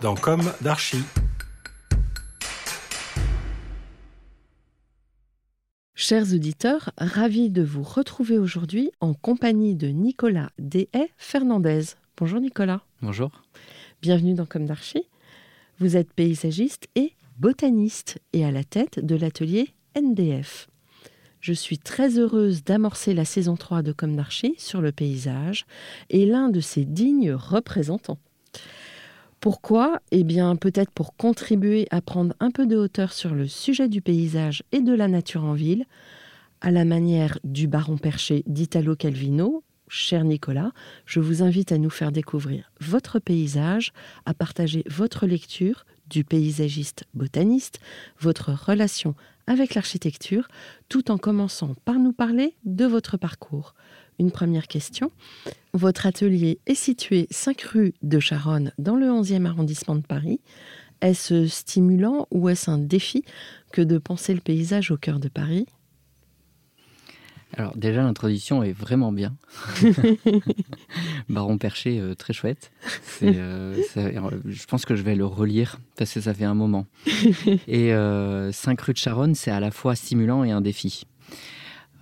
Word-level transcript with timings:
dans 0.00 0.14
Comme 0.14 0.52
d'Archie. 0.60 1.02
Chers 5.94 6.32
auditeurs, 6.32 6.90
ravi 6.98 7.50
de 7.50 7.62
vous 7.62 7.82
retrouver 7.82 8.38
aujourd'hui 8.38 8.92
en 9.00 9.14
compagnie 9.14 9.74
de 9.74 9.88
Nicolas 9.88 10.50
D.A. 10.58 11.06
Fernandez. 11.16 11.82
Bonjour 12.16 12.40
Nicolas. 12.40 12.82
Bonjour. 13.02 13.42
Bienvenue 14.00 14.34
dans 14.34 14.46
Comme 14.46 14.66
d'Archie. 14.66 15.08
Vous 15.80 15.96
êtes 15.96 16.12
paysagiste 16.12 16.88
et 16.94 17.12
botaniste 17.38 18.18
et 18.32 18.44
à 18.44 18.50
la 18.50 18.64
tête 18.64 19.04
de 19.04 19.16
l'atelier 19.16 19.70
NDF. 20.00 20.68
Je 21.40 21.52
suis 21.52 21.78
très 21.78 22.18
heureuse 22.18 22.64
d'amorcer 22.64 23.14
la 23.14 23.24
saison 23.24 23.56
3 23.56 23.82
de 23.82 23.92
Comme 23.92 24.16
d'Archie 24.16 24.54
sur 24.58 24.80
le 24.80 24.92
paysage 24.92 25.66
et 26.10 26.26
l'un 26.26 26.50
de 26.50 26.60
ses 26.60 26.84
dignes 26.84 27.32
représentants. 27.32 28.18
Pourquoi? 29.40 30.00
Eh 30.10 30.24
bien, 30.24 30.56
peut-être 30.56 30.90
pour 30.90 31.14
contribuer 31.14 31.86
à 31.92 32.00
prendre 32.00 32.34
un 32.40 32.50
peu 32.50 32.66
de 32.66 32.76
hauteur 32.76 33.12
sur 33.12 33.36
le 33.36 33.46
sujet 33.46 33.88
du 33.88 34.02
paysage 34.02 34.64
et 34.72 34.80
de 34.80 34.92
la 34.92 35.06
nature 35.06 35.44
en 35.44 35.52
ville, 35.52 35.84
à 36.60 36.72
la 36.72 36.84
manière 36.84 37.38
du 37.44 37.68
baron 37.68 37.98
perché 37.98 38.42
d'Italo 38.46 38.96
Calvino. 38.96 39.62
Cher 39.86 40.24
Nicolas, 40.24 40.72
je 41.06 41.20
vous 41.20 41.42
invite 41.42 41.70
à 41.70 41.78
nous 41.78 41.88
faire 41.88 42.10
découvrir 42.10 42.72
votre 42.80 43.20
paysage, 43.20 43.92
à 44.26 44.34
partager 44.34 44.82
votre 44.90 45.24
lecture 45.24 45.86
du 46.10 46.24
paysagiste 46.24 47.04
botaniste, 47.14 47.78
votre 48.20 48.52
relation 48.52 49.14
avec 49.46 49.74
l'architecture, 49.74 50.48
tout 50.88 51.10
en 51.10 51.16
commençant 51.16 51.74
par 51.84 51.94
nous 51.94 52.12
parler 52.12 52.54
de 52.64 52.84
votre 52.84 53.16
parcours. 53.16 53.74
Une 54.18 54.30
première 54.30 54.66
question. 54.66 55.12
Votre 55.74 56.06
atelier 56.06 56.58
est 56.66 56.74
situé 56.74 57.28
5 57.30 57.60
rue 57.62 57.94
de 58.02 58.18
Charonne 58.18 58.72
dans 58.78 58.96
le 58.96 59.06
11e 59.06 59.46
arrondissement 59.46 59.94
de 59.94 60.02
Paris. 60.02 60.40
Est-ce 61.00 61.46
stimulant 61.46 62.26
ou 62.32 62.48
est-ce 62.48 62.70
un 62.70 62.78
défi 62.78 63.24
que 63.72 63.82
de 63.82 63.98
penser 63.98 64.34
le 64.34 64.40
paysage 64.40 64.90
au 64.90 64.96
cœur 64.96 65.20
de 65.20 65.28
Paris? 65.28 65.66
Alors 67.56 67.76
déjà 67.76 68.02
l'introduction 68.02 68.62
est 68.62 68.72
vraiment 68.72 69.10
bien. 69.10 69.36
Baron 71.28 71.56
Perché, 71.56 71.98
euh, 71.98 72.14
très 72.14 72.32
chouette. 72.32 72.70
Euh, 73.20 73.74
je 74.44 74.64
pense 74.66 74.84
que 74.84 74.94
je 74.94 75.02
vais 75.02 75.16
le 75.16 75.26
relire 75.26 75.80
parce 75.96 76.12
que 76.12 76.20
ça 76.20 76.32
fait 76.32 76.44
un 76.44 76.54
moment. 76.54 76.86
Et 77.66 77.88
5 77.88 77.90
euh, 77.90 78.52
rue 78.80 78.92
de 78.92 78.98
Charonne, 78.98 79.34
c'est 79.34 79.50
à 79.50 79.58
la 79.58 79.72
fois 79.72 79.96
stimulant 79.96 80.44
et 80.44 80.52
un 80.52 80.60
défi. 80.60 81.04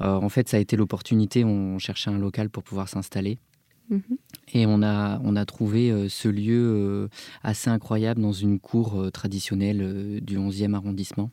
En 0.00 0.28
fait, 0.28 0.48
ça 0.48 0.56
a 0.56 0.60
été 0.60 0.76
l'opportunité, 0.76 1.44
on 1.44 1.78
cherchait 1.78 2.10
un 2.10 2.18
local 2.18 2.50
pour 2.50 2.62
pouvoir 2.62 2.88
s'installer. 2.88 3.38
Mhm. 3.90 4.00
Et 4.52 4.66
on 4.66 4.82
a, 4.82 5.20
on 5.22 5.36
a 5.36 5.44
trouvé 5.44 6.08
ce 6.08 6.28
lieu 6.28 7.08
assez 7.42 7.70
incroyable 7.70 8.20
dans 8.20 8.32
une 8.32 8.58
cour 8.58 9.10
traditionnelle 9.12 10.20
du 10.22 10.38
11e 10.38 10.74
arrondissement, 10.74 11.30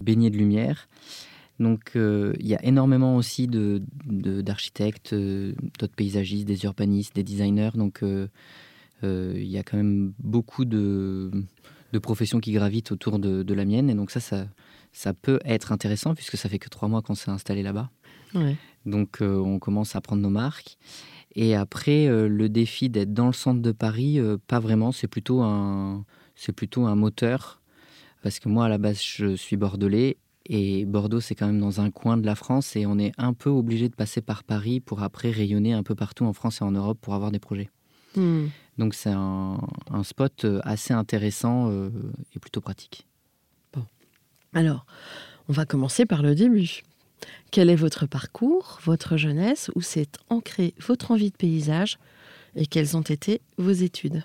baigné 0.00 0.30
de 0.30 0.36
lumière. 0.36 0.88
Donc 1.60 1.92
il 1.94 2.46
y 2.46 2.54
a 2.54 2.64
énormément 2.64 3.16
aussi 3.16 3.48
d'architectes, 3.48 5.14
de, 5.14 5.54
d'autres 5.78 5.94
paysagistes, 5.94 6.46
des 6.46 6.64
urbanistes, 6.64 7.14
des 7.14 7.22
designers. 7.22 7.70
Donc 7.74 8.02
il 9.02 9.46
y 9.46 9.58
a 9.58 9.62
quand 9.62 9.76
même 9.76 10.12
beaucoup 10.18 10.64
de, 10.64 11.30
professions 12.02 12.40
qui 12.40 12.52
gravitent 12.52 12.92
autour 12.92 13.18
de, 13.18 13.54
la 13.54 13.64
mienne. 13.64 13.90
Et 13.90 13.94
donc 13.94 14.10
ça, 14.10 14.20
ça, 14.20 14.46
ça, 14.92 15.14
peut 15.14 15.40
être 15.44 15.72
intéressant 15.72 16.14
puisque 16.14 16.36
ça 16.36 16.48
fait 16.48 16.58
que 16.58 16.68
trois 16.68 16.88
mois 16.88 17.02
qu'on 17.02 17.14
s'est 17.14 17.30
installé 17.30 17.62
là-bas. 17.62 17.90
Donc 18.86 19.18
on 19.20 19.58
commence 19.58 19.96
à 19.96 20.00
prendre 20.00 20.22
nos 20.22 20.30
marques. 20.30 20.78
Et 21.34 21.54
après, 21.54 22.08
le 22.08 22.48
défi 22.48 22.88
d'être 22.88 23.12
dans 23.12 23.26
le 23.26 23.32
centre 23.32 23.60
de 23.60 23.72
Paris, 23.72 24.20
pas 24.46 24.60
vraiment. 24.60 24.92
C'est 24.92 25.08
plutôt 25.08 25.42
un, 25.42 26.04
c'est 26.34 26.52
plutôt 26.52 26.86
un 26.86 26.94
moteur. 26.94 27.60
Parce 28.22 28.38
que 28.38 28.48
moi, 28.48 28.66
à 28.66 28.68
la 28.68 28.78
base, 28.78 29.02
je 29.02 29.34
suis 29.34 29.56
bordelais 29.56 30.16
et 30.46 30.84
Bordeaux, 30.84 31.20
c'est 31.20 31.34
quand 31.34 31.46
même 31.46 31.60
dans 31.60 31.80
un 31.80 31.90
coin 31.90 32.16
de 32.16 32.26
la 32.26 32.34
France 32.34 32.74
et 32.76 32.86
on 32.86 32.98
est 32.98 33.12
un 33.18 33.32
peu 33.32 33.50
obligé 33.50 33.88
de 33.88 33.94
passer 33.94 34.20
par 34.20 34.44
Paris 34.44 34.80
pour 34.80 35.02
après 35.02 35.30
rayonner 35.30 35.72
un 35.72 35.82
peu 35.82 35.94
partout 35.94 36.24
en 36.24 36.32
France 36.32 36.60
et 36.60 36.64
en 36.64 36.72
Europe 36.72 36.98
pour 37.00 37.14
avoir 37.14 37.30
des 37.30 37.38
projets. 37.38 37.70
Hmm. 38.16 38.46
Donc 38.78 38.94
c'est 38.94 39.12
un, 39.12 39.58
spot 40.02 40.44
euh, 40.44 40.60
assez 40.64 40.92
intéressant 40.92 41.70
euh, 41.70 41.90
et 42.34 42.38
plutôt 42.38 42.60
pratique. 42.60 43.06
Alors, 44.54 44.84
on 45.48 45.52
va 45.52 45.64
commencer 45.64 46.04
par 46.04 46.22
le 46.22 46.34
début. 46.34 46.82
Quel 47.50 47.70
est 47.70 47.76
votre 47.76 48.06
parcours, 48.06 48.80
votre 48.84 49.16
jeunesse, 49.16 49.70
où 49.74 49.80
s'est 49.80 50.08
ancrée 50.28 50.74
votre 50.78 51.10
envie 51.10 51.30
de 51.30 51.36
paysage 51.36 51.98
et 52.54 52.66
quelles 52.66 52.96
ont 52.96 53.02
été 53.02 53.40
vos 53.56 53.70
études? 53.70 54.24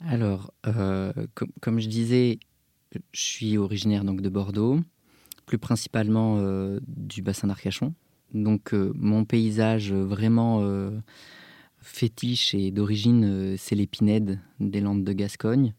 Alors, 0.00 0.52
euh, 0.66 1.12
comme 1.60 1.80
je 1.80 1.88
disais, 1.88 2.38
je 3.12 3.20
suis 3.20 3.58
originaire 3.58 4.04
donc 4.04 4.20
de 4.20 4.28
Bordeaux 4.28 4.80
plus 5.46 5.58
principalement 5.58 6.36
euh, 6.38 6.78
du 6.86 7.22
bassin 7.22 7.48
d'Arcachon. 7.48 7.94
Donc 8.34 8.74
euh, 8.74 8.92
mon 8.94 9.24
paysage 9.24 9.92
vraiment 9.92 10.62
fétiche 11.80 12.54
et 12.54 12.70
d'origine, 12.70 13.56
c'est 13.56 13.74
l'épinède 13.74 14.38
des 14.60 14.80
Landes 14.80 15.04
de 15.04 15.12
Gascogne. 15.12 15.72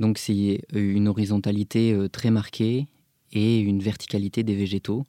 Donc 0.00 0.18
c'est 0.18 0.62
une 0.72 1.08
horizontalité 1.08 1.96
très 2.10 2.30
marquée 2.30 2.88
et 3.32 3.60
une 3.60 3.80
verticalité 3.80 4.42
des 4.42 4.56
végétaux. 4.56 5.06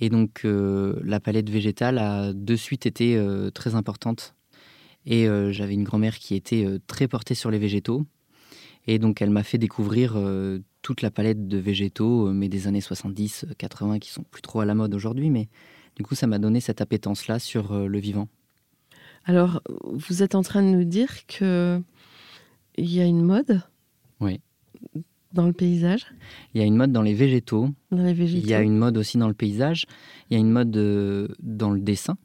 Et 0.00 0.08
donc 0.08 0.40
la 0.44 1.20
palette 1.20 1.50
végétale 1.50 1.98
a 1.98 2.32
de 2.32 2.56
suite 2.56 2.86
été 2.86 3.22
très 3.54 3.74
importante. 3.74 4.34
Et 5.04 5.26
j'avais 5.50 5.74
une 5.74 5.84
grand-mère 5.84 6.18
qui 6.18 6.34
était 6.34 6.66
très 6.86 7.08
portée 7.08 7.34
sur 7.34 7.50
les 7.50 7.58
végétaux. 7.58 8.06
Et 8.86 8.98
donc 8.98 9.20
elle 9.20 9.30
m'a 9.30 9.42
fait 9.42 9.58
découvrir 9.58 10.16
toute 10.86 11.02
la 11.02 11.10
palette 11.10 11.48
de 11.48 11.58
végétaux, 11.58 12.28
euh, 12.28 12.32
mais 12.32 12.48
des 12.48 12.68
années 12.68 12.80
70, 12.80 13.46
80, 13.58 13.96
euh, 13.96 13.98
qui 13.98 14.12
sont 14.12 14.22
plus 14.22 14.40
trop 14.40 14.60
à 14.60 14.64
la 14.64 14.76
mode 14.76 14.94
aujourd'hui. 14.94 15.30
Mais 15.30 15.48
du 15.96 16.04
coup, 16.04 16.14
ça 16.14 16.28
m'a 16.28 16.38
donné 16.38 16.60
cette 16.60 16.80
appétence-là 16.80 17.40
sur 17.40 17.72
euh, 17.72 17.88
le 17.88 17.98
vivant. 17.98 18.28
Alors, 19.24 19.60
vous 19.82 20.22
êtes 20.22 20.36
en 20.36 20.42
train 20.42 20.62
de 20.62 20.68
nous 20.68 20.84
dire 20.84 21.26
que 21.26 21.82
il 22.78 22.94
y 22.94 23.00
a 23.00 23.04
une 23.04 23.22
mode 23.22 23.62
Oui. 24.20 24.40
Dans 25.32 25.46
le 25.46 25.52
paysage 25.52 26.06
Il 26.54 26.60
y 26.60 26.64
a 26.64 26.66
une 26.66 26.76
mode 26.76 26.92
dans 26.92 27.02
les 27.02 27.12
végétaux. 27.14 27.70
Dans 27.90 28.02
les 28.02 28.14
végétaux. 28.14 28.42
Il 28.44 28.48
y 28.50 28.54
a 28.54 28.62
une 28.62 28.76
mode 28.78 28.96
aussi 28.96 29.18
dans 29.18 29.28
le 29.28 29.34
paysage. 29.34 29.84
Il 30.30 30.34
y 30.34 30.36
a 30.36 30.40
une 30.40 30.50
mode 30.50 30.70
dans 31.40 31.70
le 31.70 31.80
dessin. 31.80 32.16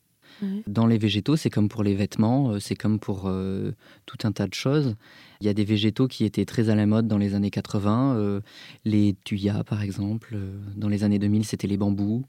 Dans 0.66 0.88
les 0.88 0.98
végétaux, 0.98 1.36
c'est 1.36 1.52
comme 1.52 1.70
pour 1.70 1.84
les 1.84 1.94
vêtements, 1.94 2.60
c'est 2.60 2.74
comme 2.76 2.98
pour 2.98 3.32
tout 4.08 4.18
un 4.24 4.32
tas 4.32 4.48
de 4.48 4.56
choses. 4.56 4.96
Il 5.40 5.46
y 5.46 5.50
a 5.50 5.54
des 5.54 5.66
végétaux 5.66 6.08
qui 6.08 6.26
étaient 6.26 6.46
très 6.46 6.70
à 6.70 6.76
la 6.76 6.88
mode 6.88 7.08
dans 7.08 7.20
les 7.20 7.36
années 7.36 7.52
80, 7.52 8.42
les 8.84 9.16
tuyas 9.24 9.64
par 9.64 9.84
exemple. 9.84 10.36
Dans 10.76 10.88
les 10.90 11.04
années 11.04 11.20
2000, 11.20 11.46
c'était 11.46 11.68
les 11.68 11.78
bambous. 11.78 12.24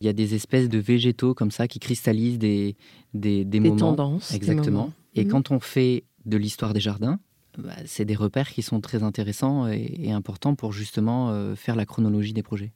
Il 0.00 0.06
y 0.06 0.08
a 0.08 0.12
des 0.12 0.36
espèces 0.36 0.68
de 0.68 0.78
végétaux 0.78 1.34
comme 1.34 1.50
ça 1.50 1.66
qui 1.66 1.80
cristallisent 1.80 2.38
des, 2.38 2.76
des, 3.12 3.44
des, 3.44 3.60
des 3.60 3.60
moments. 3.60 3.76
tendances. 3.96 4.32
Exactement. 4.32 4.92
Et 5.16 5.24
Mhm. 5.24 5.30
quand 5.30 5.50
on 5.50 5.58
fait 5.58 6.04
de 6.26 6.36
l'histoire 6.36 6.72
des 6.74 6.80
jardins, 6.80 7.18
bah, 7.58 7.74
c'est 7.86 8.04
des 8.04 8.14
repères 8.14 8.50
qui 8.50 8.62
sont 8.62 8.80
très 8.80 9.02
intéressants 9.02 9.68
et, 9.68 9.94
et 9.98 10.12
importants 10.12 10.54
pour 10.54 10.72
justement 10.72 11.30
euh, 11.30 11.54
faire 11.54 11.76
la 11.76 11.84
chronologie 11.86 12.32
des 12.32 12.42
projets. 12.42 12.72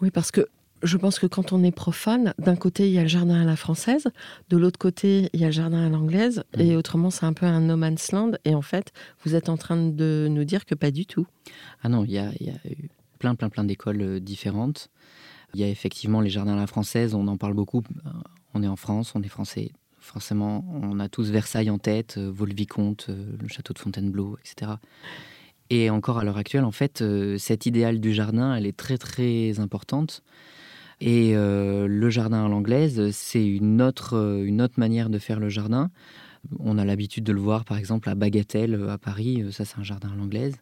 Oui, 0.00 0.10
parce 0.10 0.30
que 0.30 0.48
je 0.82 0.96
pense 0.96 1.18
que 1.18 1.26
quand 1.26 1.52
on 1.52 1.62
est 1.62 1.72
profane, 1.72 2.32
d'un 2.38 2.56
côté, 2.56 2.88
il 2.88 2.94
y 2.94 2.98
a 2.98 3.02
le 3.02 3.08
jardin 3.08 3.42
à 3.42 3.44
la 3.44 3.56
française, 3.56 4.08
de 4.48 4.56
l'autre 4.56 4.78
côté, 4.78 5.28
il 5.34 5.40
y 5.40 5.44
a 5.44 5.48
le 5.48 5.52
jardin 5.52 5.84
à 5.84 5.88
l'anglaise, 5.90 6.42
Mhm. 6.56 6.60
et 6.62 6.76
autrement, 6.76 7.10
c'est 7.10 7.26
un 7.26 7.34
peu 7.34 7.44
un 7.44 7.60
no 7.60 7.76
man's 7.76 8.10
land. 8.12 8.32
Et 8.46 8.54
en 8.54 8.62
fait, 8.62 8.92
vous 9.22 9.34
êtes 9.34 9.50
en 9.50 9.58
train 9.58 9.76
de 9.76 10.28
nous 10.30 10.44
dire 10.44 10.64
que 10.64 10.74
pas 10.74 10.90
du 10.90 11.04
tout. 11.04 11.26
Ah 11.82 11.90
non, 11.90 12.04
il 12.06 12.12
y 12.12 12.18
a, 12.18 12.30
il 12.40 12.46
y 12.46 12.50
a 12.50 12.54
eu 12.70 12.88
plein, 13.18 13.34
plein, 13.34 13.50
plein 13.50 13.64
d'écoles 13.64 14.00
euh, 14.00 14.20
différentes. 14.20 14.88
Il 15.52 15.60
y 15.60 15.64
a 15.64 15.68
effectivement 15.68 16.22
les 16.22 16.30
jardins 16.30 16.54
à 16.54 16.56
la 16.60 16.66
française, 16.66 17.12
on 17.14 17.26
en 17.28 17.36
parle 17.36 17.52
beaucoup. 17.54 17.82
Euh, 18.06 18.10
On 18.54 18.62
est 18.62 18.68
en 18.68 18.76
France, 18.76 19.12
on 19.14 19.22
est 19.22 19.28
français. 19.28 19.72
Forcément, 20.00 20.64
on 20.72 20.98
a 20.98 21.08
tous 21.08 21.30
Versailles 21.30 21.68
en 21.68 21.78
tête, 21.78 22.16
euh, 22.16 22.30
Vaux-le-Vicomte, 22.32 23.06
euh, 23.10 23.36
le 23.38 23.48
château 23.48 23.74
de 23.74 23.78
Fontainebleau, 23.78 24.38
etc. 24.40 24.72
Et 25.68 25.90
encore 25.90 26.18
à 26.18 26.24
l'heure 26.24 26.38
actuelle, 26.38 26.64
en 26.64 26.72
fait, 26.72 27.02
euh, 27.02 27.36
cet 27.36 27.66
idéal 27.66 28.00
du 28.00 28.14
jardin, 28.14 28.54
elle 28.54 28.66
est 28.66 28.76
très, 28.76 28.96
très 28.96 29.60
importante. 29.60 30.22
Et 31.02 31.32
le 31.32 32.10
jardin 32.10 32.44
à 32.44 32.48
l'anglaise, 32.50 33.10
c'est 33.12 33.46
une 33.46 33.80
autre, 33.80 34.42
une 34.44 34.60
autre 34.60 34.74
manière 34.76 35.08
de 35.08 35.18
faire 35.18 35.40
le 35.40 35.48
jardin. 35.48 35.90
On 36.58 36.76
a 36.76 36.84
l'habitude 36.84 37.24
de 37.24 37.32
le 37.32 37.40
voir, 37.40 37.64
par 37.64 37.78
exemple, 37.78 38.10
à 38.10 38.14
Bagatelle, 38.14 38.86
à 38.86 38.98
Paris. 38.98 39.42
Ça, 39.50 39.64
c'est 39.64 39.78
un 39.78 39.82
jardin 39.82 40.10
à 40.12 40.14
l'anglaise. 40.14 40.56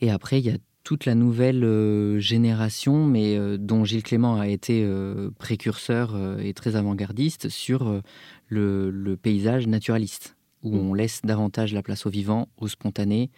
Et 0.00 0.10
après, 0.10 0.40
il 0.40 0.46
y 0.46 0.50
a 0.50 0.56
toute 0.90 1.04
la 1.06 1.14
nouvelle 1.14 1.62
euh, 1.62 2.18
génération, 2.18 3.06
mais 3.06 3.38
euh, 3.38 3.56
dont 3.56 3.84
Gilles 3.84 4.02
Clément 4.02 4.40
a 4.40 4.48
été 4.48 4.82
euh, 4.84 5.30
précurseur 5.38 6.16
et 6.40 6.52
très 6.52 6.74
avant-gardiste 6.74 7.48
sur 7.48 8.02
le, 8.48 8.90
le 8.90 9.16
paysage 9.16 9.68
naturaliste, 9.68 10.34
où 10.64 10.74
Mm. 10.74 10.88
on 10.88 10.94
laisse 10.94 11.20
davantage 11.22 11.72
la 11.74 11.82
place 11.84 12.06
au 12.06 12.10
vivant, 12.10 12.48
au 12.56 12.66
spontané, 12.66 13.30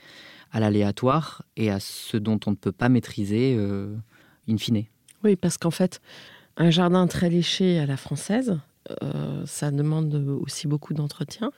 à 0.50 0.60
l'aléatoire 0.60 1.42
et 1.58 1.70
à 1.70 1.78
ce 1.78 2.16
dont 2.16 2.40
on 2.46 2.52
ne 2.52 2.56
peut 2.56 2.72
pas 2.72 2.88
maîtriser 2.88 3.54
in 4.48 4.56
fine. 4.56 4.84
Oui, 5.22 5.36
parce 5.36 5.58
qu'en 5.58 5.70
fait, 5.70 6.00
un 6.56 6.70
jardin 6.70 7.06
très 7.06 7.28
léché 7.28 7.78
à 7.78 7.84
la 7.84 7.98
française, 7.98 8.60
euh, 9.02 9.44
ça 9.44 9.70
demande 9.70 10.14
aussi 10.40 10.68
beaucoup 10.68 10.94
d'entretien. 10.94 11.52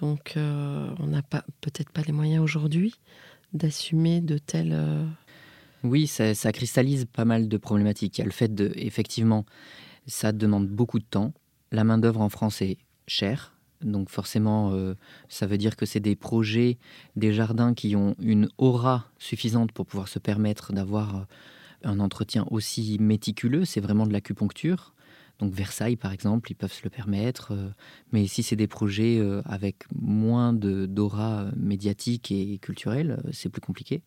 Donc, 0.00 0.34
euh, 0.38 0.88
on 0.98 1.08
n'a 1.08 1.22
pas 1.22 1.44
peut-être 1.60 1.90
pas 1.90 2.02
les 2.06 2.12
moyens 2.12 2.42
aujourd'hui 2.42 2.94
d'assumer 3.52 4.20
de 4.20 4.38
tels. 4.38 4.72
euh, 4.72 5.04
Oui, 5.82 6.06
ça, 6.06 6.34
ça 6.34 6.52
cristallise 6.52 7.06
pas 7.06 7.24
mal 7.24 7.48
de 7.48 7.56
problématiques. 7.56 8.18
Il 8.18 8.20
y 8.20 8.22
a 8.22 8.26
le 8.26 8.32
fait 8.32 8.54
de, 8.54 8.72
effectivement, 8.76 9.44
ça 10.06 10.32
demande 10.32 10.68
beaucoup 10.68 10.98
de 10.98 11.04
temps. 11.04 11.32
La 11.72 11.84
main-d'œuvre 11.84 12.20
en 12.20 12.28
France 12.28 12.62
est 12.62 12.78
chère. 13.06 13.54
Donc 13.82 14.10
forcément, 14.10 14.72
euh, 14.72 14.94
ça 15.28 15.46
veut 15.46 15.56
dire 15.56 15.76
que 15.76 15.86
c'est 15.86 16.00
des 16.00 16.16
projets, 16.16 16.78
des 17.16 17.32
jardins 17.32 17.72
qui 17.72 17.96
ont 17.96 18.14
une 18.20 18.48
aura 18.58 19.06
suffisante 19.18 19.72
pour 19.72 19.86
pouvoir 19.86 20.08
se 20.08 20.18
permettre 20.18 20.72
d'avoir 20.72 21.16
euh, 21.16 21.20
un 21.84 21.98
entretien 21.98 22.46
aussi 22.50 22.98
méticuleux. 23.00 23.64
C'est 23.64 23.80
vraiment 23.80 24.06
de 24.06 24.12
l'acupuncture. 24.12 24.92
Donc 25.40 25.54
Versailles, 25.54 25.96
par 25.96 26.12
exemple, 26.12 26.50
ils 26.52 26.54
peuvent 26.54 26.72
se 26.72 26.84
le 26.84 26.90
permettre. 26.90 27.52
euh, 27.52 27.70
mais 28.12 28.26
si 28.26 28.42
c'est 28.42 28.56
des 28.56 28.66
projets 28.66 29.18
euh, 29.18 29.40
avec 29.46 29.84
moins 29.94 30.52
d'aura 30.52 31.46
médiatique 31.56 32.30
et 32.30 32.58
culturelle, 32.58 33.18
euh, 33.24 33.30
c'est 33.32 33.48
plus 33.48 33.62
compliqué. 33.62 34.02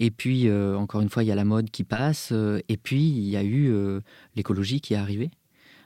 Et 0.00 0.10
puis, 0.10 0.50
encore 0.50 1.02
une 1.02 1.10
fois, 1.10 1.22
il 1.22 1.26
y 1.26 1.30
a 1.32 1.34
la 1.34 1.44
mode 1.44 1.70
qui 1.70 1.84
passe. 1.84 2.32
et 2.32 2.76
puis, 2.78 3.02
il 3.02 3.28
y 3.28 3.36
a 3.36 3.44
eu 3.44 3.70
l'écologie 4.34 4.80
qui 4.80 4.94
est 4.94 4.96
arrivée. 4.96 5.30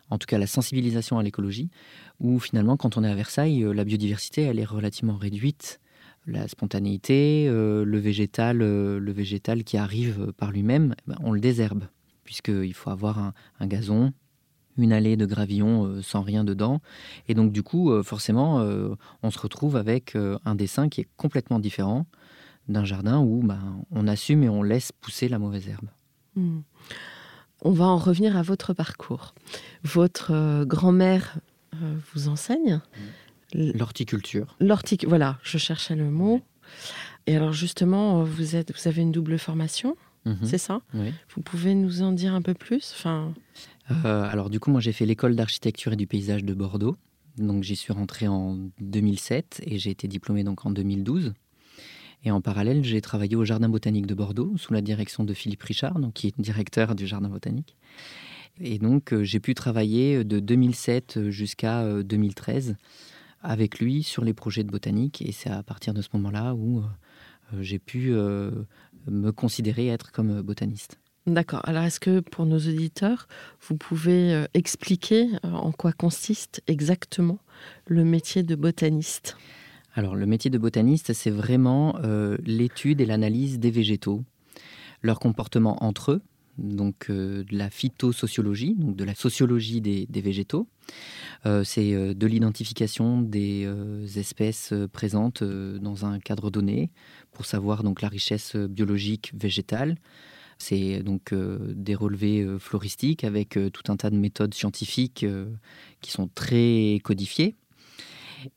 En 0.08 0.18
tout 0.18 0.26
cas, 0.26 0.38
la 0.38 0.46
sensibilisation 0.46 1.18
à 1.18 1.24
l'écologie, 1.24 1.68
où 2.20 2.38
finalement, 2.38 2.76
quand 2.76 2.96
on 2.96 3.02
est 3.02 3.10
à 3.10 3.14
Versailles, 3.16 3.66
la 3.74 3.82
biodiversité, 3.82 4.42
elle 4.42 4.60
est 4.60 4.64
relativement 4.64 5.16
réduite. 5.16 5.80
La 6.28 6.46
spontanéité, 6.46 7.48
le, 7.48 7.98
végétal, 7.98 8.58
le 8.58 9.12
végétal 9.12 9.64
qui 9.64 9.78
arrive 9.78 10.32
par 10.36 10.52
lui-même, 10.52 10.94
eh 11.00 11.10
ben, 11.10 11.16
on 11.20 11.32
le 11.32 11.40
désherbe, 11.40 11.88
puisqu'il 12.22 12.74
faut 12.74 12.90
avoir 12.90 13.32
un 13.58 13.66
gazon, 13.66 14.12
une 14.76 14.92
allée 14.92 15.16
de 15.16 15.26
gravillon 15.26 15.86
euh, 15.86 16.02
sans 16.02 16.22
rien 16.22 16.44
dedans. 16.44 16.80
Et 17.28 17.34
donc, 17.34 17.52
du 17.52 17.62
coup, 17.62 17.90
euh, 17.92 18.02
forcément, 18.02 18.60
euh, 18.60 18.94
on 19.22 19.30
se 19.30 19.38
retrouve 19.38 19.76
avec 19.76 20.16
un 20.44 20.54
dessin 20.54 20.88
qui 20.88 21.00
est 21.02 21.08
complètement 21.16 21.58
différent 21.58 22.06
d'un 22.68 22.84
jardin 22.84 23.18
où 23.20 23.42
ben, 23.42 23.84
on 23.90 24.08
assume 24.08 24.42
et 24.42 24.48
on 24.48 24.62
laisse 24.62 24.90
pousser 24.92 25.28
la 25.28 25.38
mauvaise 25.38 25.68
herbe. 25.68 25.88
hmm. 26.36 26.60
On 27.66 27.70
va 27.70 27.86
en 27.86 27.96
revenir 27.98 28.36
à 28.36 28.42
votre 28.42 28.74
parcours. 28.74 29.34
Votre 29.84 30.64
grand-mère 30.64 31.38
vous 32.12 32.28
enseigne 32.28 32.80
L- 33.54 33.72
L'horticulture. 33.78 34.54
L'hortic, 34.60 35.06
voilà, 35.06 35.38
je 35.42 35.56
cherchais 35.58 35.94
le 35.96 36.10
mot. 36.10 36.40
Et 37.26 37.36
alors 37.36 37.52
justement, 37.54 38.22
vous, 38.22 38.54
êtes, 38.56 38.72
vous 38.76 38.88
avez 38.88 39.00
une 39.02 39.12
double 39.12 39.38
formation, 39.38 39.96
Mhm. 40.26 40.38
c'est 40.42 40.58
ça? 40.58 40.80
Oui. 40.94 41.12
Vous 41.34 41.42
pouvez 41.42 41.74
nous 41.74 42.00
en 42.02 42.12
dire 42.12 42.34
un 42.34 42.40
peu 42.42 42.54
plus? 42.54 42.92
Enfin, 42.96 43.32
Euh, 43.90 44.22
alors 44.24 44.50
du 44.50 44.60
coup, 44.60 44.70
moi 44.70 44.80
j'ai 44.80 44.92
fait 44.92 45.06
l'école 45.06 45.36
d'architecture 45.36 45.92
et 45.92 45.96
du 45.96 46.06
paysage 46.06 46.44
de 46.44 46.54
Bordeaux. 46.54 46.96
Donc 47.36 47.64
j'y 47.64 47.76
suis 47.76 47.92
rentré 47.92 48.28
en 48.28 48.58
2007 48.80 49.62
et 49.66 49.78
j'ai 49.78 49.90
été 49.90 50.08
diplômé 50.08 50.44
donc 50.44 50.64
en 50.66 50.70
2012. 50.70 51.34
Et 52.24 52.30
en 52.30 52.40
parallèle, 52.40 52.82
j'ai 52.84 53.00
travaillé 53.00 53.36
au 53.36 53.44
Jardin 53.44 53.68
botanique 53.68 54.06
de 54.06 54.14
Bordeaux 54.14 54.56
sous 54.56 54.72
la 54.72 54.80
direction 54.80 55.24
de 55.24 55.34
Philippe 55.34 55.62
Richard, 55.62 55.98
qui 56.14 56.28
est 56.28 56.40
directeur 56.40 56.94
du 56.94 57.06
Jardin 57.06 57.28
botanique. 57.28 57.76
Et 58.60 58.78
donc 58.78 59.12
euh, 59.12 59.24
j'ai 59.24 59.40
pu 59.40 59.54
travailler 59.54 60.24
de 60.24 60.40
2007 60.40 61.28
jusqu'à 61.28 61.82
euh, 61.82 62.02
2013 62.02 62.76
avec 63.44 63.78
lui 63.78 64.02
sur 64.02 64.24
les 64.24 64.34
projets 64.34 64.64
de 64.64 64.70
botanique. 64.70 65.22
Et 65.22 65.30
c'est 65.30 65.50
à 65.50 65.62
partir 65.62 65.94
de 65.94 66.02
ce 66.02 66.08
moment-là 66.14 66.54
où 66.54 66.80
euh, 66.80 66.82
j'ai 67.60 67.78
pu 67.78 68.08
euh, 68.12 68.50
me 69.06 69.30
considérer 69.30 69.88
être 69.88 70.10
comme 70.10 70.42
botaniste. 70.42 70.98
D'accord. 71.26 71.62
Alors 71.64 71.84
est-ce 71.84 72.00
que 72.00 72.20
pour 72.20 72.44
nos 72.44 72.58
auditeurs, 72.58 73.28
vous 73.62 73.76
pouvez 73.76 74.34
euh, 74.34 74.44
expliquer 74.52 75.30
euh, 75.44 75.52
en 75.52 75.72
quoi 75.72 75.92
consiste 75.92 76.62
exactement 76.66 77.38
le 77.86 78.04
métier 78.04 78.42
de 78.42 78.54
botaniste? 78.54 79.38
Alors, 79.94 80.16
le 80.16 80.26
métier 80.26 80.50
de 80.50 80.58
botaniste, 80.58 81.12
c'est 81.12 81.30
vraiment 81.30 81.96
euh, 82.02 82.36
l'étude 82.44 83.00
et 83.00 83.06
l'analyse 83.06 83.58
des 83.58 83.70
végétaux, 83.70 84.22
leur 85.02 85.18
comportement 85.18 85.82
entre 85.82 86.12
eux, 86.12 86.22
donc 86.58 87.10
de 87.10 87.46
la 87.50 87.70
phytosociologie, 87.70 88.74
donc 88.74 88.96
de 88.96 89.04
la 89.04 89.14
sociologie 89.14 89.80
des, 89.80 90.06
végétaux. 90.20 90.68
C'est 91.64 92.14
de 92.14 92.26
l'identification 92.26 93.20
des 93.20 93.68
espèces 94.16 94.72
présentes 94.92 95.42
dans 95.42 96.06
un 96.06 96.20
cadre 96.20 96.50
donné 96.50 96.90
pour 97.32 97.44
savoir 97.44 97.82
donc 97.82 98.02
la 98.02 98.08
richesse 98.08 98.54
biologique 98.56 99.32
végétale. 99.34 99.96
C'est 100.58 101.02
donc 101.02 101.32
euh, 101.32 101.72
des 101.74 101.94
relevés 101.94 102.42
euh, 102.42 102.58
floristiques 102.58 103.24
avec 103.24 103.56
euh, 103.56 103.70
tout 103.70 103.90
un 103.92 103.96
tas 103.96 104.10
de 104.10 104.16
méthodes 104.16 104.54
scientifiques 104.54 105.24
euh, 105.24 105.46
qui 106.00 106.10
sont 106.10 106.28
très 106.34 107.00
codifiées. 107.04 107.54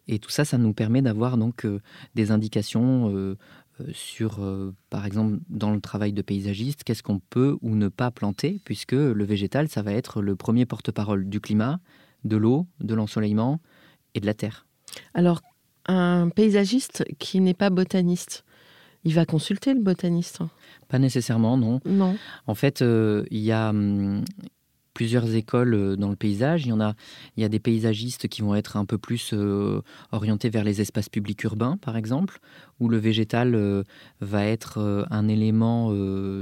Et 0.07 0.19
tout 0.19 0.29
ça, 0.29 0.45
ça 0.45 0.57
nous 0.57 0.73
permet 0.73 1.01
d'avoir 1.01 1.37
donc 1.37 1.65
euh, 1.65 1.79
des 2.15 2.31
indications 2.31 3.13
euh, 3.15 3.37
euh, 3.79 3.85
sur, 3.93 4.43
euh, 4.43 4.73
par 4.89 5.05
exemple, 5.05 5.39
dans 5.49 5.71
le 5.71 5.79
travail 5.79 6.13
de 6.13 6.21
paysagiste, 6.21 6.83
qu'est-ce 6.83 7.03
qu'on 7.03 7.19
peut 7.19 7.57
ou 7.61 7.75
ne 7.75 7.87
pas 7.87 8.11
planter, 8.11 8.59
puisque 8.65 8.93
le 8.93 9.23
végétal, 9.23 9.69
ça 9.69 9.81
va 9.81 9.93
être 9.93 10.21
le 10.21 10.35
premier 10.35 10.65
porte-parole 10.65 11.29
du 11.29 11.39
climat, 11.39 11.79
de 12.23 12.35
l'eau, 12.35 12.67
de 12.79 12.95
l'ensoleillement 12.95 13.61
et 14.13 14.19
de 14.19 14.25
la 14.25 14.33
terre. 14.33 14.65
Alors, 15.13 15.41
un 15.85 16.29
paysagiste 16.29 17.05
qui 17.19 17.39
n'est 17.39 17.53
pas 17.53 17.69
botaniste, 17.69 18.43
il 19.03 19.13
va 19.13 19.25
consulter 19.25 19.73
le 19.73 19.81
botaniste 19.81 20.39
Pas 20.87 20.99
nécessairement, 20.99 21.57
non. 21.57 21.79
Non. 21.85 22.17
En 22.45 22.55
fait, 22.55 22.81
euh, 22.81 23.25
il 23.31 23.39
y 23.39 23.51
a 23.51 23.69
hum, 23.69 24.23
plusieurs 24.93 25.33
écoles 25.35 25.73
euh, 25.73 25.95
dans 25.95 26.09
le 26.09 26.15
paysage. 26.15 26.65
Il 26.65 26.69
y 26.69 26.73
en 26.73 26.81
a, 26.81 26.95
il 27.35 27.41
y 27.41 27.45
a 27.45 27.49
des 27.49 27.59
paysagistes 27.59 28.27
qui 28.27 28.41
vont 28.41 28.55
être 28.55 28.77
un 28.77 28.85
peu 28.85 28.97
plus 28.97 29.31
euh, 29.33 29.81
orientés 30.11 30.49
vers 30.49 30.63
les 30.63 30.81
espaces 30.81 31.09
publics 31.09 31.43
urbains, 31.43 31.77
par 31.77 31.97
exemple, 31.97 32.39
où 32.79 32.89
le 32.89 32.97
végétal 32.97 33.55
euh, 33.55 33.83
va 34.19 34.45
être 34.45 35.07
un 35.09 35.27
élément 35.27 35.93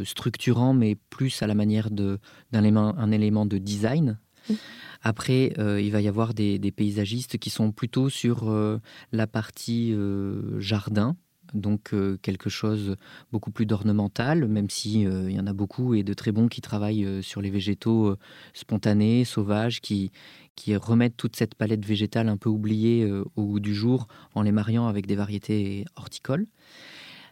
structurant, 0.04 0.74
mais 0.74 0.96
plus 1.10 1.42
à 1.42 1.48
la 1.48 1.56
manière 1.56 1.90
d'un 1.92 2.18
élément, 2.54 2.98
un 2.98 3.12
élément 3.12 3.46
de 3.46 3.58
design. 3.58 4.18
Mhm. 4.50 4.58
Après, 5.06 5.54
euh, 5.60 5.80
il 5.80 5.92
va 5.92 6.02
y 6.02 6.08
avoir 6.08 6.34
des, 6.34 6.58
des 6.58 6.72
paysagistes 6.72 7.38
qui 7.38 7.52
sont 7.52 7.72
plutôt 7.72 8.10
sur 8.10 8.50
euh, 8.50 8.80
la 9.12 9.28
partie 9.28 9.94
euh, 9.94 10.60
jardin, 10.60 11.16
donc 11.54 11.94
euh, 11.94 12.18
quelque 12.22 12.50
chose 12.50 12.96
beaucoup 13.32 13.52
plus 13.52 13.66
d'ornemental, 13.66 14.48
même 14.48 14.70
si 14.70 15.02
il 15.02 15.32
y 15.32 15.40
en 15.40 15.48
a 15.48 15.54
beaucoup 15.54 15.94
et 15.94 16.04
de 16.04 16.14
très 16.14 16.32
bons 16.32 16.48
qui 16.48 16.62
travaillent 16.62 17.24
sur 17.24 17.42
les 17.42 17.50
végétaux 17.50 18.16
spontanés, 18.54 19.26
sauvages, 19.26 19.82
qui, 19.82 20.12
qui 20.56 20.76
remettent 20.76 21.18
toute 21.18 21.36
cette 21.36 21.56
palette 21.56 21.86
végétale 21.86 22.30
un 22.30 22.38
peu 22.38 22.50
oubliée 22.50 23.10
au 23.36 23.46
goût 23.46 23.60
du 23.60 23.74
jour 23.74 24.08
en 24.34 24.42
les 24.42 24.52
mariant 24.52 24.88
avec 24.88 25.06
des 25.08 25.16
variétés 25.16 25.86
horticoles. 25.96 26.48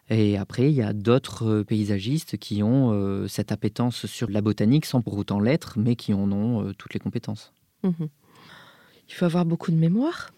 Et 0.09 0.37
après, 0.37 0.69
il 0.69 0.75
y 0.75 0.81
a 0.81 0.93
d'autres 0.93 1.63
paysagistes 1.63 2.37
qui 2.37 2.61
ont 2.63 3.27
cette 3.27 3.51
appétence 3.51 4.05
sur 4.05 4.29
la 4.29 4.41
botanique 4.41 4.85
sans 4.85 5.01
pour 5.01 5.17
autant 5.17 5.39
l'être, 5.39 5.79
mais 5.79 5.95
qui 5.95 6.13
en 6.13 6.31
ont 6.31 6.73
toutes 6.77 6.93
les 6.93 6.99
compétences. 6.99 7.53
Mhm. 7.83 8.09
Il 9.09 9.13
faut 9.13 9.25
avoir 9.25 9.45
beaucoup 9.45 9.71
de 9.71 9.77
mémoire. 9.77 10.31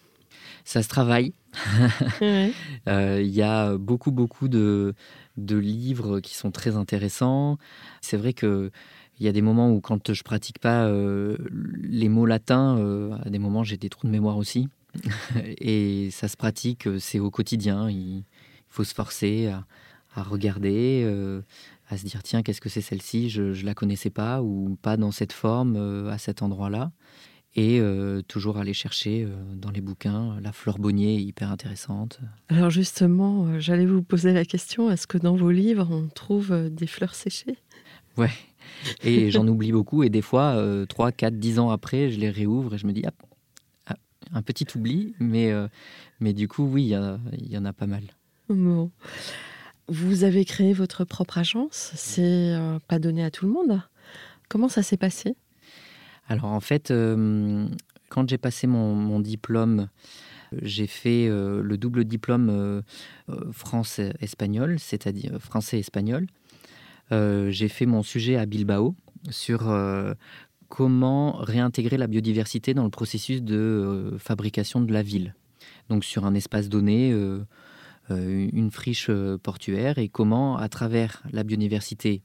Ça 0.64 0.82
se 0.82 0.88
travaille. 0.88 1.32
Euh, 2.88 3.20
il 3.20 3.30
y 3.30 3.42
a 3.42 3.76
beaucoup, 3.76 4.12
beaucoup 4.12 4.48
de, 4.48 4.94
de, 5.36 5.56
livres 5.56 6.20
qui 6.20 6.36
sont 6.36 6.52
très 6.52 6.76
intéressants. 6.76 7.58
C'est 8.00 8.16
vrai 8.16 8.32
que 8.32 8.70
il 9.18 9.26
y 9.26 9.28
a 9.28 9.32
des 9.32 9.42
moments 9.42 9.72
où, 9.72 9.80
quand 9.80 10.12
je 10.12 10.22
pratique 10.22 10.60
pas 10.60 10.84
euh, 10.84 11.36
les 11.82 12.08
mots 12.08 12.26
latins, 12.26 12.78
euh, 12.78 13.16
à 13.24 13.30
des 13.30 13.40
moments 13.40 13.64
j'ai 13.64 13.76
des 13.76 13.88
trous 13.88 14.06
de 14.06 14.12
mémoire 14.12 14.36
aussi. 14.36 14.68
Et 15.58 16.10
ça 16.12 16.28
se 16.28 16.36
pratique, 16.36 16.88
c'est 17.00 17.18
au 17.18 17.30
quotidien. 17.30 17.90
Il 17.90 18.22
faut 18.68 18.84
se 18.84 18.94
forcer 18.94 19.48
à, 19.48 19.64
à 20.14 20.22
regarder, 20.22 21.04
à 21.88 21.96
se 21.96 22.04
dire 22.04 22.22
tiens, 22.22 22.42
qu'est-ce 22.42 22.60
que 22.60 22.68
c'est 22.68 22.82
celle-ci? 22.82 23.30
Je 23.30 23.42
ne 23.42 23.64
la 23.64 23.74
connaissais 23.74 24.10
pas 24.10 24.42
ou 24.42 24.78
pas 24.80 24.96
dans 24.96 25.10
cette 25.10 25.32
forme, 25.32 25.76
à 26.08 26.18
cet 26.18 26.42
endroit-là 26.42 26.92
et 27.56 27.80
euh, 27.80 28.20
toujours 28.28 28.58
aller 28.58 28.74
chercher 28.74 29.24
euh, 29.24 29.34
dans 29.54 29.70
les 29.70 29.80
bouquins 29.80 30.38
la 30.42 30.52
fleur 30.52 30.78
bonnier 30.78 31.16
hyper 31.16 31.50
intéressante. 31.50 32.20
Alors 32.48 32.68
justement, 32.68 33.46
euh, 33.46 33.58
j'allais 33.58 33.86
vous 33.86 34.02
poser 34.02 34.34
la 34.34 34.44
question, 34.44 34.90
est-ce 34.90 35.06
que 35.06 35.16
dans 35.16 35.34
vos 35.34 35.50
livres, 35.50 35.88
on 35.90 36.06
trouve 36.08 36.54
des 36.70 36.86
fleurs 36.86 37.14
séchées? 37.14 37.56
Ouais, 38.18 38.30
et 39.02 39.30
j'en 39.30 39.48
oublie 39.48 39.72
beaucoup, 39.72 40.02
et 40.02 40.10
des 40.10 40.22
fois, 40.22 40.62
3, 40.88 41.12
4, 41.12 41.38
10 41.38 41.58
ans 41.58 41.70
après, 41.70 42.10
je 42.10 42.18
les 42.18 42.30
réouvre 42.30 42.74
et 42.74 42.78
je 42.78 42.86
me 42.86 42.92
dis, 42.92 43.04
ah, 43.86 43.94
un 44.32 44.40
petit 44.40 44.66
oubli, 44.74 45.14
mais, 45.18 45.52
mais 46.20 46.32
du 46.32 46.48
coup, 46.48 46.64
oui, 46.64 46.94
il 47.32 47.52
y, 47.52 47.58
en 47.58 47.64
a 47.66 47.72
pas 47.74 47.86
mal. 47.86 48.04
Bon. 48.48 48.90
Vous 49.88 50.24
avez 50.24 50.46
créé 50.46 50.72
votre 50.72 51.04
propre 51.04 51.36
agence, 51.36 51.92
c'est 51.94 52.56
pas 52.88 52.98
donné 52.98 53.22
à 53.22 53.30
tout 53.30 53.44
le 53.44 53.52
monde. 53.52 53.82
Comment 54.48 54.70
ça 54.70 54.82
s'est 54.82 54.96
passé? 54.96 55.36
Alors 56.28 56.46
en 56.46 56.60
fait, 56.60 56.90
euh, 56.90 57.68
quand 58.08 58.28
j'ai 58.28 58.38
passé 58.38 58.66
mon, 58.66 59.20
diplôme, 59.20 59.88
j'ai 60.62 60.86
fait 60.86 61.28
euh, 61.28 61.62
le 61.62 61.76
double 61.78 62.04
diplôme 62.04 62.50
euh, 62.50 62.82
France-espagnol, 63.52 64.78
c'est-à-dire 64.78 65.38
français-espagnol. 65.40 66.26
j'ai 67.10 67.68
fait 67.68 67.86
mon 67.86 68.02
sujet 68.02 68.36
à 68.36 68.46
Bilbao 68.46 68.94
sur 69.30 69.72
comment 70.68 71.32
réintégrer 71.32 71.96
la 71.96 72.08
biodiversité 72.08 72.74
dans 72.74 72.84
le 72.84 72.90
processus 72.90 73.42
de 73.42 74.16
fabrication 74.18 74.80
de 74.80 74.92
la 74.92 75.02
ville. 75.02 75.34
Donc 75.88 76.04
sur 76.04 76.26
un 76.26 76.34
espace 76.34 76.68
donné, 76.68 77.12
une 78.10 78.70
friche 78.72 79.10
portuaire, 79.42 79.98
et 79.98 80.08
comment, 80.08 80.56
à 80.56 80.68
travers 80.68 81.22
la 81.32 81.44
biodiversité 81.44 82.22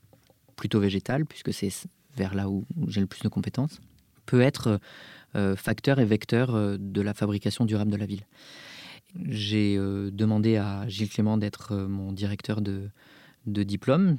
plutôt 0.55 0.79
végétale, 0.79 1.25
puisque 1.25 1.53
c'est 1.53 1.71
vers 2.15 2.33
là 2.33 2.49
où 2.49 2.65
j'ai 2.87 3.01
le 3.01 3.07
plus 3.07 3.21
de 3.21 3.29
compétences, 3.29 3.79
peut 4.25 4.41
être 4.41 4.79
euh, 5.35 5.55
facteur 5.55 5.99
et 5.99 6.05
vecteur 6.05 6.53
euh, 6.53 6.75
de 6.77 6.99
la 6.99 7.13
fabrication 7.13 7.63
durable 7.63 7.89
de 7.89 7.95
la 7.95 8.05
ville. 8.05 8.25
J'ai 9.29 9.77
euh, 9.77 10.11
demandé 10.11 10.57
à 10.57 10.85
Gilles 10.89 11.09
Clément 11.09 11.37
d'être 11.37 11.73
mon 11.75 12.11
directeur 12.11 12.59
de, 12.59 12.89
de 13.45 13.63
diplôme. 13.63 14.17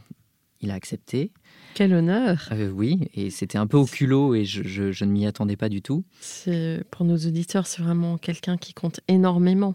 Il 0.63 0.71
a 0.71 0.75
accepté. 0.75 1.33
Quel 1.75 1.93
honneur 1.93 2.49
Oui, 2.73 3.11
et 3.15 3.29
c'était 3.29 3.59
un 3.59 3.67
peu 3.67 3.77
au 3.77 3.85
culot 3.85 4.35
et 4.35 4.45
je, 4.45 4.63
je, 4.63 5.05
ne 5.05 5.11
m'y 5.11 5.27
attendais 5.27 5.57
pas 5.57 5.69
du 5.69 5.83
tout. 5.83 6.05
Pour 6.91 7.05
nos 7.05 7.17
auditeurs, 7.17 7.67
c'est 7.67 7.83
vraiment 7.83 8.17
quelqu'un 8.17 8.57
qui 8.57 8.73
compte 8.73 9.01
énormément 9.09 9.75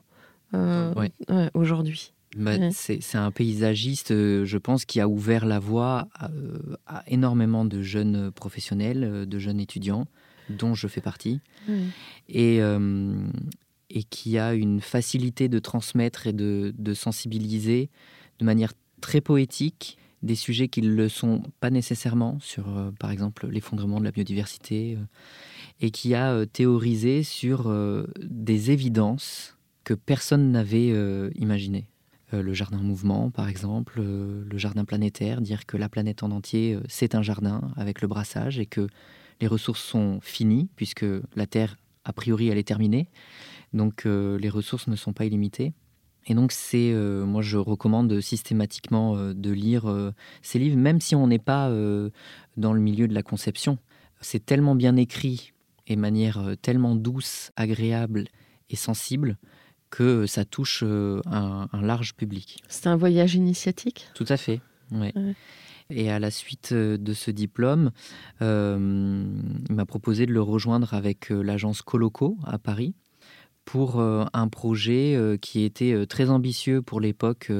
aujourd'hui. 1.54 2.14
Bah, 2.38 2.72
c'est 2.72 3.16
un 3.16 3.32
paysagiste, 3.32 4.10
je 4.10 4.58
pense, 4.58 4.86
qui 4.86 5.00
a 5.00 5.08
ouvert 5.08 5.46
la 5.46 5.60
voie 5.60 6.08
à, 6.14 6.30
à 6.86 7.04
énormément 7.08 7.66
de 7.66 7.82
jeunes 7.82 8.32
professionnels, 8.32 9.26
de 9.28 9.40
jeunes 9.40 9.60
étudiants 9.60 10.08
dont 10.50 10.74
je 10.74 10.88
fais 10.88 11.02
partie, 11.02 11.42
et, 12.30 12.62
euh, 12.62 13.28
et 13.90 14.04
qui 14.04 14.38
a 14.38 14.54
une 14.54 14.82
facilité 14.82 15.50
de 15.50 15.60
transmettre 15.60 16.28
et 16.28 16.34
de, 16.34 16.94
sensibiliser 16.94 17.90
de 18.40 18.46
manière 18.46 18.74
très 19.02 19.22
poétique 19.22 19.98
des 20.24 20.36
sujets 20.36 20.68
qui 20.68 20.82
ne 20.82 20.90
le 20.90 21.10
sont 21.10 21.44
pas 21.60 21.70
nécessairement, 21.70 22.40
sur 22.40 22.76
euh, 22.76 22.92
par 23.00 23.12
exemple 23.12 23.48
l'effondrement 23.48 24.00
de 24.00 24.06
la 24.06 24.12
biodiversité, 24.12 24.96
euh, 24.96 25.04
et 25.80 25.92
qui 25.92 26.16
a 26.16 26.46
théorisé 26.48 27.22
sur 27.22 27.72
des 28.20 28.72
évidences 28.72 29.58
que 29.84 29.94
personne 29.94 30.52
n'avait 30.52 30.92
imaginées. 31.36 31.88
Le 32.32 32.54
jardin 32.54 32.80
en 32.80 32.84
mouvement, 32.84 33.30
par 33.32 33.48
exemple, 33.48 34.02
le 34.02 34.58
jardin 34.58 34.86
planétaire, 34.86 35.42
dire 35.42 35.66
que 35.66 35.78
la 35.78 35.90
planète 35.90 36.24
en 36.24 36.32
entier, 36.32 36.78
c'est 36.90 37.16
un 37.16 37.22
jardin 37.22 37.72
avec 37.78 38.02
le 38.02 38.08
brassage 38.08 38.60
et 38.60 38.66
que 38.66 38.88
les 39.40 39.48
ressources 39.48 39.82
sont 39.82 40.20
finies, 40.22 40.70
puisque 40.76 41.06
la 41.36 41.46
Terre, 41.48 41.78
a 42.04 42.14
priori, 42.14 42.50
elle 42.50 42.58
est 42.58 42.68
terminée. 42.68 43.08
Donc 43.74 44.06
euh, 44.06 44.38
les 44.40 44.50
ressources 44.50 44.88
ne 44.88 44.96
sont 44.96 45.14
pas 45.14 45.26
illimitées. 45.26 45.74
Et 46.26 46.34
donc 46.34 46.52
c'est, 46.52 46.92
euh, 46.92 47.26
moi 47.26 47.42
je 47.42 47.58
recommande 47.58 48.20
systématiquement 48.20 49.16
euh, 49.16 49.34
de 49.34 49.52
lire 49.52 50.14
ces 50.42 50.60
livres, 50.60 50.78
même 50.78 51.00
si 51.00 51.16
on 51.16 51.28
n'est 51.28 51.40
pas 51.40 51.70
dans 52.58 52.74
le 52.74 52.82
milieu 52.82 53.08
de 53.08 53.14
la 53.14 53.24
conception. 53.24 53.78
C'est 54.22 54.46
tellement 54.46 54.76
bien 54.76 54.96
écrit 54.96 55.54
et 55.86 55.96
manière 55.96 56.56
tellement 56.62 56.96
douce, 56.96 57.52
agréable 57.56 58.26
et 58.70 58.76
sensible 58.76 59.38
que 59.90 60.26
ça 60.26 60.46
touche 60.46 60.84
un, 60.84 61.68
large 61.82 62.16
public. 62.16 62.62
C'est 62.68 62.88
un 62.88 62.96
voyage 62.96 63.36
initiatique? 63.36 64.08
Tout 64.14 64.26
à 64.28 64.38
fait, 64.38 64.62
oui. 64.92 65.14
Et 65.90 66.12
à 66.12 66.20
la 66.20 66.32
suite 66.32 66.72
euh, 66.74 66.98
de 66.98 67.14
ce 67.14 67.32
diplôme, 67.32 67.92
euh, 68.42 69.26
il 69.70 69.76
m'a 69.76 69.86
proposé 69.86 70.26
de 70.26 70.34
le 70.34 70.42
rejoindre 70.42 70.94
avec 70.94 71.32
euh, 71.32 71.42
l'agence 71.42 71.82
Coloco 71.82 72.38
à 72.46 72.58
Paris 72.58 72.94
pour 73.66 74.00
un 74.00 74.48
projet 74.48 75.38
qui 75.42 75.64
était 75.66 76.06
très 76.08 76.30
ambitieux 76.30 76.82
pour 76.82 77.02
l'époque 77.02 77.52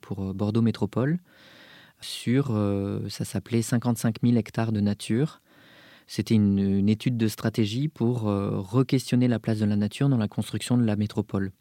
pour 0.00 0.34
Bordeaux 0.34 0.60
Métropole. 0.60 1.20
Sur, 2.00 2.48
ça 3.08 3.24
s'appelait 3.24 3.62
55 3.62 4.16
000 4.24 4.36
hectares 4.36 4.72
de 4.72 4.80
nature. 4.80 5.40
C'était 6.08 6.34
une, 6.34 6.88
étude 6.88 7.16
de 7.16 7.28
stratégie 7.28 7.86
pour 7.86 8.22
re-questionner 8.22 9.28
la 9.28 9.38
place 9.38 9.60
de 9.60 9.64
la 9.64 9.76
nature 9.76 10.08
dans 10.08 10.16
la 10.16 10.26
construction 10.26 10.76
de 10.76 10.84
la 10.84 10.96
métropole, 10.96 11.52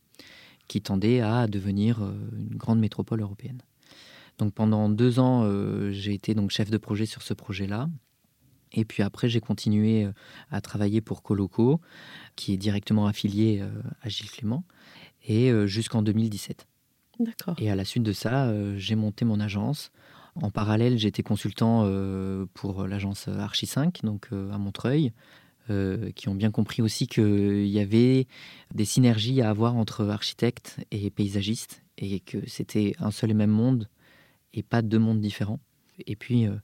qui 0.72 0.82
tendait 0.82 1.20
à 1.20 1.48
devenir 1.48 2.00
une 2.32 2.56
grande 2.56 2.80
métropole 2.80 3.20
européenne. 3.20 3.62
Donc 4.38 4.54
pendant 4.54 4.88
deux 4.88 5.20
ans, 5.20 5.44
euh, 5.44 5.92
j'ai 5.92 6.14
été 6.14 6.34
donc 6.34 6.50
chef 6.50 6.70
de 6.72 6.78
projet 6.78 7.06
sur 7.06 7.24
ce 7.24 7.34
projet-là. 7.34 7.90
Et 8.72 8.86
puis 8.86 9.04
après, 9.04 9.28
j'ai 9.28 9.42
continué 9.42 10.06
euh, 10.06 10.14
à 10.50 10.62
travailler 10.62 11.02
pour 11.02 11.24
Coloco, 11.24 11.82
qui 12.38 12.54
est 12.54 12.58
directement 12.58 13.06
affilié 13.06 13.60
euh, 13.62 13.70
à 14.02 14.08
Gilles 14.08 14.32
Clément, 14.32 14.64
et 15.28 15.52
jusqu'en 15.68 16.02
2017. 16.02 16.66
D'accord. 17.20 17.56
Et 17.60 17.70
à 17.70 17.76
la 17.76 17.84
suite 17.84 18.04
de 18.04 18.14
ça, 18.14 18.52
j'ai 18.78 18.96
monté 18.96 19.24
mon 19.24 19.40
agence. 19.40 19.92
En 20.34 20.50
parallèle, 20.50 20.98
j'étais 20.98 21.22
consultant 21.22 21.88
pour 22.56 22.88
l'agence 22.88 23.28
Archi 23.28 23.68
5, 23.68 24.04
donc 24.04 24.30
à 24.32 24.58
Montreuil, 24.58 25.14
qui 26.16 26.30
ont 26.30 26.36
bien 26.36 26.52
compris 26.52 26.82
aussi 26.82 27.08
qu'il 27.08 27.68
y 27.68 27.80
avait 27.80 28.28
des 28.74 28.86
synergies 28.86 29.42
à 29.42 29.50
avoir 29.50 29.76
entre 29.76 30.08
architectes 30.08 30.78
et 30.92 31.10
paysagistes, 31.10 31.82
et 31.98 32.20
que 32.20 32.38
c'était 32.48 32.94
un 33.00 33.12
seul 33.12 33.32
et 33.32 33.36
même 33.36 33.52
monde 33.52 33.88
et 34.54 34.64
pas 34.64 34.82
deux 34.82 35.00
mondes 35.00 35.22
différents. 35.22 35.60
Et 36.08 36.16
puis, 36.16 36.48
euh, 36.48 36.56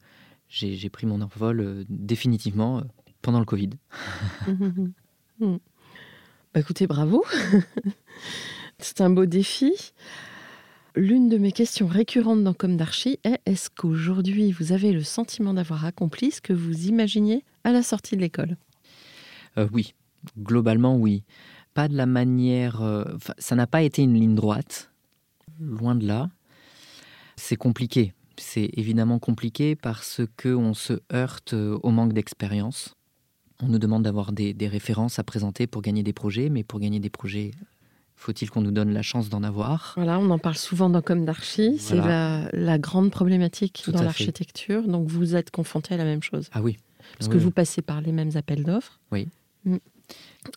j'ai 0.49 0.89
pris 0.89 1.05
mon 1.05 1.21
envol 1.21 1.59
euh, 1.59 1.83
définitivement 1.89 2.79
euh, 2.79 2.83
pendant 3.21 3.39
le 3.39 3.45
Covid. 3.45 3.69
bah 5.39 5.59
écoutez, 6.55 6.87
bravo. 6.87 7.23
C'est 8.79 9.01
un 9.01 9.09
beau 9.09 9.25
défi. 9.25 9.73
L'une 10.95 11.29
de 11.29 11.37
mes 11.37 11.51
questions 11.51 11.87
récurrentes 11.87 12.43
dans 12.43 12.53
Comme 12.53 12.77
d'Archie 12.77 13.19
est 13.23 13.39
est-ce 13.45 13.69
qu'aujourd'hui 13.69 14.51
vous 14.51 14.71
avez 14.71 14.91
le 14.91 15.03
sentiment 15.03 15.53
d'avoir 15.53 15.85
accompli 15.85 16.31
ce 16.31 16.41
que 16.41 16.53
vous 16.53 16.87
imaginiez 16.87 17.43
à 17.63 17.71
la 17.71 17.83
sortie 17.83 18.15
de 18.15 18.21
l'école? 18.21 18.57
Oui, 19.71 19.93
globalement 20.37 20.95
oui. 20.95 21.23
Pas 21.73 21.87
de 21.87 21.95
la 21.95 22.05
manière. 22.05 22.81
ça 23.37 23.55
n'a 23.55 23.67
pas 23.67 23.83
été 23.83 24.01
une 24.01 24.13
ligne 24.13 24.35
droite, 24.35 24.91
loin 25.59 25.95
de 25.95 26.07
là. 26.07 26.29
C'est 27.35 27.55
compliqué. 27.55 28.13
C'est 28.37 28.69
évidemment 28.73 29.19
compliqué 29.19 29.75
parce 29.75 30.21
qu'on 30.41 30.73
se 30.73 30.99
heurte 31.13 31.53
euh, 31.53 31.79
au 31.83 31.89
manque 31.89 32.13
d'expérience. 32.13 32.95
On 33.61 33.67
nous 33.67 33.79
demande 33.79 34.03
d'avoir 34.03 34.31
des, 34.31 34.55
références 34.61 35.17
à 35.17 35.23
présenter 35.23 35.65
pour 35.65 35.81
gagner 35.81 36.03
des 36.03 36.13
projets, 36.13 36.49
mais 36.49 36.63
pour 36.63 36.79
gagner 36.79 36.99
des 36.99 37.09
projets, 37.09 37.51
Faut-il 38.15 38.49
qu'on 38.51 38.61
nous 38.61 38.71
donne 38.71 38.93
la 38.93 39.01
chance 39.01 39.29
d'en 39.29 39.41
avoir? 39.43 39.93
Voilà, 39.95 40.19
on 40.19 40.29
en 40.29 40.39
parle 40.39 40.55
souvent 40.55 40.89
dans 40.89 41.01
Comme 41.01 41.25
d'Archi. 41.25 41.77
C'est 41.79 41.95
la, 41.95 42.49
la, 42.53 42.77
grande 42.77 43.11
problématique 43.11 43.83
dans 43.87 44.03
l'architecture. 44.03 44.87
Donc 44.87 45.07
vous 45.07 45.35
êtes 45.35 45.49
confronté 45.49 45.95
à 45.95 45.97
la 45.97 46.03
même 46.03 46.21
chose. 46.21 46.49
Ah 46.51 46.61
oui. 46.61 46.77
Parce 47.17 47.29
que 47.29 47.37
vous 47.37 47.51
passez 47.51 47.81
par 47.81 48.01
les 48.01 48.11
mêmes 48.11 48.31
appels 48.35 48.63
d'offres. 48.63 48.99
Oui. 49.11 49.29
Mm. 49.67 49.77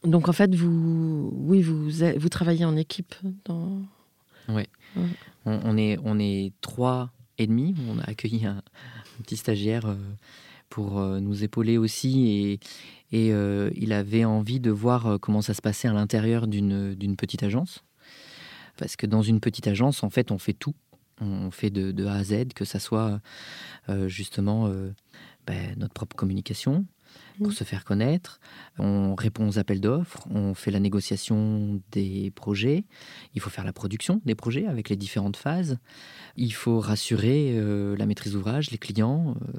Donc 0.04 0.28
en 0.28 0.32
fait, 0.32 0.54
vous, 0.54 1.30
oui, 1.34 1.62
vous, 1.62 1.90
vous 1.90 2.28
travaillez 2.28 2.64
en 2.64 2.76
équipe 2.76 3.14
dans. 3.44 3.82
Oui. 4.48 4.62
On, 5.44 5.76
est, 5.76 5.98
on 6.04 6.18
est 6.18 6.52
trois 6.60 7.10
et 7.38 7.46
demi. 7.46 7.74
On 7.88 7.98
a 7.98 8.04
accueilli 8.04 8.46
un, 8.46 8.62
petit 9.22 9.36
stagiaire 9.36 9.86
euh, 9.86 9.96
pour 10.68 10.98
euh, 10.98 11.20
nous 11.20 11.44
épauler 11.44 11.78
aussi 11.78 12.28
et, 12.28 12.52
et 13.12 13.32
euh, 13.32 13.70
il 13.74 13.92
avait 13.92 14.24
envie 14.24 14.60
de 14.60 14.70
voir 14.70 15.18
comment 15.20 15.42
ça 15.42 15.54
se 15.54 15.60
passait 15.60 15.88
à 15.88 15.92
l'intérieur 15.92 16.46
d'une 16.46 17.16
petite 17.16 17.42
agence. 17.42 17.84
Parce 18.76 18.96
que 18.96 19.06
dans 19.06 19.22
une 19.22 19.40
petite 19.40 19.66
agence, 19.66 20.02
en 20.02 20.10
fait, 20.10 20.30
on 20.30 20.38
fait 20.38 20.54
tout. 20.54 20.74
On 21.20 21.50
fait 21.50 21.68
de, 21.68 21.92
de 21.92 22.06
A 22.06 22.14
à 22.14 22.24
Z, 22.24 22.54
que 22.54 22.64
ça 22.64 22.78
soit 22.78 23.20
justement 24.06 24.72
ben, 25.46 25.74
notre 25.76 25.92
propre 25.92 26.16
communication, 26.16 26.86
pour 27.42 27.52
se 27.52 27.64
faire 27.64 27.84
connaître. 27.84 28.40
On 28.78 29.14
répond 29.14 29.48
aux 29.48 29.58
appels 29.58 29.80
d'offres, 29.80 30.26
on 30.30 30.54
fait 30.54 30.70
la 30.70 30.80
négociation 30.80 31.80
des 31.92 32.30
projets, 32.34 32.84
il 33.34 33.40
faut 33.40 33.50
faire 33.50 33.64
la 33.64 33.72
production 33.72 34.20
des 34.24 34.34
projets 34.34 34.66
avec 34.66 34.88
les 34.88 34.96
différentes 34.96 35.36
phases, 35.36 35.78
il 36.36 36.52
faut 36.52 36.80
rassurer 36.80 37.52
euh, 37.54 37.96
la 37.96 38.06
maîtrise 38.06 38.32
d'ouvrage, 38.32 38.70
les 38.70 38.78
clients. 38.78 39.34
Euh, 39.42 39.58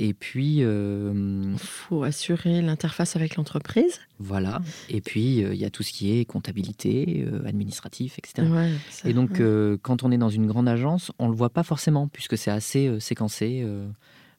et 0.00 0.14
puis... 0.14 0.58
Il 0.58 0.64
euh, 0.64 1.56
faut 1.56 2.04
assurer 2.04 2.62
l'interface 2.62 3.16
avec 3.16 3.34
l'entreprise. 3.34 3.98
Voilà. 4.20 4.62
Et 4.88 5.00
puis, 5.00 5.38
il 5.38 5.56
y 5.56 5.64
a 5.64 5.70
tout 5.70 5.82
ce 5.82 5.92
qui 5.92 6.16
est 6.16 6.24
comptabilité, 6.24 7.26
administratif, 7.44 8.16
etc. 8.18 8.46
et 9.04 9.12
donc, 9.12 9.42
quand 9.82 10.04
on 10.04 10.12
est 10.12 10.18
dans 10.18 10.28
une 10.28 10.46
grande 10.46 10.68
agence, 10.68 11.10
on 11.18 11.26
ne 11.26 11.32
le 11.32 11.36
voit 11.36 11.50
pas 11.50 11.64
forcément, 11.64 12.06
puisque 12.06 12.38
c'est 12.38 12.52
assez 12.52 13.00
séquencé. 13.00 13.66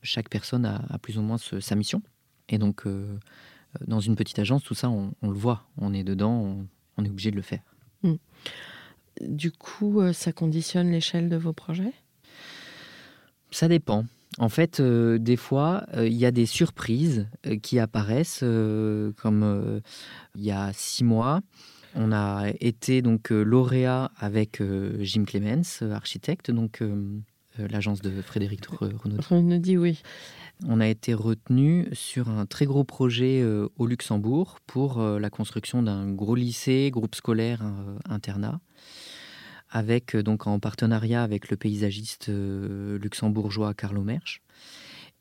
chaque 0.02 0.30
personne 0.30 0.66
a, 0.66 0.82
a, 0.90 0.98
plus 0.98 1.18
ou 1.18 1.22
moins 1.22 1.38
sa 1.38 1.76
mission. 1.76 2.02
Et 2.50 2.58
donc, 2.58 2.86
euh, 2.86 3.18
dans 3.88 4.00
une 4.00 4.16
petite 4.16 4.40
agence, 4.40 4.64
tout 4.64 4.74
ça, 4.74 4.90
on, 4.90 5.14
le 5.22 5.30
voit. 5.30 5.68
On 5.78 5.94
est 5.94 6.04
dedans, 6.04 6.68
on, 6.98 7.06
est 7.06 7.10
obligé 7.10 7.32
de 7.32 7.36
le 7.36 7.42
faire. 7.42 7.62
Hmm. 8.04 8.16
Du 9.22 9.52
coup, 9.52 10.02
euh, 10.02 10.14
ça 10.14 10.32
conditionne 10.32 10.92
l'échelle 10.92 11.30
de 11.30 11.38
vos 11.38 11.54
projets? 11.54 11.94
Ça 13.52 13.68
dépend. 13.68 14.06
En 14.38 14.50
fait, 14.50 14.80
euh, 14.80 15.18
des 15.18 15.36
fois, 15.36 15.86
il 15.98 16.14
y 16.14 16.26
a 16.26 16.32
des 16.32 16.46
surprises 16.46 17.28
qui 17.62 17.80
apparaissent, 17.80 18.44
comme 19.18 19.82
il 20.36 20.44
y 20.44 20.52
a 20.52 20.72
six 20.74 21.04
mois. 21.04 21.42
On 21.96 22.12
a 22.12 22.52
été 22.60 23.02
donc 23.02 23.32
lauréat 23.32 24.12
avec 24.18 24.62
Jim 25.00 25.26
Clemens, 25.26 25.82
architecte, 25.82 26.52
donc 26.52 26.84
l'agence 27.58 28.02
de 28.02 28.22
Frédéric 28.22 28.68
Renaud. 28.68 29.18
Renaud, 29.30 29.82
oui 29.82 30.02
on 30.66 30.82
a 30.82 30.88
été 30.88 31.14
retenu 31.14 31.88
sur 31.94 32.30
un 32.30 32.46
très 32.46 32.66
gros 32.66 32.84
projet 32.84 33.42
euh, 33.42 33.70
au 33.78 33.86
Luxembourg 33.86 34.60
pour 34.68 35.00
euh, 35.00 35.20
la 35.20 35.30
construction 35.30 35.82
d'un 35.82 36.12
gros 36.12 36.36
lycée, 36.36 36.90
groupe 36.92 37.16
scolaire, 37.16 37.62
euh, 37.64 37.98
internat, 38.10 38.60
avec 39.70 40.18
donc 40.18 40.48
en 40.48 40.60
partenariat 40.60 41.24
avec 41.24 41.50
le 41.50 41.58
paysagiste 41.58 42.30
luxembourgeois 42.30 43.74
Carlo 43.74 44.04
Mersch. 44.04 44.42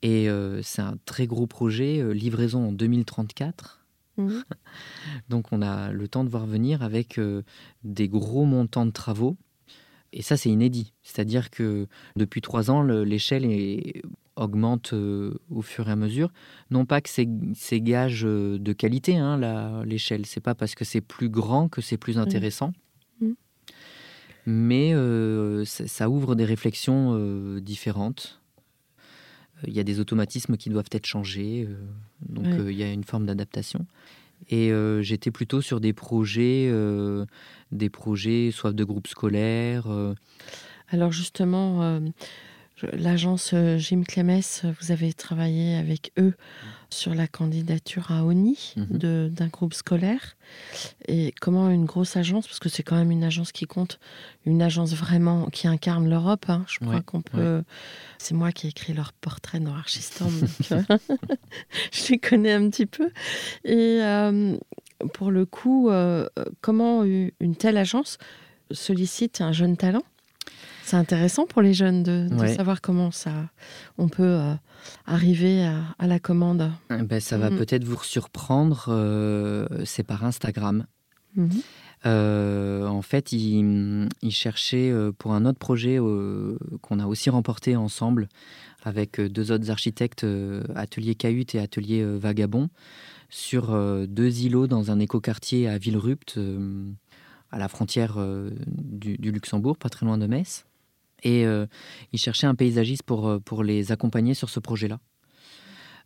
Et 0.01 0.27
c'est 0.63 0.81
un 0.81 0.95
très 1.05 1.27
gros 1.27 1.45
projet, 1.45 2.15
livraison 2.15 2.69
en 2.69 2.71
2034. 2.71 3.85
Mmh. 4.17 4.39
donc 5.29 5.51
on 5.51 5.61
a 5.61 5.91
le 5.91 6.07
temps 6.07 6.23
de 6.23 6.29
voir 6.29 6.47
venir 6.47 6.81
avec 6.81 7.19
des 7.83 8.07
gros 8.07 8.45
montants 8.45 8.87
de 8.87 8.91
travaux. 8.91 9.37
Et 10.13 10.23
ça, 10.23 10.35
c'est 10.35 10.49
inédit. 10.49 10.93
C'est-à-dire 11.03 11.51
que 11.51 11.87
depuis 12.15 12.41
trois 12.41 12.71
ans, 12.71 12.81
l'échelle 12.81 13.45
est 13.45 14.01
augmente 14.39 14.93
euh, 14.93 15.33
au 15.49 15.61
fur 15.61 15.89
et 15.89 15.91
à 15.91 15.95
mesure. 15.95 16.31
Non 16.71 16.85
pas 16.85 17.01
que 17.01 17.09
c'est 17.09 17.81
gage 17.81 18.25
euh, 18.25 18.57
de 18.57 18.73
qualité, 18.73 19.17
hein, 19.17 19.83
l'échelle. 19.85 20.25
C'est 20.25 20.39
pas 20.39 20.55
parce 20.55 20.75
que 20.75 20.85
c'est 20.85 21.01
plus 21.01 21.29
grand 21.29 21.67
que 21.67 21.81
c'est 21.81 21.97
plus 21.97 22.17
intéressant. 22.17 22.73
Mm. 23.21 23.31
Mais 24.45 24.93
euh, 24.93 25.65
ça, 25.65 26.09
ouvre 26.09 26.35
des 26.35 26.45
réflexions 26.45 27.59
différentes. 27.59 28.41
Il 29.67 29.73
y 29.73 29.79
a 29.79 29.83
des 29.83 29.99
automatismes 29.99 30.55
qui 30.55 30.69
doivent 30.69 30.89
être 30.91 31.05
changés. 31.05 31.67
donc 32.27 32.45
il 32.45 32.75
y 32.75 32.83
a 32.83 32.91
une 32.91 33.03
forme 33.03 33.25
d'adaptation. 33.25 33.85
Et 34.49 34.71
j'étais 35.01 35.31
plutôt 35.31 35.61
sur 35.61 35.81
des 35.81 35.91
projets, 35.91 36.73
des 37.73 37.89
projets 37.89 38.51
soit 38.51 38.71
de 38.71 38.83
groupes 38.85 39.07
scolaires. 39.07 39.85
Alors 40.87 41.11
justement, 41.11 41.99
L'agence 42.93 43.51
euh, 43.53 43.77
Jim 43.77 44.03
Clemès, 44.07 44.63
vous 44.79 44.91
avez 44.91 45.13
travaillé 45.13 45.75
avec 45.75 46.11
eux 46.17 46.33
sur 46.89 47.13
la 47.13 47.27
candidature 47.27 48.11
à 48.11 48.23
ONI 48.23 48.75
mhm. 48.75 49.29
d'un 49.29 49.47
groupe 49.47 49.73
scolaire. 49.73 50.37
Et 51.07 51.33
comment 51.39 51.69
une 51.69 51.85
grosse 51.85 52.17
agence, 52.17 52.47
parce 52.47 52.59
que 52.59 52.69
c'est 52.69 52.83
quand 52.83 52.95
même 52.95 53.11
une 53.11 53.23
agence 53.23 53.51
qui 53.51 53.65
compte, 53.65 53.99
une 54.45 54.61
agence 54.61 54.93
vraiment 54.93 55.47
qui 55.47 55.67
incarne 55.67 56.09
l'Europe. 56.09 56.45
Hein, 56.49 56.65
je 56.67 56.79
crois 56.79 57.01
qu'on 57.01 57.21
peut. 57.21 57.63
C'est 58.17 58.33
moi 58.33 58.51
qui 58.51 58.67
ai 58.67 58.69
écrit 58.69 58.93
leur 58.93 59.13
portrait 59.13 59.59
dans 59.59 59.75
Archistorm, 59.75 60.33
euh, 60.71 60.81
je 61.91 62.11
les 62.11 62.19
connais 62.19 62.53
un 62.53 62.69
petit 62.69 62.85
peu. 62.85 63.09
Et 63.63 63.99
euh, 64.01 64.57
pour 65.13 65.31
le 65.31 65.45
coup, 65.45 65.91
comment 66.61 67.03
une 67.03 67.55
telle 67.55 67.77
agence 67.77 68.17
sollicite 68.71 69.41
un 69.41 69.51
jeune 69.51 69.77
talent? 69.77 70.03
C'est 70.89 70.97
intéressant 70.97 71.45
pour 71.45 71.61
les 71.61 71.75
jeunes 71.75 72.01
de, 72.01 72.27
savoir 72.47 72.81
comment 72.81 73.11
ça, 73.11 73.31
on 73.99 74.09
peut 74.09 74.23
euh, 74.23 74.55
arriver 75.05 75.63
à, 75.99 76.07
la 76.07 76.17
commande. 76.17 76.71
Eh 76.89 77.03
ben, 77.03 77.19
ça 77.19 77.37
va 77.37 77.51
mhm. 77.51 77.59
peut-être 77.59 77.83
vous 77.83 78.01
surprendre, 78.03 78.87
euh, 78.89 79.67
c'est 79.85 80.01
par 80.01 80.25
Instagram. 80.25 80.87
Mhm. 81.35 81.49
Euh, 82.07 82.87
en 82.87 83.03
fait, 83.03 83.31
il, 83.33 84.09
il, 84.23 84.31
cherchait 84.31 84.91
pour 85.19 85.33
un 85.33 85.45
autre 85.45 85.59
projet 85.59 85.99
qu'on 86.81 86.99
a 86.99 87.05
aussi 87.05 87.29
remporté 87.29 87.75
ensemble 87.75 88.27
avec 88.83 89.21
deux 89.21 89.51
autres 89.51 89.69
architectes, 89.69 90.25
Atelier 90.73 91.13
Cahute 91.13 91.53
et 91.53 91.59
Atelier 91.59 92.03
Vagabond, 92.03 92.69
sur 93.29 93.77
deux 94.07 94.39
îlots 94.39 94.65
dans 94.65 94.89
un 94.89 94.99
écoquartier 94.99 95.67
à 95.67 95.77
Villerupt, 95.77 96.39
à 97.51 97.59
la 97.59 97.67
frontière 97.67 98.17
du, 98.65 99.17
du, 99.19 99.31
Luxembourg, 99.31 99.77
pas 99.77 99.89
très 99.89 100.07
loin 100.07 100.17
de 100.17 100.25
Metz. 100.25 100.65
Et 101.23 101.45
euh, 101.45 101.65
ils 102.11 102.19
cherchaient 102.19 102.47
un 102.47 102.55
paysagiste 102.55 103.03
pour, 103.03 103.27
euh, 103.27 103.39
pour 103.39 103.63
les 103.63 103.91
accompagner 103.91 104.33
sur 104.33 104.49
ce 104.49 104.59
projet-là. 104.59 104.99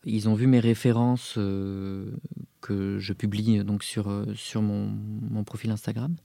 Ils 0.06 0.28
ont 0.28 0.34
vu 0.34 0.48
mes 0.48 0.60
références 0.60 1.36
euh, 1.38 2.12
que 2.62 3.00
je 3.00 3.14
publie 3.14 3.64
donc 3.64 3.84
sur, 3.84 4.26
sur 4.36 4.62
mon, 4.62 4.88
mon 4.88 5.44
profil 5.44 5.72
Instagram. 5.72 6.16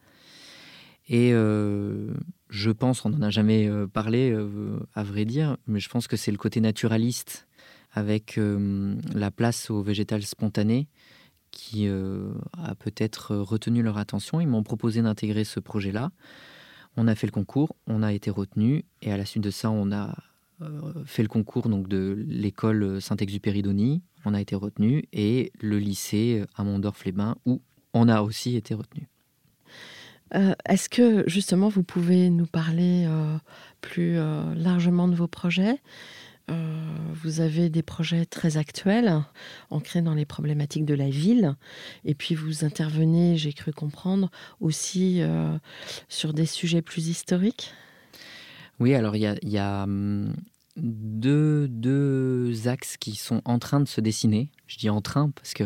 Et 1.10 1.30
je 1.30 2.70
pense, 2.70 3.06
on 3.06 3.08
n'en 3.08 3.22
a 3.22 3.30
jamais 3.30 3.66
parlé 3.94 4.36
à 4.94 5.02
vrai 5.02 5.24
dire, 5.24 5.56
mais 5.66 5.80
je 5.80 5.88
pense 5.88 6.06
que 6.06 6.18
c'est 6.18 6.30
le 6.30 6.36
côté 6.36 6.60
naturaliste 6.60 7.48
avec 7.92 8.38
la 9.14 9.30
place 9.30 9.70
au 9.70 9.82
végétal 9.82 10.22
spontané 10.22 10.86
qui 11.50 11.88
a 11.88 12.74
peut-être 12.74 13.36
retenu 13.36 13.82
leur 13.82 13.96
attention. 13.96 14.38
Ils 14.38 14.48
m'ont 14.48 14.62
proposé 14.62 15.00
d'intégrer 15.00 15.44
ce 15.44 15.60
projet-là. 15.60 16.10
On 17.00 17.06
a 17.06 17.14
fait 17.14 17.28
le 17.28 17.32
concours, 17.32 17.76
on 17.86 18.02
a 18.02 18.12
été 18.12 18.28
retenu, 18.28 18.84
et 19.02 19.12
à 19.12 19.16
la 19.16 19.24
suite 19.24 19.44
de 19.44 19.52
ça, 19.52 19.70
on 19.70 19.92
a 19.92 20.16
euh, 20.62 21.04
fait 21.06 21.22
le 21.22 21.28
concours 21.28 21.68
donc 21.68 21.86
de 21.86 22.24
l'école 22.26 23.00
Saint-Exupéry 23.00 23.62
d'Ony, 23.62 24.02
on 24.24 24.34
a 24.34 24.40
été 24.40 24.56
retenu, 24.56 25.04
et 25.12 25.52
le 25.60 25.78
lycée 25.78 26.42
à 26.56 26.64
les 27.04 27.12
bains 27.12 27.36
où 27.46 27.62
on 27.94 28.08
a 28.08 28.22
aussi 28.22 28.56
été 28.56 28.74
retenu. 28.74 29.06
Euh, 30.34 30.54
est-ce 30.68 30.88
que 30.88 31.22
justement 31.28 31.68
vous 31.68 31.84
pouvez 31.84 32.30
nous 32.30 32.46
parler 32.46 33.04
euh, 33.06 33.38
plus 33.80 34.16
largement 34.56 35.06
de 35.06 35.14
vos 35.14 35.28
projets? 35.28 35.80
Vous 36.48 37.40
avez 37.40 37.68
des 37.68 37.82
projets 37.82 38.24
très 38.24 38.56
actuels, 38.56 39.22
ancrés 39.70 40.02
dans 40.02 40.14
les 40.14 40.24
problématiques 40.24 40.84
de 40.84 40.94
la 40.94 41.10
ville. 41.10 41.56
Et 42.04 42.14
puis 42.14 42.34
vous 42.34 42.64
intervenez, 42.64 43.36
j'ai 43.36 43.52
cru 43.52 43.72
comprendre, 43.72 44.30
aussi 44.60 45.20
euh, 45.20 45.58
sur 46.08 46.32
des 46.32 46.46
sujets 46.46 46.82
plus 46.82 47.08
historiques. 47.08 47.72
Oui, 48.80 48.94
alors 48.94 49.16
il 49.16 49.22
y 49.42 49.58
a, 49.58 49.82
hum, 49.82 50.34
deux, 50.76 51.66
deux, 51.68 52.68
axes 52.68 52.96
qui 52.96 53.16
sont 53.16 53.42
en 53.44 53.58
train 53.58 53.80
de 53.80 53.88
se 53.88 54.00
dessiner. 54.00 54.50
Je 54.66 54.78
dis 54.78 54.90
en 54.90 55.00
train 55.00 55.30
parce 55.30 55.54
que 55.54 55.64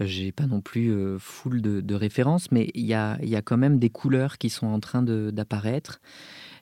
j'ai 0.00 0.32
pas 0.32 0.46
non 0.46 0.62
plus 0.62 0.90
euh, 0.90 1.18
full 1.18 1.60
de, 1.60 1.94
références, 1.94 2.50
mais 2.50 2.70
il 2.74 2.86
y 2.86 2.94
a, 2.94 3.18
y 3.22 3.36
a, 3.36 3.42
quand 3.42 3.58
même 3.58 3.78
des 3.78 3.90
couleurs 3.90 4.38
qui 4.38 4.48
sont 4.48 4.66
en 4.66 4.80
train 4.80 5.02
d'apparaître. 5.02 6.00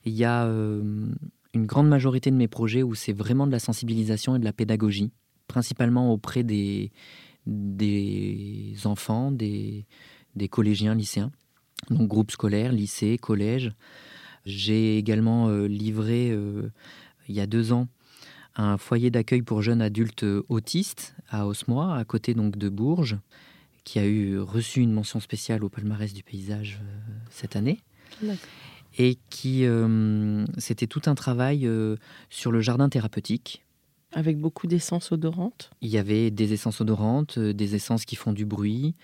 Il 0.04 0.14
y 0.14 0.24
a 0.24 0.46
une 1.54 1.66
grande 1.66 1.88
majorité 1.88 2.30
de 2.30 2.36
mes 2.36 2.48
projets 2.48 2.82
où 2.82 2.94
c'est 2.94 3.12
vraiment 3.12 3.46
de 3.46 3.52
la 3.52 3.58
sensibilisation 3.58 4.36
et 4.36 4.38
de 4.38 4.44
la 4.44 4.52
pédagogie, 4.52 5.10
principalement 5.48 6.12
auprès 6.12 6.42
des, 6.42 6.92
des 7.46 8.74
enfants, 8.84 9.30
des, 9.32 9.86
des 10.36 10.48
collégiens, 10.48 10.94
lycéens. 10.94 11.32
donc 11.90 12.08
groupe 12.08 12.30
scolaire, 12.30 12.72
lycée, 12.72 13.18
collège. 13.18 13.72
J'ai 14.46 14.96
également 14.96 15.50
livré 15.50 16.28
il 17.28 17.34
y 17.34 17.40
a 17.40 17.46
deux 17.46 17.72
ans 17.72 17.88
un 18.56 18.76
foyer 18.76 19.10
d'accueil 19.10 19.42
pour 19.42 19.62
jeunes 19.62 19.82
adultes 19.82 20.24
autistes 20.48 21.14
à 21.28 21.46
Osmois, 21.46 21.94
à 21.94 22.04
côté 22.04 22.34
donc 22.34 22.56
de 22.56 22.68
Bourges, 22.68 23.18
qui 23.84 23.98
a 23.98 24.06
eu 24.06 24.38
reçu 24.38 24.80
une 24.80 24.92
mention 24.92 25.20
spéciale 25.20 25.64
au 25.64 25.68
palmarès 25.68 26.12
du 26.12 26.22
paysage 26.22 26.80
cette 27.30 27.56
année 27.56 27.78
et 28.98 29.18
qui 29.30 29.64
c'était 30.58 30.86
tout 30.86 31.02
un 31.06 31.14
travail 31.14 31.68
sur 32.28 32.52
le 32.52 32.60
jardin 32.60 32.88
thérapeutique 32.88 33.64
avec 34.12 34.38
beaucoup 34.38 34.66
d'essences 34.66 35.12
odorantes 35.12 35.70
Il 35.82 35.88
y 35.88 35.98
avait 35.98 36.30
des 36.30 36.52
essences 36.52 36.80
odorantes, 36.80 37.38
euh, 37.38 37.52
des 37.52 37.74
essences 37.74 38.04
qui 38.04 38.16
font 38.16 38.32
du 38.32 38.44
bruit, 38.44 38.94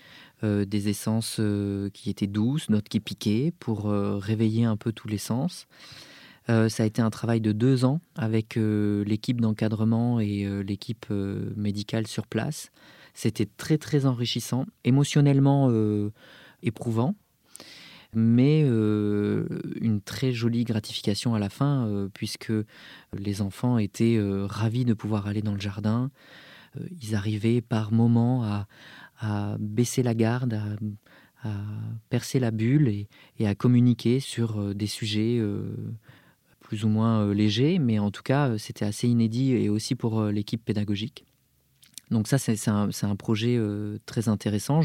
euh, 0.43 0.65
des 0.65 0.89
essences 0.89 1.37
euh, 1.39 1.89
qui 1.91 2.09
étaient 2.09 2.27
douces, 2.27 2.69
d'autres 2.69 2.89
qui 2.89 2.99
piquaient, 2.99 3.53
pour 3.59 3.89
réveiller 3.89 4.65
un 4.65 4.77
peu 4.77 4.91
tous 4.91 5.07
les 5.07 5.17
sens. 5.17 5.67
ça 6.47 6.83
a 6.83 6.85
été 6.85 7.01
un 7.01 7.09
travail 7.09 7.41
de 7.41 7.51
deux 7.51 7.85
ans 7.85 7.99
avec 8.15 8.55
l'équipe 8.55 9.41
d'encadrement 9.41 10.19
et 10.19 10.45
l'équipe 10.63 11.07
médicale 11.55 12.07
sur 12.07 12.27
place. 12.27 12.71
C'était 13.13 13.47
très 13.57 13.77
très 13.77 14.05
enrichissant, 14.05 14.65
émotionnellement 14.83 15.71
éprouvant, 16.63 17.15
mais 18.13 18.63
euh, 18.65 19.47
une 19.81 20.01
très 20.01 20.31
jolie 20.31 20.63
gratification 20.63 21.35
à 21.35 21.39
la 21.39 21.49
fin, 21.49 21.87
euh, 21.87 22.09
puisque 22.13 22.53
les 23.17 23.41
enfants 23.41 23.77
étaient 23.77 24.15
euh, 24.17 24.45
ravis 24.45 24.85
de 24.85 24.93
pouvoir 24.93 25.27
aller 25.27 25.41
dans 25.41 25.53
le 25.53 25.59
jardin. 25.59 26.09
ils 27.01 27.15
arrivaient 27.15 27.61
par 27.61 27.91
moments 27.91 28.43
à, 28.43 28.67
baisser 29.59 30.03
la 30.03 30.13
garde, 30.13 30.61
à, 31.43 31.49
percer 32.09 32.39
la 32.39 32.51
bulle 32.51 32.87
et, 33.39 33.47
à 33.47 33.55
communiquer 33.55 34.19
sur 34.19 34.75
des 34.75 34.87
sujets 34.87 35.41
plus 36.59 36.83
ou 36.83 36.89
moins 36.89 37.33
légers, 37.33 37.79
mais 37.79 37.97
en 37.97 38.11
tout 38.11 38.21
cas, 38.21 38.57
c'était 38.59 38.85
assez 38.85 39.07
inédit 39.07 39.53
et 39.53 39.69
aussi 39.69 39.95
pour 39.95 40.25
l'équipe 40.25 40.63
pédagogique. 40.63 41.25
Donc 42.09 42.27
ça, 42.27 42.37
c'est 42.37 42.69
un, 42.69 43.15
projet 43.17 43.59
très 44.05 44.29
intéressant. 44.29 44.79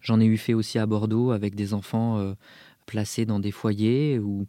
J'en 0.00 0.20
ai 0.20 0.24
eu 0.24 0.36
fait 0.36 0.54
aussi 0.54 0.78
à 0.78 0.86
Bordeaux 0.86 1.32
avec 1.32 1.54
des 1.54 1.74
enfants 1.74 2.34
placés 2.90 3.24
dans 3.24 3.38
des 3.38 3.52
foyers 3.52 4.18
ou, 4.18 4.48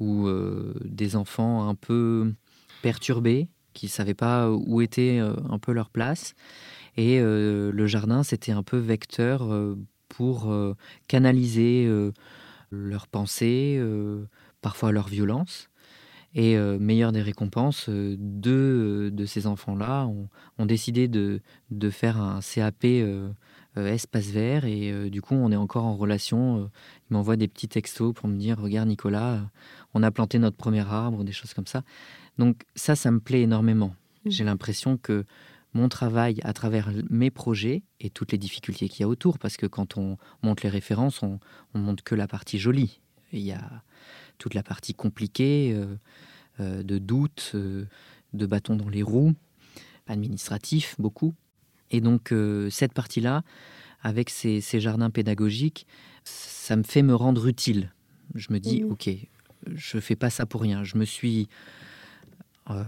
euh, 0.00 0.74
des 0.84 1.16
enfants 1.16 1.68
un 1.68 1.74
peu 1.74 2.32
perturbés 2.82 3.48
qui 3.74 3.86
ne 3.86 3.90
savaient 3.90 4.14
pas 4.14 4.50
où 4.50 4.80
était 4.80 5.18
euh, 5.20 5.34
un 5.48 5.58
peu 5.58 5.72
leur 5.72 5.90
place. 5.90 6.34
Et 6.96 7.20
euh, 7.20 7.72
le 7.72 7.86
jardin, 7.86 8.22
c'était 8.22 8.52
un 8.52 8.62
peu 8.62 8.78
vecteur 8.78 9.48
pour 10.08 10.52
canaliser 11.08 11.88
leurs 12.70 13.06
pensées, 13.06 13.80
parfois 14.60 14.92
leur 14.92 15.08
violence. 15.08 15.69
Et 16.34 16.56
meilleure 16.56 17.10
des 17.10 17.22
récompenses, 17.22 17.88
deux 17.90 19.10
de 19.10 19.24
ces 19.26 19.48
enfants-là 19.48 20.06
ont, 20.06 20.28
ont, 20.58 20.66
décidé 20.66 21.08
de, 21.08 21.40
de, 21.72 21.90
faire 21.90 22.20
un 22.20 22.38
CAP 22.40 22.84
euh, 23.76 23.86
espace 23.86 24.26
vert. 24.26 24.64
Et 24.64 24.90
euh, 24.90 25.10
du 25.10 25.22
coup, 25.22 25.34
on 25.34 25.52
est 25.52 25.56
encore 25.56 25.84
en 25.84 25.96
relation. 25.96 26.58
Euh, 26.58 26.66
il 27.08 27.14
m'envoie 27.14 27.36
des 27.36 27.46
petits 27.46 27.68
textos 27.68 28.12
pour 28.12 28.28
me 28.28 28.36
dire 28.36 28.58
Regarde, 28.58 28.88
Nicolas, 28.88 29.48
on 29.94 30.02
a 30.02 30.10
planté 30.10 30.40
notre 30.40 30.56
premier 30.56 30.80
arbre, 30.80 31.22
des 31.22 31.30
choses 31.30 31.54
comme 31.54 31.68
ça. 31.68 31.84
Donc, 32.36 32.64
ça, 32.74 32.96
ça 32.96 33.12
me 33.12 33.20
plaît 33.20 33.42
énormément. 33.42 33.94
Mmh. 34.24 34.30
J'ai 34.30 34.44
l'impression 34.44 34.96
que 34.96 35.24
mon 35.72 35.88
travail 35.88 36.40
à 36.42 36.52
travers 36.52 36.90
mes 37.10 37.30
projets 37.30 37.84
et 38.00 38.10
toutes 38.10 38.32
les 38.32 38.38
difficultés 38.38 38.88
qu'il 38.88 39.02
y 39.02 39.04
a 39.04 39.08
autour, 39.08 39.38
parce 39.38 39.56
que 39.56 39.66
quand 39.66 39.96
on 39.96 40.16
monte 40.42 40.62
les 40.62 40.68
références, 40.68 41.22
on, 41.22 41.38
on 41.74 41.78
monte 41.78 42.02
que 42.02 42.16
la 42.16 42.26
partie 42.26 42.58
jolie. 42.58 43.00
Il 43.32 43.38
y 43.38 43.52
a 43.52 43.84
toute 44.40 44.54
la 44.54 44.64
partie 44.64 44.94
compliquée, 44.94 45.78
de 46.58 46.98
doutes, 46.98 47.54
de 48.32 48.46
bâtons 48.46 48.76
dans 48.76 48.88
les 48.88 49.02
roues, 49.02 49.34
administratif 50.06 50.96
beaucoup. 50.98 51.34
Et 51.90 52.00
donc 52.00 52.32
euh, 52.32 52.70
cette 52.70 52.92
partie-là, 52.92 53.42
avec 54.02 54.30
ces, 54.30 54.60
jardins 54.80 55.10
pédagogiques, 55.10 55.86
ça 56.24 56.76
me 56.76 56.82
fait 56.82 57.02
me 57.02 57.14
rendre 57.14 57.46
utile. 57.46 57.92
Je 58.34 58.52
me 58.52 58.58
dis, 58.58 58.82
mmh. 58.82 58.92
ok, 58.92 59.10
je 59.74 59.98
fais 59.98 60.16
pas 60.16 60.30
ça 60.30 60.46
pour 60.46 60.62
rien. 60.62 60.84
Je 60.84 60.96
me 60.96 61.04
suis... 61.04 61.48
Euh, 62.70 62.84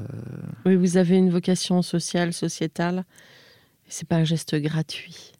oui, 0.64 0.76
vous 0.76 0.96
avez 0.96 1.16
une 1.16 1.30
vocation 1.30 1.82
sociale, 1.82 2.32
sociétale. 2.32 3.04
C'est 3.88 4.06
pas 4.06 4.16
un 4.16 4.24
geste 4.24 4.54
gratuit. 4.54 5.32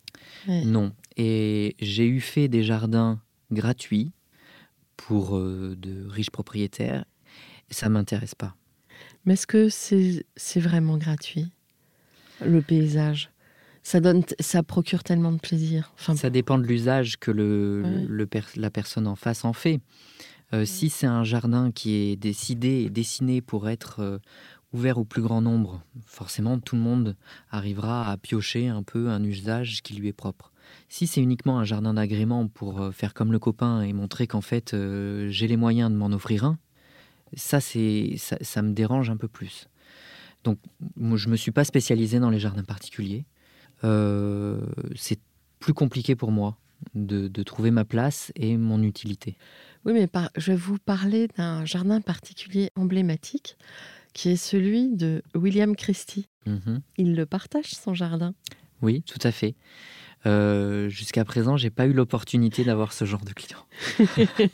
Non. 0.48 0.92
Et 1.16 1.76
j'ai 1.80 2.06
eu 2.06 2.20
fait 2.20 2.48
des 2.48 2.64
jardins 2.64 3.20
gratuits 3.52 4.10
pour 4.96 5.36
euh, 5.36 5.76
de 5.76 6.06
riches 6.08 6.30
propriétaires. 6.30 7.04
Ça 7.70 7.88
m'intéresse 7.88 8.34
pas. 8.34 8.54
Mais 9.24 9.34
est-ce 9.34 9.46
que 9.46 9.68
c'est 9.68 10.60
vraiment 10.60 10.98
gratuit, 10.98 11.50
le 12.44 12.60
paysage? 12.60 13.30
Ça 13.84 14.00
donne, 14.00 14.22
ça 14.38 14.62
procure 14.62 15.02
tellement 15.02 15.32
de 15.32 15.38
plaisir. 15.38 15.92
Enfin, 15.94 16.14
ça 16.14 16.30
dépend 16.30 16.58
de 16.58 16.64
l'usage 16.64 17.18
que 17.18 17.30
le, 17.30 18.06
la 18.56 18.70
personne 18.70 19.06
en 19.06 19.16
face 19.16 19.44
en 19.44 19.52
fait. 19.52 19.80
Euh, 20.54 20.64
si 20.64 20.90
c'est 20.90 21.06
un 21.06 21.24
jardin 21.24 21.72
qui 21.72 21.94
est 21.94 22.16
décidé 22.16 22.82
et 22.82 22.90
dessiné 22.90 23.40
pour 23.40 23.68
être 23.68 24.00
euh, 24.00 24.18
ouvert 24.72 24.98
au 24.98 25.04
plus 25.04 25.22
grand 25.22 25.40
nombre, 25.40 25.82
forcément 26.04 26.58
tout 26.58 26.76
le 26.76 26.82
monde 26.82 27.16
arrivera 27.50 28.10
à 28.10 28.16
piocher 28.18 28.68
un 28.68 28.82
peu 28.82 29.08
un 29.08 29.22
usage 29.24 29.82
qui 29.82 29.94
lui 29.94 30.08
est 30.08 30.12
propre. 30.12 30.51
Si 30.88 31.06
c'est 31.06 31.20
uniquement 31.20 31.58
un 31.58 31.64
jardin 31.64 31.94
d'agrément 31.94 32.48
pour 32.48 32.80
euh, 32.80 32.90
faire 32.90 33.14
comme 33.14 33.32
le 33.32 33.38
copain 33.38 33.82
et 33.82 33.92
montrer 33.92 34.26
qu'en 34.26 34.40
fait 34.40 34.74
j'ai 35.28 35.46
les 35.46 35.56
moyens 35.56 35.90
de 35.90 35.96
m'en 35.96 36.06
offrir 36.06 36.44
un, 36.44 36.58
ça, 37.34 37.60
c'est, 37.60 38.14
ça, 38.18 38.36
ça, 38.40 38.62
me 38.62 38.72
dérange 38.72 39.10
un 39.10 39.16
peu 39.16 39.28
plus. 39.28 39.68
Donc 40.44 40.58
moi, 40.96 41.16
je 41.16 41.26
ne 41.26 41.32
me 41.32 41.36
suis 41.36 41.52
pas 41.52 41.64
spécialisé 41.64 42.18
dans 42.18 42.30
les 42.30 42.38
jardins 42.38 42.64
particuliers. 42.64 43.24
Euh, 43.84 44.60
c'est 44.94 45.20
plus 45.58 45.74
compliqué 45.74 46.14
pour 46.16 46.30
moi 46.30 46.58
de, 46.94 47.28
trouver 47.42 47.70
ma 47.70 47.84
place 47.84 48.32
et 48.34 48.56
mon 48.56 48.82
utilité. 48.82 49.36
Oui, 49.84 49.92
mais 49.92 50.08
je 50.36 50.52
vais 50.52 50.56
vous 50.56 50.78
parler 50.78 51.28
d'un 51.36 51.64
jardin 51.64 52.00
particulier 52.00 52.70
emblématique 52.76 53.56
qui 54.12 54.30
est 54.30 54.36
celui 54.36 54.88
de 54.88 55.22
William 55.34 55.74
Christie. 55.74 56.28
Mhm. 56.46 56.82
Il 56.98 57.14
le 57.14 57.24
partage, 57.24 57.70
son 57.70 57.94
jardin. 57.94 58.34
Oui, 58.82 59.02
tout 59.02 59.18
à 59.22 59.32
fait. 59.32 59.54
Euh, 60.26 60.88
jusqu'à 60.88 61.24
présent, 61.24 61.56
j'ai 61.56 61.70
pas 61.70 61.86
eu 61.86 61.92
l'opportunité 61.92 62.64
d'avoir 62.64 62.92
ce 62.92 63.04
genre 63.04 63.24
de 63.24 63.32
client. 63.32 63.64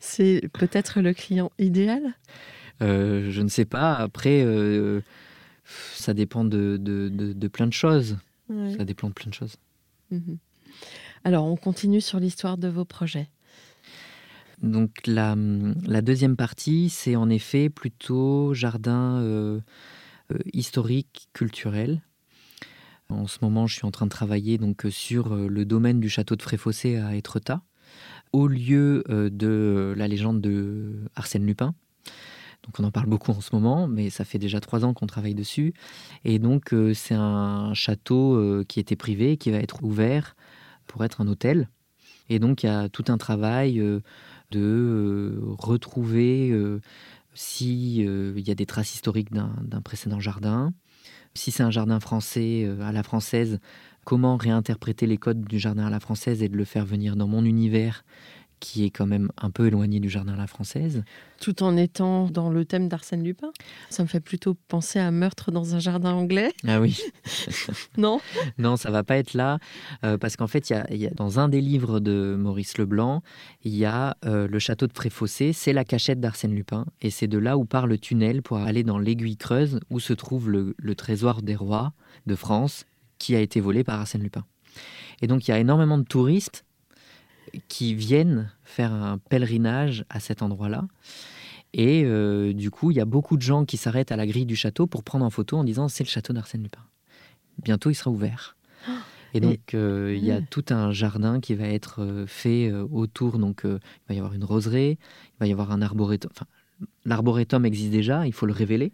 C'est 0.00 0.48
peut-être 0.52 1.00
le 1.00 1.14
client 1.14 1.52
idéal? 1.58 2.14
Euh, 2.82 3.30
Je 3.30 3.40
ne 3.42 3.48
sais 3.48 3.64
pas. 3.64 3.94
Après, 3.94 4.44
ça 5.94 6.14
dépend 6.14 6.44
de, 6.44 6.76
de, 6.78 7.48
plein 7.48 7.66
de 7.66 7.72
choses. 7.72 8.18
Ça 8.48 8.84
dépend 8.84 9.08
de 9.08 9.14
plein 9.14 9.28
de 9.28 9.34
choses. 9.34 9.56
Mhm. 10.10 10.38
Alors, 11.24 11.44
on 11.44 11.56
continue 11.56 12.00
sur 12.00 12.20
l'histoire 12.20 12.56
de 12.56 12.68
vos 12.68 12.84
projets. 12.84 13.28
Donc, 14.62 14.90
la, 15.06 15.36
la 15.86 16.02
deuxième 16.02 16.36
partie, 16.36 16.88
c'est 16.88 17.16
en 17.16 17.28
effet 17.30 17.68
plutôt 17.68 18.54
jardin 18.54 19.20
euh, 19.20 19.60
euh, 20.32 20.38
historique, 20.52 21.28
culturel. 21.32 22.02
En 23.10 23.26
ce 23.26 23.38
moment, 23.42 23.66
je 23.66 23.74
suis 23.74 23.86
en 23.86 23.90
train 23.90 24.06
de 24.06 24.10
travailler 24.10 24.58
donc 24.58 24.86
sur 24.90 25.32
euh, 25.32 25.48
le 25.48 25.64
domaine 25.64 26.00
du 26.00 26.08
château 26.08 26.36
de 26.36 26.42
Fréfossé 26.42 26.96
à 26.96 27.14
Étretat, 27.14 27.62
au 28.32 28.46
lieu 28.46 29.02
de 29.08 29.94
la 29.96 30.08
légende 30.08 30.42
de 30.42 31.08
Arsène 31.16 31.46
Lupin. 31.46 31.74
On 32.78 32.84
en 32.84 32.90
parle 32.90 33.06
beaucoup 33.06 33.32
en 33.32 33.40
ce 33.40 33.54
moment, 33.54 33.88
mais 33.88 34.10
ça 34.10 34.24
fait 34.24 34.38
déjà 34.38 34.60
trois 34.60 34.84
ans 34.84 34.94
qu'on 34.94 35.06
travaille 35.06 35.34
dessus. 35.34 35.74
Et 36.24 36.38
donc 36.38 36.72
euh, 36.72 36.94
c'est 36.94 37.14
un 37.14 37.72
château 37.74 38.36
euh, 38.36 38.64
qui 38.66 38.78
était 38.78 38.96
privé, 38.96 39.36
qui 39.36 39.50
va 39.50 39.58
être 39.58 39.82
ouvert 39.82 40.36
pour 40.86 41.04
être 41.04 41.20
un 41.20 41.28
hôtel. 41.28 41.68
Et 42.28 42.38
donc 42.38 42.62
il 42.62 42.66
y 42.66 42.68
a 42.68 42.88
tout 42.88 43.04
un 43.08 43.18
travail 43.18 43.80
euh, 43.80 44.00
de 44.50 45.40
retrouver 45.42 46.54
s'il 47.34 48.38
y 48.38 48.50
a 48.50 48.54
des 48.54 48.66
traces 48.66 48.94
historiques 48.94 49.32
d'un 49.32 49.80
précédent 49.82 50.20
jardin. 50.20 50.72
Si 51.34 51.50
c'est 51.50 51.62
un 51.62 51.70
jardin 51.70 52.00
français 52.00 52.68
à 52.82 52.92
la 52.92 53.02
française, 53.02 53.60
comment 54.04 54.36
réinterpréter 54.36 55.06
les 55.06 55.18
codes 55.18 55.42
du 55.44 55.58
jardin 55.58 55.86
à 55.86 55.90
la 55.90 56.00
française 56.00 56.42
et 56.42 56.48
de 56.48 56.56
le 56.56 56.64
faire 56.64 56.84
venir 56.84 57.16
dans 57.16 57.28
mon 57.28 57.44
univers? 57.44 58.04
Qui 58.60 58.84
est 58.84 58.90
quand 58.90 59.06
même 59.06 59.30
un 59.36 59.50
peu 59.50 59.66
éloigné 59.66 60.00
du 60.00 60.08
jardin 60.08 60.34
à 60.34 60.36
la 60.36 60.46
française. 60.46 61.04
Tout 61.40 61.62
en 61.62 61.76
étant 61.76 62.28
dans 62.28 62.50
le 62.50 62.64
thème 62.64 62.88
d'Arsène 62.88 63.22
Lupin 63.22 63.52
Ça 63.90 64.02
me 64.02 64.08
fait 64.08 64.20
plutôt 64.20 64.54
penser 64.68 64.98
à 64.98 65.10
meurtre 65.10 65.52
dans 65.52 65.74
un 65.74 65.78
jardin 65.78 66.12
anglais. 66.12 66.52
Ah 66.66 66.80
oui. 66.80 66.98
non? 67.96 68.20
Non, 68.58 68.76
ça 68.76 68.90
va 68.90 69.04
pas 69.04 69.16
être 69.16 69.34
là, 69.34 69.58
euh, 70.04 70.18
parce 70.18 70.36
qu'en 70.36 70.46
fait, 70.46 70.70
il 70.70 70.96
y, 70.96 71.06
a, 71.06 71.10
dans 71.10 71.38
un 71.38 71.48
des 71.48 71.60
livres 71.60 72.00
de 72.00 72.36
Maurice 72.38 72.78
Leblanc, 72.78 73.22
il 73.62 73.76
y 73.76 73.84
a 73.84 74.16
euh, 74.24 74.48
le 74.48 74.58
château 74.58 74.86
de 74.86 74.92
Fréfossé, 74.92 75.52
c'est 75.52 75.72
la 75.72 75.84
cachette 75.84 76.20
d'Arsène 76.20 76.54
Lupin, 76.54 76.86
et 77.00 77.10
c'est 77.10 77.28
de 77.28 77.38
là 77.38 77.56
où 77.56 77.64
part 77.64 77.86
le 77.86 77.98
tunnel 77.98 78.42
pour 78.42 78.58
aller 78.58 78.82
dans 78.82 78.98
l'aiguille 78.98 79.36
creuse 79.36 79.80
où 79.90 80.00
se 80.00 80.12
trouve 80.12 80.50
le, 80.50 80.74
le 80.78 80.94
trésor 80.94 81.42
des 81.42 81.56
rois 81.56 81.92
de 82.26 82.34
France 82.34 82.84
qui 83.18 83.34
a 83.34 83.40
été 83.40 83.60
volé 83.60 83.84
par 83.84 84.00
Arsène 84.00 84.22
Lupin. 84.22 84.44
Et 85.22 85.26
donc 85.26 85.46
il 85.46 85.50
y 85.50 85.54
a 85.54 85.58
énormément 85.58 85.98
de 85.98 86.04
touristes 86.04 86.64
qui 87.68 87.94
viennent 87.94 88.50
faire 88.64 88.92
un 88.92 89.18
pèlerinage 89.18 90.04
à 90.08 90.20
cet 90.20 90.42
endroit-là. 90.42 90.86
Et 91.74 92.04
euh, 92.04 92.52
du 92.52 92.70
coup, 92.70 92.90
il 92.90 92.96
y 92.96 93.00
a 93.00 93.04
beaucoup 93.04 93.36
de 93.36 93.42
gens 93.42 93.64
qui 93.64 93.76
s'arrêtent 93.76 94.12
à 94.12 94.16
la 94.16 94.26
grille 94.26 94.46
du 94.46 94.56
château 94.56 94.86
pour 94.86 95.02
prendre 95.02 95.24
en 95.24 95.30
photo 95.30 95.56
en 95.56 95.64
disant 95.64 95.88
c'est 95.88 96.04
le 96.04 96.08
château 96.08 96.32
d'Arsène 96.32 96.62
Lupin. 96.62 96.84
Bientôt, 97.62 97.90
il 97.90 97.94
sera 97.94 98.10
ouvert. 98.10 98.56
Et 99.34 99.40
donc, 99.40 99.74
euh, 99.74 100.14
il 100.16 100.24
y 100.24 100.30
a 100.30 100.40
tout 100.40 100.64
un 100.70 100.90
jardin 100.90 101.38
qui 101.40 101.54
va 101.54 101.66
être 101.66 102.02
euh, 102.02 102.26
fait 102.26 102.72
autour. 102.72 103.38
Donc, 103.38 103.60
il 103.64 103.78
va 104.08 104.14
y 104.14 104.18
avoir 104.18 104.32
une 104.32 104.44
roseraie, 104.44 104.92
il 104.92 105.38
va 105.38 105.46
y 105.46 105.52
avoir 105.52 105.70
un 105.70 105.82
arboretum. 105.82 106.30
Enfin, 106.34 106.46
l'arboretum 107.04 107.66
existe 107.66 107.90
déjà, 107.90 108.26
il 108.26 108.32
faut 108.32 108.46
le 108.46 108.54
révéler. 108.54 108.92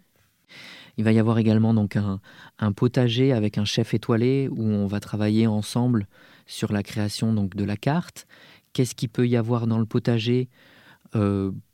Il 0.97 1.03
va 1.03 1.11
y 1.11 1.19
avoir 1.19 1.37
également 1.37 1.73
donc 1.73 1.95
un, 1.95 2.19
un, 2.59 2.71
potager 2.71 3.33
avec 3.33 3.57
un 3.57 3.65
chef 3.65 3.93
étoilé 3.93 4.49
où 4.49 4.63
on 4.63 4.87
va 4.87 4.99
travailler 4.99 5.47
ensemble 5.47 6.07
sur 6.45 6.71
la 6.71 6.83
création 6.83 7.33
donc 7.33 7.55
de 7.55 7.63
la 7.63 7.77
carte. 7.77 8.27
Qu'est-ce 8.73 8.95
qu'il 8.95 9.09
peut 9.09 9.27
y 9.27 9.35
avoir 9.37 9.67
dans 9.67 9.79
le 9.79 9.85
potager 9.85 10.49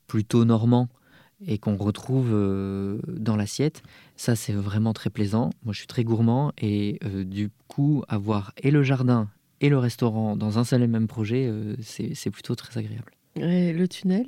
plutôt 0.07 0.45
normand 0.45 0.89
et 1.45 1.57
qu'on 1.57 1.75
retrouve 1.75 2.29
euh, 2.31 2.99
dans 3.07 3.36
l'assiette? 3.36 3.81
Ça, 4.15 4.36
c'est 4.36 4.53
vraiment 4.53 4.93
très 4.93 5.10
plaisant. 5.10 5.49
Moi, 5.63 5.73
je 5.73 5.79
suis 5.79 5.88
très 5.88 6.03
gourmand 6.03 6.51
et 6.60 6.99
euh, 7.03 7.23
du 7.23 7.49
coup, 7.67 8.03
avoir 8.07 8.53
et 8.57 8.71
le 8.71 8.84
jardin 8.84 9.29
et 9.60 9.69
le 9.69 9.77
restaurant 9.77 10.36
dans 10.36 10.60
un 10.60 10.63
seul 10.63 10.81
et 10.81 10.88
même 10.88 11.07
projet, 11.07 11.47
euh, 11.47 11.75
c'est 11.81 12.31
plutôt 12.31 12.55
très 12.55 12.77
agréable 12.79 13.13
le 13.36 13.86
tunnel 13.86 14.26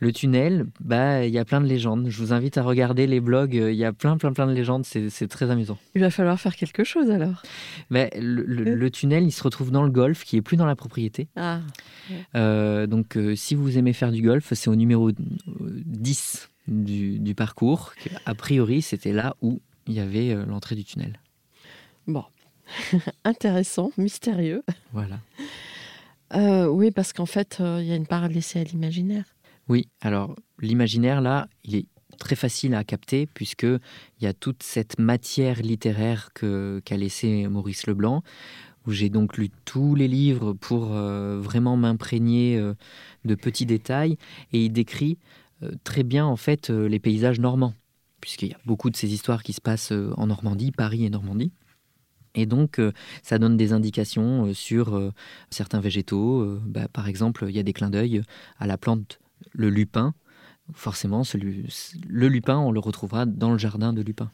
Le 0.00 0.12
tunnel, 0.12 0.66
bah, 0.80 1.24
il 1.24 1.32
y 1.32 1.38
a 1.38 1.44
plein 1.44 1.60
de 1.60 1.66
légendes. 1.66 2.08
Je 2.08 2.18
vous 2.18 2.32
invite 2.32 2.58
à 2.58 2.62
regarder 2.62 3.06
les 3.06 3.20
blogs. 3.20 3.54
Il 3.54 3.74
y 3.74 3.84
a 3.84 3.92
plein, 3.92 4.16
plein, 4.16 4.32
plein 4.32 4.46
de 4.46 4.52
légendes. 4.52 4.84
C'est 4.84 5.28
très 5.28 5.50
amusant. 5.50 5.78
Il 5.94 6.00
va 6.00 6.10
falloir 6.10 6.38
faire 6.40 6.56
quelque 6.56 6.84
chose 6.84 7.10
alors. 7.10 7.42
Bah, 7.90 8.06
le, 8.14 8.88
tunnel, 8.90 9.24
il 9.24 9.32
se 9.32 9.42
retrouve 9.42 9.70
dans 9.70 9.84
le 9.84 9.90
golf, 9.90 10.24
qui 10.24 10.36
est 10.36 10.42
plus 10.42 10.56
dans 10.56 10.66
la 10.66 10.76
propriété. 10.76 11.28
Ah. 11.36 11.60
Euh, 12.34 12.86
donc, 12.86 13.16
euh, 13.16 13.36
si 13.36 13.54
vous 13.54 13.78
aimez 13.78 13.92
faire 13.92 14.12
du 14.12 14.22
golf, 14.22 14.52
c'est 14.52 14.68
au 14.68 14.76
numéro 14.76 15.10
10 15.12 16.50
du, 16.66 17.18
du 17.18 17.34
parcours. 17.34 17.92
A 18.26 18.34
priori, 18.34 18.82
c'était 18.82 19.12
là 19.12 19.36
où 19.42 19.60
il 19.86 19.94
y 19.94 20.00
avait 20.00 20.30
euh, 20.30 20.44
l'entrée 20.44 20.74
du 20.74 20.84
tunnel. 20.84 21.20
Bon, 22.06 22.24
intéressant, 23.24 23.90
mystérieux. 23.96 24.62
Voilà. 24.92 25.18
Euh, 26.34 26.66
oui, 26.66 26.90
parce 26.90 27.12
qu'en 27.12 27.26
fait, 27.26 27.58
euh, 27.60 27.80
il 27.80 27.88
y 27.88 27.92
a 27.92 27.96
une 27.96 28.06
part 28.06 28.28
laissée 28.28 28.60
à 28.60 28.64
l'imaginaire. 28.64 29.24
Oui, 29.68 29.88
alors 30.00 30.34
l'imaginaire, 30.60 31.20
là, 31.20 31.48
il 31.64 31.76
est 31.76 31.86
très 32.18 32.36
facile 32.36 32.74
à 32.74 32.84
capter 32.84 33.26
puisqu'il 33.26 33.80
y 34.20 34.26
a 34.26 34.32
toute 34.32 34.62
cette 34.62 34.98
matière 34.98 35.62
littéraire 35.62 36.30
qu'a 36.34 36.96
laissé 36.96 37.46
Maurice 37.48 37.86
Leblanc, 37.86 38.22
où 38.86 38.92
j'ai 38.92 39.08
donc 39.08 39.36
lu 39.36 39.50
tous 39.64 39.94
les 39.94 40.08
livres 40.08 40.52
pour 40.52 40.94
euh, 40.94 41.38
vraiment 41.40 41.76
m'imprégner 41.76 42.60
de 43.24 43.34
petits 43.34 43.66
détails, 43.66 44.16
et 44.52 44.64
il 44.64 44.70
décrit 44.70 45.18
très 45.84 46.02
bien 46.02 46.24
en 46.24 46.36
fait 46.36 46.70
les 46.70 46.98
paysages 46.98 47.40
normands, 47.40 47.74
puisqu'il 48.20 48.48
y 48.48 48.54
a 48.54 48.58
beaucoup 48.64 48.90
de 48.90 48.96
ces 48.96 49.12
histoires 49.12 49.42
qui 49.42 49.52
se 49.52 49.60
passent 49.60 49.92
en 50.16 50.26
Normandie, 50.26 50.72
Paris 50.72 51.04
et 51.04 51.10
Normandie. 51.10 51.52
Et 52.38 52.46
donc, 52.46 52.78
euh, 52.78 52.92
ça 53.24 53.38
donne 53.38 53.56
des 53.56 53.72
indications 53.72 54.46
euh, 54.46 54.54
sur 54.54 54.94
euh, 54.94 55.12
certains 55.50 55.80
végétaux. 55.80 56.58
Bah, 56.64 56.86
par 56.86 57.08
exemple, 57.08 57.46
il 57.48 57.56
y 57.56 57.58
a 57.58 57.64
des 57.64 57.72
clins 57.72 57.90
d'œil 57.90 58.22
à 58.60 58.68
la 58.68 58.78
plante, 58.78 59.18
le 59.52 59.70
lupin. 59.70 60.14
Forcément, 60.72 61.22
le 61.34 62.28
lupin, 62.28 62.58
on 62.58 62.70
le 62.70 62.78
retrouvera 62.78 63.26
dans 63.26 63.50
le 63.52 63.58
jardin 63.58 63.92
de 63.94 64.02
Lupin. 64.02 64.30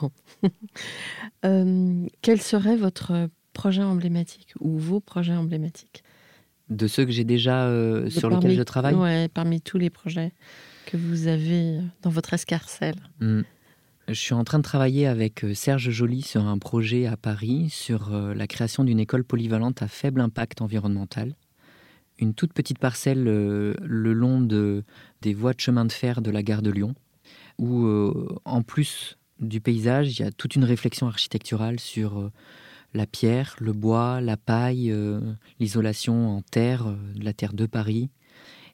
Bon. 0.00 0.10
quel 2.22 2.40
serait 2.40 2.76
votre 2.76 3.28
projet 3.52 3.82
emblématique 3.82 4.54
ou 4.60 4.78
vos 4.78 4.98
projets 4.98 5.34
emblématiques? 5.34 6.02
De 6.70 6.86
ceux 6.86 7.04
que 7.04 7.12
j'ai 7.12 7.24
déjà 7.24 7.68
sur 8.08 8.30
lesquels 8.30 8.56
je 8.56 8.62
travaille? 8.62 8.94
Oui, 8.94 9.28
parmi 9.28 9.60
tous 9.60 9.76
les 9.76 9.90
projets 9.90 10.32
que 10.86 10.96
vous 10.96 11.26
avez 11.26 11.80
dans 12.00 12.10
votre 12.10 12.32
escarcelle. 12.32 12.96
Hmm. 13.20 13.42
Je 14.10 14.18
suis 14.18 14.34
en 14.34 14.42
train 14.42 14.58
de 14.58 14.64
travailler 14.64 15.06
avec 15.06 15.44
euh, 15.44 15.54
Serge 15.54 15.88
Joly 15.90 16.22
sur 16.22 16.44
un 16.44 16.58
projet 16.58 17.06
à 17.06 17.16
Paris 17.16 17.68
sur 17.70 18.12
euh, 18.12 18.34
la 18.34 18.48
création 18.48 18.82
d'une 18.82 18.98
école 18.98 19.22
polyvalente 19.22 19.82
à 19.82 19.88
faible 19.88 20.20
impact 20.20 20.62
environnemental. 20.62 21.36
Une 22.18 22.34
toute 22.34 22.52
petite 22.52 22.80
parcelle 22.80 23.28
euh, 23.28 23.74
le 23.84 24.12
long 24.12 24.40
de, 24.40 24.82
des 25.22 25.32
voies 25.32 25.52
de 25.52 25.60
chemin 25.60 25.84
de 25.84 25.92
fer 25.92 26.22
de 26.22 26.32
la 26.32 26.42
gare 26.42 26.62
de 26.62 26.72
Lyon, 26.72 26.96
où 27.58 27.86
en 28.46 28.62
plus 28.62 29.18
du 29.38 29.60
paysage, 29.60 30.18
il 30.18 30.22
y 30.22 30.24
a 30.24 30.32
toute 30.32 30.56
une 30.56 30.64
réflexion 30.64 31.06
architecturale 31.06 31.78
sur 31.78 32.30
la 32.94 33.06
pierre, 33.06 33.54
le 33.60 33.74
bois, 33.74 34.22
la 34.22 34.38
paille, 34.38 34.94
l'isolation 35.58 36.36
en 36.36 36.40
terre, 36.40 36.86
la 37.14 37.34
terre 37.34 37.52
de 37.52 37.66
Paris, 37.66 38.08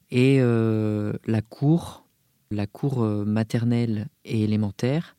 et 0.09 0.39
la 0.39 1.41
cour 1.41 2.06
la 2.51 2.67
cour 2.67 3.03
euh, 3.03 3.25
maternelle 3.25 4.07
et 4.25 4.43
élémentaire, 4.43 5.15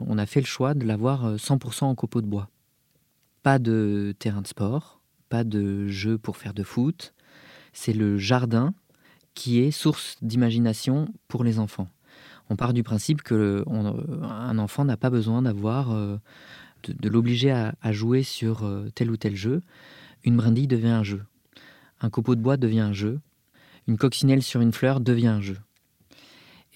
on 0.00 0.18
a 0.18 0.26
fait 0.26 0.40
le 0.40 0.46
choix 0.46 0.74
de 0.74 0.84
l'avoir 0.84 1.36
100% 1.36 1.84
euh, 1.84 1.86
en 1.86 1.94
copeaux 1.94 2.20
de 2.20 2.26
bois. 2.26 2.48
Pas 3.42 3.58
de 3.58 4.14
terrain 4.18 4.42
de 4.42 4.46
sport, 4.46 5.00
pas 5.28 5.44
de 5.44 5.88
jeu 5.88 6.18
pour 6.18 6.36
faire 6.36 6.54
de 6.54 6.62
foot. 6.62 7.14
C'est 7.72 7.92
le 7.92 8.18
jardin 8.18 8.74
qui 9.34 9.60
est 9.60 9.70
source 9.70 10.16
d'imagination 10.22 11.08
pour 11.28 11.44
les 11.44 11.58
enfants. 11.58 11.88
On 12.48 12.56
part 12.56 12.72
du 12.72 12.82
principe 12.82 13.22
que 13.22 13.64
un 13.68 14.58
enfant 14.58 14.84
n'a 14.84 14.96
pas 14.96 15.10
besoin 15.10 15.42
d'avoir 15.42 15.90
euh, 15.90 16.16
de, 16.84 17.08
l'obliger 17.08 17.50
à, 17.50 17.92
jouer 17.92 18.22
sur 18.22 18.64
tel 18.94 19.10
ou 19.10 19.16
tel 19.16 19.34
jeu. 19.34 19.62
Une 20.24 20.36
brindille 20.36 20.68
devient 20.68 20.88
un 20.88 21.02
jeu. 21.02 21.24
Un 22.00 22.10
copeau 22.10 22.34
de 22.36 22.40
bois 22.40 22.56
devient 22.56 22.80
un 22.80 22.92
jeu. 22.92 23.20
Une 23.88 23.96
coccinelle 23.96 24.42
sur 24.42 24.60
une 24.60 24.72
fleur 24.72 25.00
devient 25.00 25.28
un 25.28 25.40
jeu. 25.40 25.58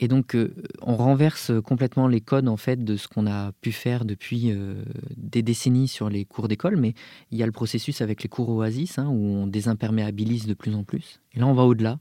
Et 0.03 0.09
donc, 0.09 0.35
euh, 0.35 0.55
on 0.81 0.97
renverse 0.97 1.53
complètement 1.63 2.09
les 2.09 2.23
codes 2.23 2.49
en 2.49 2.57
fait 2.57 2.83
de 2.83 2.97
ce 2.97 3.07
qu'on 3.07 3.27
a 3.27 3.53
pu 3.61 3.71
faire 3.71 4.07
depuis 4.07 4.51
euh, 4.51 4.83
des 5.15 5.43
décennies 5.43 5.89
sur 5.89 6.09
les 6.09 6.25
cours 6.25 6.49
d'école. 6.49 6.79
Mais 6.79 6.95
il 7.31 7.39
y 7.39 7.43
a 7.43 7.47
le 7.47 7.53
processus 7.53 8.01
avec 8.01 8.23
les 8.23 8.29
cours 8.31 8.49
Oasis 8.49 8.99
hein, 8.99 9.09
où 9.09 9.27
on 9.27 9.47
désimperméabilise 9.47 10.47
de 10.47 10.55
plus 10.55 10.75
en 10.75 10.85
plus. 10.85 11.21
Et 11.35 11.39
là, 11.39 11.47
on 11.47 11.53
va 11.53 11.65
au-delà. 11.65 11.99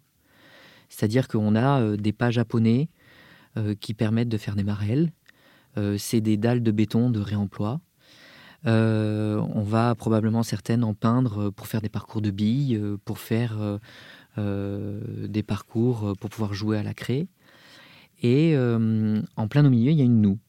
C'est-à-dire 0.88 1.28
qu'on 1.28 1.56
a 1.56 1.82
euh, 1.82 1.98
des 1.98 2.14
pas 2.14 2.32
japonais 2.32 2.90
qui 3.82 3.94
permettent 3.94 4.30
de 4.30 4.38
faire 4.38 4.56
des 4.56 4.64
marelles. 4.64 5.12
C'est 5.98 6.22
des 6.22 6.38
dalles 6.38 6.64
de 6.64 6.72
béton 6.72 7.10
de 7.10 7.20
réemploi. 7.20 7.82
on 8.64 9.64
va 9.66 9.96
probablement 9.96 10.44
certaines 10.44 10.84
en 10.86 10.94
peindre 10.94 11.50
pour 11.50 11.68
faire 11.68 11.82
des 11.82 11.90
parcours 11.90 12.22
de 12.22 12.32
billes, 12.32 12.80
pour 13.04 13.18
faire 13.18 13.80
des 14.38 15.44
parcours 15.44 16.14
pour 16.22 16.30
pouvoir 16.30 16.54
jouer 16.54 16.78
à 16.78 16.84
la 16.84 16.94
craie. 16.94 17.28
Et 18.22 18.54
euh, 18.56 19.22
en 19.36 19.48
plein 19.48 19.66
au 19.66 19.70
milieu, 19.70 19.92
il 19.92 19.98
y 19.98 20.02
a 20.02 20.06
une 20.06 20.22
noue, 20.22 20.40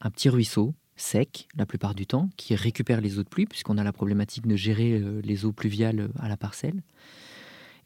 un 0.00 0.10
petit 0.10 0.28
ruisseau 0.28 0.74
sec 0.96 1.48
la 1.56 1.64
plupart 1.64 1.94
du 1.94 2.06
temps, 2.06 2.28
qui 2.36 2.54
récupère 2.54 3.00
les 3.00 3.18
eaux 3.18 3.22
de 3.22 3.28
pluie, 3.28 3.46
puisqu'on 3.46 3.78
a 3.78 3.84
la 3.84 3.92
problématique 3.92 4.46
de 4.46 4.56
gérer 4.56 4.92
euh, 4.92 5.20
les 5.24 5.46
eaux 5.46 5.52
pluviales 5.52 6.10
à 6.18 6.28
la 6.28 6.36
parcelle. 6.36 6.82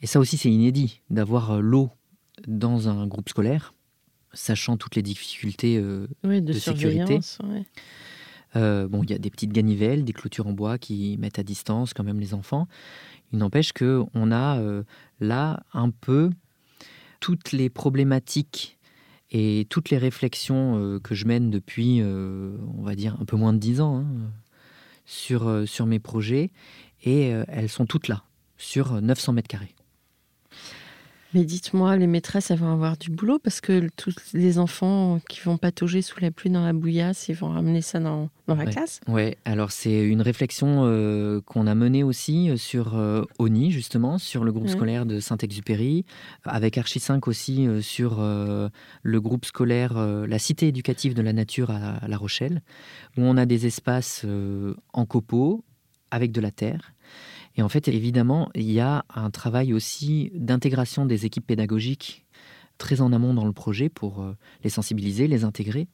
Et 0.03 0.07
ça 0.07 0.19
aussi, 0.19 0.37
c'est 0.37 0.51
inédit, 0.51 1.01
d'avoir 1.11 1.53
euh, 1.53 1.61
l'eau 1.61 1.91
dans 2.49 2.89
un 2.89 3.07
groupe 3.07 3.29
scolaire, 3.29 3.73
sachant 4.33 4.77
toutes 4.77 4.97
les 4.97 5.03
difficultés 5.03 5.81
de, 5.81 6.09
sécurité. 6.53 7.21
bon, 8.55 9.03
il 9.05 9.11
y 9.11 9.15
a 9.15 9.19
des 9.19 9.31
petites 9.31 9.53
ganivelles, 9.53 10.05
des 10.05 10.13
clôtures 10.13 10.49
en 10.49 10.53
bois 10.53 10.77
qui 10.79 11.17
mettent 11.19 11.39
à 11.39 11.45
distance 11.45 11.95
quand 11.95 12.03
même 12.03 12.19
les 12.19 12.35
enfants. 12.35 12.67
Il 13.33 13.39
n'empêche 13.39 13.73
que 13.73 14.03
on 14.13 14.33
a 14.33 14.61
là 15.21 15.63
un 15.73 15.91
peu 15.91 16.31
toutes 17.21 17.53
les 17.53 17.71
problématiques 17.71 18.77
et 19.35 19.67
toutes 19.69 19.91
les 19.91 19.99
réflexions 19.99 20.79
euh, 20.79 21.01
que 21.01 21.15
je 21.17 21.27
mène 21.27 21.51
depuis, 21.51 21.99
euh, 22.01 22.57
on 22.79 22.83
va 22.83 22.95
dire, 22.95 23.17
un 23.21 23.25
peu 23.25 23.37
moins 23.37 23.53
de 23.53 23.59
dix 23.59 23.81
ans 23.81 23.99
hein, 23.99 24.31
sur, 25.05 25.49
euh, 25.49 25.67
sur 25.67 25.87
mes 25.87 25.99
projets, 25.99 26.53
et 27.03 27.27
elles 27.49 27.69
sont 27.69 27.85
toutes 27.85 28.09
là, 28.09 28.25
sur 28.57 29.03
900 29.03 29.35
mètres 29.35 29.49
carrés. 29.49 29.75
Mais 31.35 31.45
dites-moi, 31.45 31.97
les 31.97 32.07
maîtresses, 32.07 32.53
elles 32.53 32.61
vont 32.61 32.73
avoir 32.73 32.97
du 32.97 33.11
boulot 33.11 33.41
parce 33.41 33.61
que 33.61 33.89
tous 33.97 34.15
les 34.35 34.61
enfants 34.61 35.19
qui 35.29 35.41
vont 35.41 35.59
patauger 35.59 36.01
sous 36.01 36.21
la 36.21 36.31
pluie 36.31 36.49
dans 36.49 36.65
la 36.65 36.73
bouillasse, 36.73 37.29
ils 37.29 37.35
vont 37.35 37.49
ramener 37.49 37.83
ça 37.83 37.99
dans, 37.99 38.31
dans 38.47 38.55
la 38.55 38.67
classe? 38.67 39.01
Oui, 39.09 39.35
alors 39.45 39.73
c'est 39.73 40.05
une 40.05 40.23
réflexion 40.23 40.85
euh, 40.85 41.41
qu'on 41.41 41.67
a 41.67 41.75
menée 41.75 42.05
aussi 42.05 42.51
euh, 42.51 42.57
sur 42.57 42.97
euh, 42.97 43.25
ONI, 43.41 43.73
justement, 43.73 44.19
sur 44.19 44.45
le 44.45 44.53
groupe 44.53 44.69
scolaire 44.69 45.07
de 45.07 45.19
Saint-Exupéry, 45.19 46.05
avec 46.45 46.79
Archi 46.79 47.01
5 47.01 47.27
aussi 47.27 47.67
sur 47.83 48.21
le 48.21 49.21
groupe 49.21 49.45
scolaire 49.45 49.95
La 49.95 50.39
Cité 50.39 50.69
éducative 50.69 51.15
de 51.15 51.23
la 51.23 51.33
nature 51.33 51.71
à 51.71 52.07
La 52.07 52.17
Rochelle, 52.17 52.63
où 53.17 53.23
on 53.23 53.37
a 53.37 53.45
des 53.45 53.67
espaces 53.67 54.25
en 54.93 55.05
copeaux 55.05 55.65
avec 56.13 56.31
de 56.31 56.41
la 56.41 56.53
terre 56.53 56.94
et 57.57 57.63
en 57.63 57.69
fait, 57.69 57.89
évidemment, 57.89 58.51
il 58.55 58.71
y 58.71 58.81
a 58.81 59.05
un 59.15 59.31
travail 59.31 59.73
aussi 59.73 60.31
d'intégration 60.35 61.07
des 61.07 61.25
équipes 61.27 61.47
pédagogiques 61.47 62.25
très 62.79 63.01
en 63.01 63.13
amont 63.13 63.35
dans 63.35 63.45
le 63.45 63.53
projet 63.53 63.89
pour 63.89 64.23
euh, 64.23 64.37
les 64.65 64.71
sensibiliser, 64.71 65.29
les 65.29 65.45
intégrer. 65.45 65.87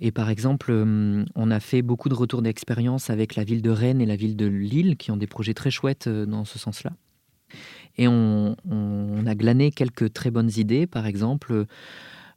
Et 0.00 0.10
par 0.10 0.30
exemple, 0.30 0.70
euh, 0.70 1.24
on 1.34 1.50
a 1.50 1.60
fait 1.60 1.82
beaucoup 1.82 2.08
de 2.08 2.14
retours 2.14 2.40
d'expérience 2.40 3.10
avec 3.10 3.34
la 3.36 3.44
ville 3.44 3.60
de 3.60 3.70
Rennes 3.70 4.00
et 4.00 4.06
la 4.06 4.16
ville 4.16 4.36
de 4.36 4.46
Lille, 4.46 4.96
qui 4.96 5.10
ont 5.10 5.16
des 5.18 5.26
projets 5.26 5.54
très 5.54 5.70
chouettes 5.70 6.06
euh, 6.06 6.24
dans 6.24 6.46
ce 6.46 6.58
sens-là. 6.58 6.92
Et 7.96 8.08
on, 8.08 8.56
on 8.70 9.26
a 9.26 9.34
glané 9.34 9.70
quelques 9.70 10.12
très 10.12 10.30
bonnes 10.30 10.50
idées. 10.56 10.86
Par 10.86 11.06
exemple, 11.06 11.66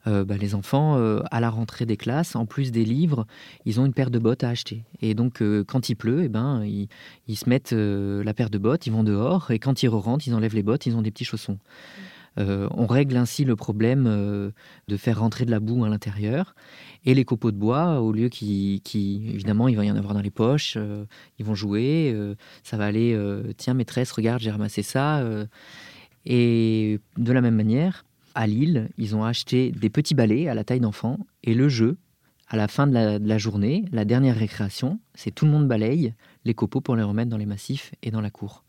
euh, 0.08 0.24
bah, 0.24 0.36
les 0.36 0.54
enfants, 0.56 0.96
euh, 0.98 1.20
à 1.30 1.40
la 1.40 1.48
rentrée 1.48 1.86
des 1.86 1.96
classes, 1.96 2.34
en 2.34 2.44
plus 2.44 2.72
des 2.72 2.84
livres, 2.84 3.24
ils 3.64 3.80
ont 3.80 3.86
une 3.86 3.94
paire 3.94 4.10
de 4.10 4.18
bottes 4.18 4.42
à 4.42 4.48
acheter. 4.48 4.84
Et 5.00 5.14
donc, 5.14 5.40
euh, 5.40 5.62
quand 5.64 5.88
il 5.88 5.94
pleut, 5.94 6.24
eh 6.24 6.28
ben, 6.28 6.64
ils, 6.64 7.36
se 7.36 7.48
mettent 7.48 7.72
la 7.72 8.34
paire 8.34 8.50
de 8.50 8.58
bottes, 8.58 8.86
ils 8.86 8.92
vont 8.92 9.04
dehors, 9.04 9.50
et 9.50 9.58
quand 9.58 9.82
ils 9.82 9.88
rentrent, 9.88 10.26
ils 10.26 10.34
enlèvent 10.34 10.54
les 10.54 10.62
bottes, 10.62 10.86
ils 10.86 10.96
ont 10.96 11.02
des 11.02 11.10
petits 11.10 11.24
chaussons. 11.24 11.58
on 12.36 12.86
règle 12.86 13.16
ainsi 13.16 13.44
le 13.44 13.56
problème 13.56 14.04
de 14.88 14.96
faire 14.96 15.20
rentrer 15.20 15.44
de 15.44 15.50
la 15.50 15.60
boue 15.60 15.84
à 15.84 15.88
l'intérieur. 15.88 16.54
Et 17.04 17.14
les 17.14 17.24
copeaux 17.24 17.50
de 17.52 17.56
bois, 17.56 18.00
au 18.00 18.12
lieu 18.12 18.28
qui, 18.28 18.82
évidemment, 18.94 19.68
il 19.68 19.76
va 19.76 19.84
y 19.84 19.90
en 19.90 19.96
avoir 19.96 20.14
dans 20.14 20.20
les 20.20 20.30
poches, 20.30 20.76
ils 21.38 21.44
vont 21.44 21.54
jouer, 21.54 22.14
ça 22.62 22.76
va 22.76 22.86
aller, 22.86 23.18
tiens 23.56 23.74
maîtresse, 23.74 24.12
regarde, 24.12 24.40
j'ai 24.40 24.50
ramassé 24.50 24.82
ça. 24.82 25.24
et 26.26 27.00
de 27.16 27.32
la 27.32 27.40
même 27.40 27.56
manière, 27.56 28.04
à 28.34 28.46
Lille, 28.46 28.88
ils 28.98 29.14
ont 29.16 29.24
acheté 29.24 29.70
des 29.70 29.90
petits 29.90 30.14
balais 30.14 30.48
à 30.48 30.54
la 30.54 30.64
taille 30.64 30.80
d'enfant 30.80 31.18
et 31.42 31.54
le 31.54 31.68
jeu, 31.68 31.96
à 32.48 32.56
la 32.56 32.68
fin 32.68 32.86
de 32.86 32.92
la, 32.92 33.38
journée, 33.38 33.84
la 33.92 34.04
dernière 34.04 34.36
récréation, 34.36 35.00
c'est 35.14 35.30
tout 35.30 35.46
le 35.46 35.50
monde 35.50 35.68
balaye 35.68 36.14
les 36.44 36.54
copeaux 36.54 36.80
pour 36.80 36.96
les 36.96 37.02
remettre 37.02 37.30
dans 37.30 37.38
les 37.38 37.46
massifs 37.46 37.92
et 38.02 38.10
dans 38.10 38.20
la 38.20 38.30
cour. 38.30 38.64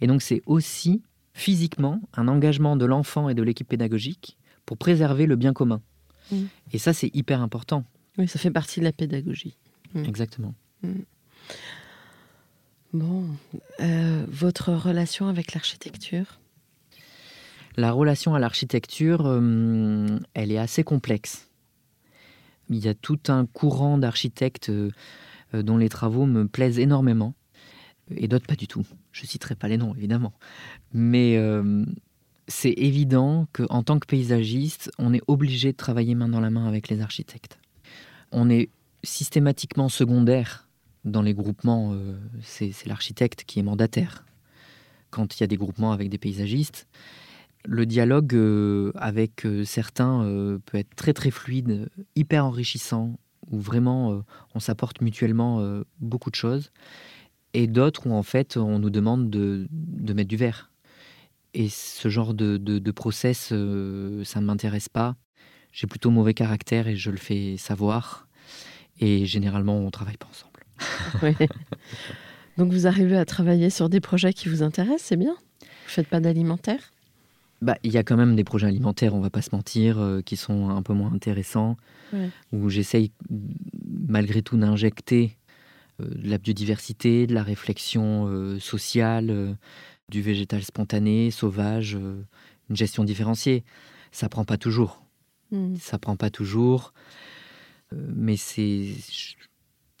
Et 0.00 0.06
donc 0.06 0.22
c'est 0.22 0.42
aussi 0.46 1.02
physiquement 1.34 2.00
un 2.14 2.26
engagement 2.26 2.76
de 2.76 2.84
l'enfant 2.84 3.28
et 3.28 3.34
de 3.34 3.42
l'équipe 3.42 3.68
pédagogique 3.68 4.38
pour 4.64 4.76
préserver 4.76 5.26
le 5.26 5.36
bien 5.36 5.52
commun. 5.52 5.82
Mmh. 6.30 6.36
Et 6.72 6.78
ça, 6.78 6.92
c'est 6.92 7.14
hyper 7.14 7.40
important. 7.40 7.84
Oui, 8.18 8.28
ça 8.28 8.38
fait 8.38 8.50
partie 8.50 8.80
de 8.80 8.84
la 8.84 8.92
pédagogie. 8.92 9.56
Mmh. 9.94 10.04
Exactement. 10.04 10.54
Mmh. 10.82 10.92
Bon, 12.94 13.26
euh, 13.80 14.24
votre 14.28 14.72
relation 14.72 15.28
avec 15.28 15.54
l'architecture? 15.54 16.40
La 17.78 17.92
relation 17.92 18.34
à 18.34 18.40
l'architecture, 18.40 19.22
euh, 19.24 20.18
elle 20.34 20.50
est 20.50 20.58
assez 20.58 20.82
complexe. 20.82 21.48
Il 22.70 22.84
y 22.84 22.88
a 22.88 22.94
tout 22.94 23.20
un 23.28 23.46
courant 23.46 23.98
d'architectes 23.98 24.68
euh, 24.68 24.90
dont 25.52 25.78
les 25.78 25.88
travaux 25.88 26.26
me 26.26 26.48
plaisent 26.48 26.80
énormément, 26.80 27.34
et 28.10 28.26
d'autres 28.26 28.48
pas 28.48 28.56
du 28.56 28.66
tout. 28.66 28.84
Je 29.12 29.24
citerai 29.26 29.54
pas 29.54 29.68
les 29.68 29.76
noms, 29.76 29.94
évidemment. 29.94 30.32
Mais 30.92 31.36
euh, 31.36 31.84
c'est 32.48 32.74
évident 32.76 33.46
qu'en 33.52 33.84
tant 33.84 34.00
que 34.00 34.06
paysagiste, 34.06 34.90
on 34.98 35.14
est 35.14 35.22
obligé 35.28 35.70
de 35.70 35.76
travailler 35.76 36.16
main 36.16 36.28
dans 36.28 36.40
la 36.40 36.50
main 36.50 36.66
avec 36.66 36.88
les 36.88 37.00
architectes. 37.00 37.60
On 38.32 38.50
est 38.50 38.70
systématiquement 39.04 39.88
secondaire 39.88 40.68
dans 41.04 41.22
les 41.22 41.32
groupements, 41.32 41.96
c'est 42.42 42.72
l'architecte 42.84 43.44
qui 43.44 43.60
est 43.60 43.62
mandataire. 43.62 44.24
Quand 45.10 45.36
il 45.36 45.42
y 45.42 45.44
a 45.44 45.46
des 45.46 45.56
groupements 45.56 45.92
avec 45.92 46.10
des 46.10 46.18
paysagistes, 46.18 46.88
le 47.68 47.84
dialogue 47.84 48.34
euh, 48.34 48.92
avec 48.96 49.44
euh, 49.44 49.64
certains 49.64 50.24
euh, 50.24 50.58
peut 50.64 50.78
être 50.78 50.94
très 50.96 51.12
très 51.12 51.30
fluide, 51.30 51.90
hyper 52.16 52.44
enrichissant, 52.46 53.18
où 53.50 53.60
vraiment 53.60 54.22
on 54.54 54.60
s'apporte 54.60 55.00
mutuellement 55.00 55.82
beaucoup 56.00 56.28
de 56.28 56.34
choses, 56.34 56.70
et 57.54 57.66
d'autres 57.66 58.06
où 58.06 58.12
en 58.12 58.22
fait 58.22 58.58
on 58.58 58.78
nous 58.78 58.90
demande 58.90 59.30
de, 59.30 59.66
mettre 60.12 60.28
du 60.28 60.36
verre. 60.36 60.70
Et 61.54 61.70
ce 61.70 62.10
genre 62.10 62.34
de, 62.34 62.90
process, 62.90 63.38
ça 63.48 63.54
ne 63.54 64.44
m'intéresse 64.44 64.90
pas. 64.90 65.16
J'ai 65.72 65.86
plutôt 65.86 66.10
mauvais 66.10 66.34
caractère 66.34 66.88
et 66.88 66.96
je 66.96 67.10
le 67.10 67.16
fais 67.16 67.56
savoir. 67.56 68.28
Et 69.00 69.24
généralement, 69.24 69.78
on 69.78 69.86
ne 69.86 69.90
travaille 69.90 70.18
pas 70.18 70.28
ensemble. 70.28 71.48
Donc 72.58 72.70
vous 72.70 72.86
arrivez 72.86 73.16
à 73.16 73.24
travailler 73.24 73.70
sur 73.70 73.88
des 73.88 74.00
projets 74.00 74.34
qui 74.34 74.50
vous 74.50 74.62
intéressent, 74.62 75.04
c'est 75.04 75.16
bien 75.16 75.36
Vous 75.62 75.68
ne 75.86 75.90
faites 75.90 76.08
pas 76.08 76.20
d'alimentaire? 76.20 76.92
Bah, 77.60 77.76
il 77.82 77.92
y 77.92 77.98
a 77.98 78.04
quand 78.04 78.16
même 78.16 78.36
des 78.36 78.44
projets 78.44 78.68
alimentaires, 78.68 79.14
on 79.14 79.20
va 79.20 79.30
pas 79.30 79.42
se 79.42 79.50
mentir, 79.52 79.98
euh, 79.98 80.20
qui 80.22 80.36
sont 80.36 80.70
un 80.70 80.82
peu 80.82 80.92
moins 80.92 81.12
intéressants, 81.12 81.76
où 82.52 82.68
j'essaye 82.68 83.12
malgré 84.08 84.42
tout 84.42 84.56
d'injecter 84.56 85.36
euh, 86.00 86.08
de 86.08 86.28
la 86.28 86.38
biodiversité, 86.38 87.26
de 87.26 87.34
la 87.34 87.42
réflexion 87.42 88.26
euh, 88.28 88.58
sociale, 88.60 89.56
du 90.08 90.22
végétal 90.22 90.62
spontané, 90.62 91.30
sauvage, 91.30 91.94
une 91.94 92.76
gestion 92.76 93.04
différenciée. 93.04 93.64
Ça 94.12 94.28
prend 94.28 94.44
pas 94.44 94.56
toujours. 94.56 95.02
Hmm. 95.50 95.74
Ça 95.76 95.98
prend 95.98 96.16
pas 96.16 96.30
toujours, 96.30 96.92
mais 97.92 98.36
c'est 98.36 98.94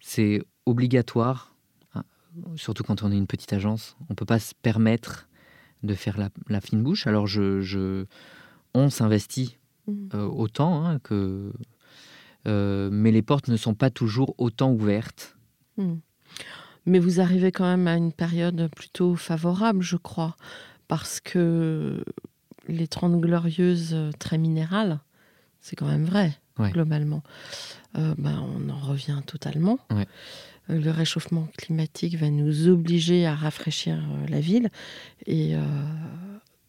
c'est 0.00 0.42
obligatoire, 0.64 1.54
hein, 1.94 2.04
surtout 2.56 2.82
quand 2.82 3.02
on 3.02 3.12
est 3.12 3.16
une 3.16 3.26
petite 3.26 3.52
agence. 3.52 3.96
On 4.08 4.14
peut 4.14 4.24
pas 4.24 4.38
se 4.38 4.54
permettre 4.54 5.27
de 5.82 5.94
faire 5.94 6.18
la, 6.48 6.60
fine 6.60 6.82
bouche. 6.82 7.06
Alors, 7.06 7.26
je, 7.26 8.04
on 8.74 8.90
s'investit 8.90 9.58
mmh. 9.86 10.08
euh, 10.14 10.26
autant 10.26 10.84
hein, 10.84 10.98
que. 10.98 11.52
Euh, 12.46 12.88
mais 12.92 13.10
les 13.10 13.22
portes 13.22 13.48
ne 13.48 13.56
sont 13.56 13.74
pas 13.74 13.90
toujours 13.90 14.34
autant 14.38 14.72
ouvertes. 14.72 15.36
Mmh. 15.76 15.94
Mais 16.86 16.98
vous 16.98 17.20
arrivez 17.20 17.52
quand 17.52 17.64
même 17.64 17.86
à 17.86 17.96
une 17.96 18.12
période 18.12 18.70
plutôt 18.74 19.16
favorable, 19.16 19.82
je 19.82 19.96
crois, 19.96 20.36
parce 20.86 21.20
que 21.20 22.02
les 22.68 22.88
30 22.88 23.20
glorieuses 23.20 23.92
euh, 23.92 24.10
très 24.18 24.38
minérales, 24.38 25.00
c'est 25.60 25.76
quand 25.76 25.88
même 25.88 26.04
vrai, 26.04 26.38
globalement. 26.58 27.22
Ben, 28.16 28.44
on 28.56 28.68
en 28.70 28.78
revient 28.78 29.20
totalement. 29.26 29.78
Euh, 30.70 30.78
le 30.80 30.90
réchauffement 30.90 31.48
climatique 31.56 32.16
va 32.16 32.30
nous 32.30 32.68
obliger 32.68 33.26
à 33.26 33.34
rafraîchir 33.34 33.96
euh, 33.96 34.26
la 34.28 34.40
ville. 34.40 34.70
Et 35.26 35.54
euh, 35.54 35.60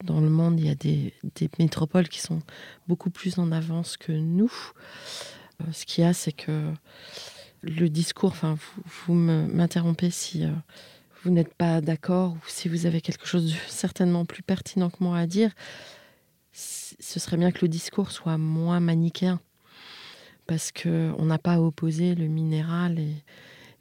dans 0.03 0.19
le 0.21 0.29
monde, 0.29 0.59
il 0.59 0.67
y 0.67 0.69
a 0.69 0.75
des, 0.75 1.13
métropoles 1.59 2.07
qui 2.07 2.19
sont 2.19 2.41
beaucoup 2.87 3.09
plus 3.09 3.37
en 3.37 3.51
avance 3.51 3.97
que 3.97 4.11
nous. 4.11 4.51
ce 5.71 5.85
qu'il 5.85 6.03
y 6.03 6.07
a, 6.07 6.13
c'est 6.13 6.31
que 6.31 6.71
le 7.63 7.89
discours, 7.89 8.31
enfin, 8.31 8.57
vous, 9.05 9.13
m'interrompez 9.13 10.09
si 10.09 10.45
vous 11.21 11.31
n'êtes 11.31 11.53
pas 11.53 11.81
d'accord 11.81 12.33
ou 12.33 12.47
si 12.47 12.69
vous 12.69 12.85
avez 12.85 13.01
quelque 13.01 13.25
chose 13.25 13.51
de 13.51 13.57
certainement 13.67 14.25
plus 14.25 14.43
pertinent 14.43 14.89
que 14.89 15.03
moi 15.03 15.17
à 15.17 15.27
dire, 15.27 15.51
ce 16.53 17.19
serait 17.19 17.37
bien 17.37 17.51
que 17.51 17.59
le 17.61 17.67
discours 17.67 18.11
soit 18.11 18.37
moins 18.37 18.79
manichéen. 18.79 19.41
Parce 20.49 20.71
qu'on 20.71 21.25
n'a 21.25 21.37
pas 21.37 21.61
opposé 21.61 22.15
le 22.15 22.25
minéral 22.25 22.97
et, 22.97 23.23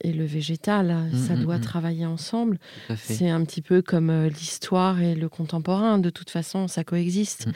et 0.03 0.13
le 0.13 0.25
végétal. 0.25 0.89
Mmh, 0.89 1.17
ça 1.17 1.35
mmh, 1.35 1.43
doit 1.43 1.59
mmh. 1.59 1.63
travailler 1.63 2.07
ensemble. 2.07 2.59
C'est 2.97 3.31
un 3.31 3.43
petit 3.45 3.63
peu 3.63 3.83
comme 3.83 4.11
euh, 4.11 4.29
l'histoire 4.29 5.01
et 5.01 5.15
le 5.15 5.29
contemporain. 5.29 5.99
De 5.99 6.11
toute 6.11 6.31
façon, 6.31 6.69
ça 6.69 6.85
coexiste. 6.85 7.49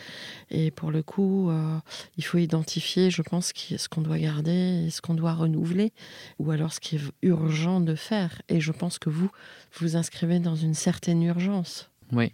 Et 0.51 0.71
pour 0.71 0.91
le 0.91 1.03
coup, 1.03 1.51
euh, 1.51 1.79
il 2.17 2.25
faut 2.25 2.39
identifier, 2.39 3.11
je 3.11 3.23
pense, 3.23 3.53
ce 3.55 3.89
qu'on 3.89 4.01
doit 4.01 4.19
garder 4.19 4.87
et 4.87 4.91
ce 4.91 5.01
qu'on 5.01 5.15
doit 5.15 5.35
renouveler, 5.35 5.93
ou 6.39 6.51
alors 6.51 6.73
ce 6.73 6.81
qui 6.81 6.97
est 6.97 7.01
urgent 7.23 7.81
de 7.81 7.95
faire. 7.95 8.41
Et 8.49 8.61
je 8.61 8.73
pense 8.73 8.99
que 8.99 9.11
vous, 9.11 9.31
vous 9.79 9.97
inscrivez 9.97 10.41
dans 10.41 10.57
une 10.57 10.75
certaine 10.75 11.23
urgence. 11.23 11.91
Oui, 12.13 12.31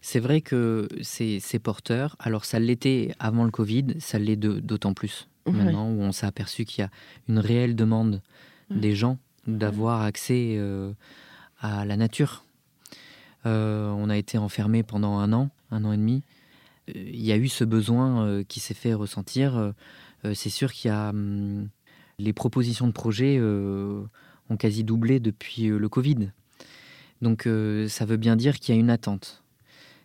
c'est 0.00 0.18
vrai 0.18 0.40
que 0.40 0.88
c'est 1.02 1.58
porteur. 1.62 2.16
Alors 2.18 2.44
ça 2.44 2.58
l'était 2.58 3.14
avant 3.18 3.44
le 3.44 3.52
Covid, 3.52 3.94
ça 4.00 4.18
l'est 4.18 4.36
d'autant 4.36 4.94
plus 4.94 5.28
maintenant 5.46 5.90
où 5.90 6.00
on 6.00 6.12
s'est 6.12 6.26
aperçu 6.26 6.64
qu'il 6.64 6.82
y 6.82 6.84
a 6.84 6.90
une 7.28 7.38
réelle 7.38 7.74
demande 7.74 8.22
des 8.70 8.94
gens 8.94 9.18
d'avoir 9.46 10.02
accès 10.02 10.54
euh, 10.56 10.92
à 11.60 11.84
la 11.84 11.96
nature. 11.96 12.44
Euh, 13.44 13.90
on 13.90 14.08
a 14.08 14.16
été 14.16 14.38
enfermé 14.38 14.82
pendant 14.82 15.18
un 15.18 15.32
an, 15.32 15.50
un 15.70 15.84
an 15.84 15.92
et 15.92 15.96
demi. 15.96 16.22
Euh, 16.88 16.92
il 16.96 17.20
y 17.24 17.32
a 17.32 17.36
eu 17.36 17.48
ce 17.48 17.64
besoin 17.64 18.42
qui 18.44 18.60
s'est 18.60 18.74
fait 18.74 18.94
ressentir. 18.94 19.72
C'est 20.34 20.50
sûr 20.50 20.72
qu'il 20.72 20.88
y 20.88 20.94
a 20.94 21.10
hum, 21.10 21.68
les 22.18 22.32
propositions 22.32 22.86
de 22.86 22.92
projets 22.92 23.40
ont 23.40 24.56
quasi 24.56 24.84
doublé 24.84 25.20
depuis 25.20 25.66
le 25.66 25.88
Covid. 25.88 26.30
Donc 27.20 27.48
ça 27.88 28.04
veut 28.04 28.16
bien 28.16 28.36
dire 28.36 28.58
qu'il 28.58 28.74
y 28.74 28.78
a 28.78 28.80
une 28.80 28.90
attente. 28.90 29.41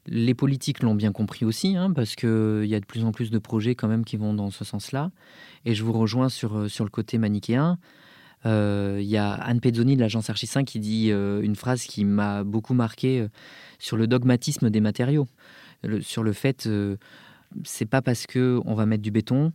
Les 0.08 0.34
politiques 0.34 0.82
l'ont 0.84 0.96
bien 0.96 1.12
compris 1.12 1.46
aussi, 1.46 1.76
hein, 1.76 1.92
parce 1.92 2.16
qu'il 2.16 2.66
y 2.66 2.76
a 2.76 2.80
de 2.80 2.86
plus 2.86 3.04
en 3.04 3.12
plus 3.12 3.30
de 3.30 3.40
projets 3.40 3.76
quand 3.76 3.88
même 3.88 4.06
qui 4.06 4.18
vont 4.18 4.34
dans 4.34 4.52
ce 4.52 4.64
sens-là. 4.64 5.12
Et 5.66 5.76
je 5.76 5.84
vous 5.84 5.94
rejoins 5.94 6.30
sur, 6.30 6.70
sur 6.70 6.86
le 6.86 6.90
côté 6.90 7.18
manichéen. 7.18 7.78
Euh, 8.46 9.00
il 9.02 9.08
y 9.08 9.18
a 9.18 9.34
Anne 9.34 9.60
Pezzoni 9.60 9.96
de 9.96 10.02
l'agence 10.02 10.30
Archi 10.30 10.48
5 10.48 10.66
qui 10.66 10.80
dit 10.80 11.12
euh, 11.12 11.42
une 11.42 11.56
phrase 11.56 11.84
qui 11.84 12.06
m'a 12.06 12.44
beaucoup 12.44 12.74
marqué 12.74 13.20
euh, 13.20 13.28
sur 13.80 13.98
le 13.98 14.08
dogmatisme 14.08 14.70
des 14.70 14.80
matériaux. 14.80 15.28
sur 16.02 16.24
le 16.24 16.34
fait, 16.34 16.70
c'est 17.64 17.86
pas 17.86 18.02
parce 18.02 18.26
que 18.28 18.60
on 18.66 18.76
va 18.76 18.86
mettre 18.86 19.04
du 19.04 19.12
béton, 19.12 19.54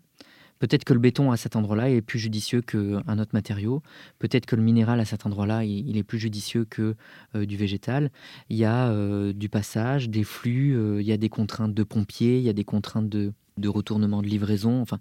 Peut-être 0.62 0.84
que 0.84 0.92
le 0.92 1.00
béton 1.00 1.32
à 1.32 1.36
cet 1.36 1.56
endroit-là 1.56 1.90
est 1.90 2.02
plus 2.02 2.20
judicieux 2.20 2.62
qu'un 2.62 3.18
autre 3.18 3.32
matériau. 3.32 3.82
Peut-être 4.20 4.46
que 4.46 4.54
le 4.54 4.62
minéral 4.62 5.00
à 5.00 5.04
cet 5.04 5.26
endroit-là, 5.26 5.64
il 5.64 5.96
est 5.96 6.04
plus 6.04 6.20
judicieux 6.20 6.64
que 6.64 6.94
du 7.34 7.56
végétal. 7.56 8.12
Il 8.48 8.56
y 8.56 8.64
a 8.64 9.32
du 9.32 9.48
passage, 9.48 10.08
des 10.08 10.22
flux, 10.22 11.00
il 11.00 11.04
y 11.04 11.10
a 11.10 11.16
des 11.16 11.28
contraintes 11.28 11.74
de 11.74 11.82
pompiers, 11.82 12.38
il 12.38 12.44
y 12.44 12.48
a 12.48 12.52
des 12.52 12.62
contraintes 12.62 13.08
de, 13.08 13.32
de 13.58 13.68
retournement 13.68 14.22
de 14.22 14.28
livraison. 14.28 14.80
Enfin, 14.80 15.00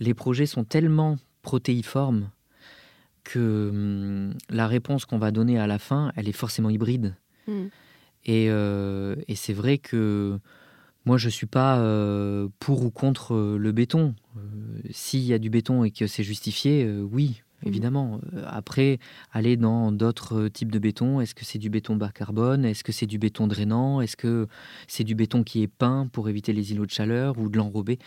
les 0.00 0.12
projets 0.12 0.46
sont 0.46 0.64
tellement 0.64 1.18
protéiformes 1.42 2.30
que 3.22 3.68
hum, 3.70 4.34
la 4.48 4.66
réponse 4.66 5.04
qu'on 5.04 5.18
va 5.18 5.30
donner 5.30 5.56
à 5.56 5.68
la 5.68 5.78
fin, 5.78 6.10
elle 6.16 6.28
est 6.28 6.32
forcément 6.32 6.68
hybride. 6.68 7.14
Hmm. 7.46 7.66
Et, 8.24 8.46
euh, 8.50 9.14
et 9.28 9.36
c'est 9.36 9.52
vrai 9.52 9.78
que 9.78 10.40
moi, 11.06 11.16
je 11.18 11.26
ne 11.26 11.30
suis 11.30 11.46
pas 11.46 11.78
euh, 11.78 12.48
pour 12.58 12.84
ou 12.84 12.90
contre 12.90 13.34
euh, 13.34 13.56
le 13.58 13.72
béton. 13.72 14.14
Euh, 14.36 14.40
S'il 14.90 15.20
y 15.20 15.32
a 15.32 15.38
du 15.38 15.50
béton 15.50 15.84
et 15.84 15.90
que 15.90 16.06
c'est 16.06 16.22
justifié, 16.24 16.88
oui, 17.10 17.42
Mhm. 17.62 17.68
évidemment. 17.68 18.20
Après, 18.46 18.98
aller 19.32 19.56
dans 19.58 19.92
d'autres 19.92 20.48
types 20.48 20.72
de 20.72 20.78
béton, 20.78 21.20
est-ce 21.20 21.34
que 21.34 21.44
c'est 21.44 21.58
du 21.58 21.68
béton 21.68 21.94
bas 21.96 22.10
carbone? 22.10 22.64
Est-ce 22.64 22.82
que 22.84 22.92
c'est 22.92 23.06
du 23.06 23.18
béton 23.18 23.46
drainant? 23.46 24.00
Est-ce 24.00 24.16
que 24.16 24.46
c'est 24.88 25.04
du 25.04 25.14
béton 25.14 25.42
qui 25.44 25.62
est 25.62 25.68
peint 25.68 26.06
pour 26.10 26.28
éviter 26.30 26.52
les 26.54 26.72
îlots 26.72 26.86
de 26.86 26.90
chaleur 26.90 27.38
ou 27.38 27.50
de 27.50 27.58
l'enrober? 27.58 27.98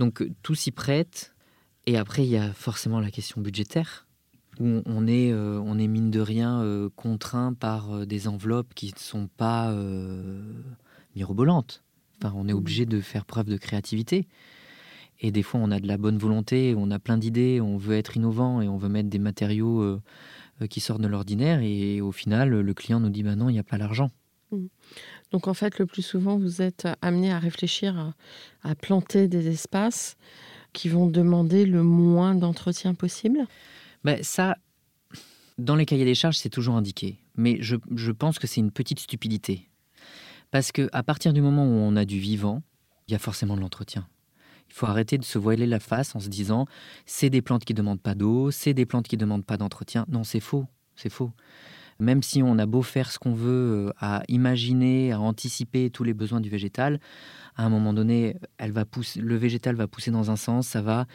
Donc, 0.00 0.26
tout 0.42 0.56
s'y 0.56 0.72
prête. 0.72 1.32
Et 1.86 1.96
après, 1.96 2.24
il 2.24 2.30
y 2.30 2.36
a 2.36 2.52
forcément 2.52 2.98
la 2.98 3.10
question 3.12 3.40
budgétaire 3.40 4.06
où 4.60 4.82
on 4.84 5.06
est, 5.06 5.32
euh, 5.32 5.60
on 5.64 5.78
est 5.78 5.86
mine 5.88 6.10
de 6.10 6.20
rien 6.20 6.60
euh, 6.60 6.88
contraint 6.94 7.54
par 7.54 7.92
euh, 7.94 8.04
des 8.04 8.26
enveloppes 8.28 8.74
qui 8.74 8.92
ne 8.94 8.98
sont 8.98 9.28
pas 9.36 9.72
mirobolantes. 11.14 11.82
On 12.34 12.48
est 12.48 12.52
obligé 12.52 12.86
de 12.86 13.00
faire 13.00 13.24
preuve 13.24 13.46
de 13.46 13.56
créativité. 13.56 14.28
Et 15.20 15.30
des 15.30 15.42
fois, 15.42 15.60
on 15.62 15.70
a 15.70 15.78
de 15.78 15.86
la 15.86 15.98
bonne 15.98 16.18
volonté, 16.18 16.74
on 16.76 16.90
a 16.90 16.98
plein 16.98 17.16
d'idées, 17.16 17.60
on 17.60 17.76
veut 17.76 17.96
être 17.96 18.16
innovant 18.16 18.60
et 18.60 18.68
on 18.68 18.76
veut 18.76 18.88
mettre 18.88 19.08
des 19.08 19.20
matériaux 19.20 19.80
euh, 19.80 20.02
euh, 20.60 20.66
qui 20.66 20.80
sortent 20.80 21.00
de 21.00 21.08
l'ordinaire. 21.08 21.60
Et 21.62 22.00
au 22.00 22.12
final, 22.12 22.50
le 22.50 22.74
client 22.74 22.98
nous 22.98 23.10
dit 23.10 23.22
bah 23.22 23.36
non, 23.36 23.48
il 23.48 23.52
n'y 23.52 23.58
a 23.58 23.64
pas 23.64 23.78
l'argent. 23.78 24.10
Donc 25.30 25.48
en 25.48 25.54
fait, 25.54 25.78
le 25.78 25.86
plus 25.86 26.02
souvent, 26.02 26.38
vous 26.38 26.60
êtes 26.60 26.86
amené 27.00 27.32
à 27.32 27.38
réfléchir 27.38 27.98
à, 27.98 28.14
à 28.62 28.74
planter 28.74 29.28
des 29.28 29.48
espaces 29.48 30.16
qui 30.72 30.88
vont 30.88 31.06
demander 31.06 31.66
le 31.66 31.82
moins 31.82 32.34
d'entretien 32.34 32.94
possible. 32.94 33.46
Ben, 34.04 34.22
ça, 34.22 34.56
dans 35.58 35.76
les 35.76 35.86
cahiers 35.86 36.04
des 36.04 36.14
charges, 36.14 36.38
c'est 36.38 36.50
toujours 36.50 36.76
indiqué. 36.76 37.18
Mais 37.36 37.58
je, 37.60 37.76
je 37.94 38.10
pense 38.10 38.38
que 38.38 38.46
c'est 38.46 38.60
une 38.60 38.70
petite 38.70 39.00
stupidité. 39.00 39.68
Parce 40.52 40.70
que 40.70 40.88
à 40.92 41.02
partir 41.02 41.32
du 41.32 41.40
moment 41.40 41.64
où 41.64 41.72
on 41.72 41.96
a 41.96 42.04
du 42.04 42.20
vivant, 42.20 42.62
il 43.08 43.12
y 43.12 43.14
a 43.16 43.18
forcément 43.18 43.56
de 43.56 43.60
l'entretien. 43.60 44.06
Il 44.68 44.74
faut 44.74 44.86
arrêter 44.86 45.18
de 45.18 45.24
se 45.24 45.38
voiler 45.38 45.66
la 45.66 45.80
face 45.80 46.14
en 46.14 46.20
se 46.20 46.28
disant 46.28 46.66
c'est 47.04 47.30
des 47.30 47.42
plantes 47.42 47.64
qui 47.64 47.74
demandent 47.74 48.00
pas 48.00 48.14
d'eau, 48.14 48.50
c'est 48.50 48.74
des 48.74 48.86
plantes 48.86 49.08
qui 49.08 49.16
demandent 49.16 49.44
pas 49.44 49.56
d'entretien. 49.56 50.04
Non, 50.08 50.24
c'est 50.24 50.40
faux, 50.40 50.66
c'est 50.94 51.10
faux. 51.10 51.32
Même 51.98 52.22
si 52.22 52.42
on 52.42 52.58
a 52.58 52.66
beau 52.66 52.82
faire 52.82 53.10
ce 53.10 53.18
qu'on 53.18 53.34
veut, 53.34 53.88
euh, 53.88 53.92
à 53.98 54.22
imaginer, 54.28 55.12
à 55.12 55.20
anticiper 55.20 55.88
tous 55.88 56.04
les 56.04 56.14
besoins 56.14 56.40
du 56.40 56.50
végétal, 56.50 57.00
à 57.56 57.64
un 57.64 57.68
moment 57.68 57.92
donné, 57.92 58.36
elle 58.58 58.72
va 58.72 58.84
pousser, 58.84 59.20
le 59.20 59.36
végétal 59.36 59.76
va 59.76 59.86
pousser 59.86 60.10
dans 60.10 60.30
un 60.30 60.36
sens, 60.36 60.66
ça 60.66 60.82
va 60.82 61.06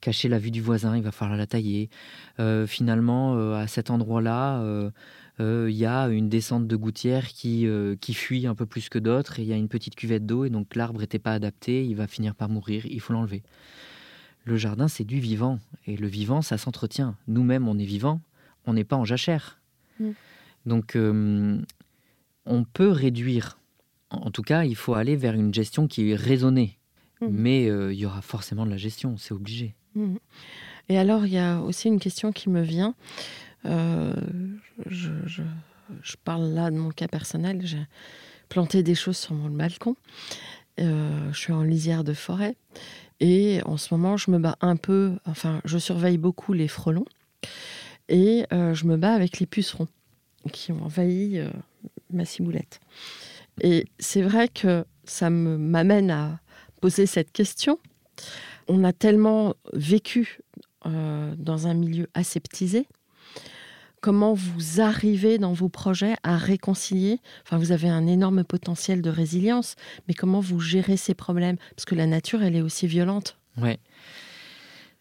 cacher 0.00 0.28
la 0.28 0.38
vue 0.38 0.50
du 0.50 0.60
voisin, 0.60 0.96
il 0.96 1.02
va 1.02 1.12
falloir 1.12 1.38
la 1.38 1.46
tailler. 1.46 1.88
Euh, 2.40 2.66
finalement, 2.66 3.36
euh, 3.36 3.54
à 3.54 3.66
cet 3.68 3.90
endroit-là, 3.90 4.60
il 5.38 5.74
y 5.74 5.86
a 5.86 6.08
une 6.08 6.28
descente 6.28 6.66
de 6.66 6.76
gouttière 6.76 7.28
qui, 7.28 7.66
euh, 7.66 7.96
qui 7.96 8.14
fuit 8.14 8.46
un 8.46 8.54
peu 8.54 8.66
plus 8.66 8.88
que 8.88 8.98
d'autres, 8.98 9.40
et 9.40 9.42
il 9.42 9.48
y 9.48 9.52
a 9.52 9.56
une 9.56 9.68
petite 9.68 9.94
cuvette 9.94 10.26
d'eau, 10.26 10.44
et 10.44 10.50
donc 10.50 10.74
l'arbre 10.74 11.00
n'était 11.00 11.18
pas 11.18 11.32
adapté, 11.32 11.84
il 11.84 11.96
va 11.96 12.06
finir 12.06 12.34
par 12.34 12.48
mourir, 12.48 12.86
il 12.86 13.00
faut 13.00 13.12
l'enlever. 13.12 13.42
Le 14.44 14.56
jardin, 14.56 14.88
c'est 14.88 15.04
du 15.04 15.20
vivant, 15.20 15.58
et 15.86 15.96
le 15.96 16.06
vivant, 16.06 16.42
ça 16.42 16.58
s'entretient. 16.58 17.16
Nous-mêmes, 17.26 17.66
on 17.66 17.78
est 17.78 17.84
vivant, 17.84 18.20
on 18.66 18.74
n'est 18.74 18.84
pas 18.84 18.96
en 18.96 19.04
jachère. 19.04 19.60
Mm. 19.98 20.10
Donc, 20.66 20.96
euh, 20.96 21.60
on 22.46 22.64
peut 22.64 22.90
réduire. 22.90 23.58
En 24.10 24.30
tout 24.30 24.42
cas, 24.42 24.64
il 24.64 24.76
faut 24.76 24.94
aller 24.94 25.16
vers 25.16 25.34
une 25.34 25.52
gestion 25.52 25.88
qui 25.88 26.10
est 26.10 26.14
raisonnée. 26.14 26.78
Mhm. 27.20 27.28
Mais 27.30 27.68
euh, 27.68 27.92
il 27.92 27.98
y 27.98 28.06
aura 28.06 28.22
forcément 28.22 28.66
de 28.66 28.70
la 28.70 28.76
gestion, 28.76 29.16
c'est 29.16 29.32
obligé. 29.32 29.74
Mhm. 29.94 30.18
Et 30.88 30.98
alors, 30.98 31.26
il 31.26 31.32
y 31.32 31.38
a 31.38 31.60
aussi 31.60 31.88
une 31.88 31.98
question 31.98 32.32
qui 32.32 32.50
me 32.50 32.62
vient. 32.62 32.94
Euh, 33.66 34.14
je, 34.86 35.42
parle 36.24 36.48
là 36.48 36.70
de 36.70 36.76
mon 36.76 36.90
cas 36.90 37.08
personnel. 37.08 37.60
J'ai 37.64 37.86
planté 38.48 38.82
des 38.82 38.94
choses 38.94 39.16
sur 39.16 39.34
mon 39.34 39.50
balcon. 39.50 39.96
Euh, 40.80 41.32
je 41.32 41.38
suis 41.38 41.52
en 41.52 41.62
lisière 41.62 42.04
de 42.04 42.14
forêt. 42.14 42.56
Et 43.20 43.60
en 43.64 43.76
ce 43.76 43.94
moment, 43.94 44.16
je 44.16 44.30
me 44.30 44.38
bats 44.38 44.56
un 44.60 44.76
peu. 44.76 45.12
Enfin, 45.24 45.60
je 45.64 45.78
surveille 45.78 46.18
beaucoup 46.18 46.52
les 46.52 46.68
frelons. 46.68 47.04
Et 48.08 48.44
euh, 48.52 48.74
je 48.74 48.86
me 48.86 48.96
bats 48.96 49.14
avec 49.14 49.40
les 49.40 49.46
pucerons 49.46 49.88
qui 50.52 50.72
ont 50.72 50.84
envahi 50.84 51.40
ma 52.10 52.24
ciboulette. 52.24 52.80
Et 53.62 53.86
c'est 53.98 54.20
vrai 54.20 54.48
que 54.48 54.84
ça 55.04 55.30
m'amène 55.30 56.10
à 56.10 56.38
poser 56.80 57.06
cette 57.06 57.32
question. 57.32 57.78
On 58.68 58.84
a 58.84 58.92
tellement 58.92 59.54
vécu 59.72 60.40
dans 60.84 61.66
un 61.66 61.72
milieu 61.72 62.08
aseptisé. 62.12 62.86
Comment 64.04 64.34
vous 64.34 64.82
arrivez 64.82 65.38
dans 65.38 65.54
vos 65.54 65.70
projets 65.70 66.14
à 66.22 66.36
réconcilier? 66.36 67.20
Enfin, 67.42 67.56
vous 67.56 67.72
avez 67.72 67.88
un 67.88 68.06
énorme 68.06 68.44
potentiel 68.44 69.00
de 69.00 69.08
résilience, 69.08 69.76
mais 70.06 70.12
comment 70.12 70.40
vous 70.40 70.60
gérez 70.60 70.98
ces 70.98 71.14
problèmes? 71.14 71.56
Parce 71.74 71.86
que 71.86 71.94
la 71.94 72.06
nature, 72.06 72.42
elle 72.42 72.54
est 72.54 72.60
aussi 72.60 72.86
violente. 72.86 73.38
Ouais. 73.56 73.78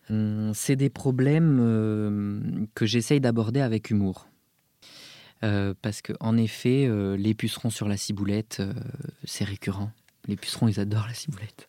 Hum, 0.10 0.54
C'est 0.54 0.78
des 0.78 0.90
problèmes 0.90 1.60
euh, 1.60 2.40
que 2.76 2.86
j'essaye 2.86 3.20
d'aborder 3.20 3.60
avec 3.60 3.90
humour. 3.90 4.30
Euh, 5.44 5.74
parce 5.82 6.02
que 6.02 6.14
en 6.22 6.38
effet, 6.38 6.86
euh, 6.88 7.18
les 7.18 7.34
pucerons 7.34 7.72
sur 7.72 7.90
la 7.90 7.98
ciboulette, 7.98 8.64
c'est 9.26 9.44
récurrent. 9.44 9.92
Les 10.30 10.38
pucerons, 10.38 10.70
ils 10.70 10.80
adorent 10.80 11.08
la 11.08 11.14
ciboulette. 11.14 11.68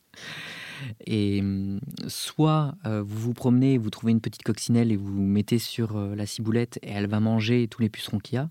Et 1.06 1.40
hum, 1.40 1.80
soit 2.08 2.74
euh, 2.86 3.02
vous 3.02 3.18
vous 3.18 3.34
promenez, 3.34 3.78
vous 3.78 3.90
trouvez 3.90 4.12
une 4.12 4.20
petite 4.20 4.42
coccinelle 4.42 4.92
et 4.92 4.96
vous 4.96 5.12
vous 5.12 5.22
mettez 5.26 5.58
sur 5.58 5.96
euh, 5.96 6.14
la 6.14 6.26
ciboulette 6.26 6.78
et 6.82 6.90
elle 6.90 7.06
va 7.06 7.20
manger 7.20 7.68
tous 7.68 7.80
les 7.82 7.88
pucerons 7.88 8.18
qu'il 8.18 8.36
y 8.36 8.38
a. 8.38 8.50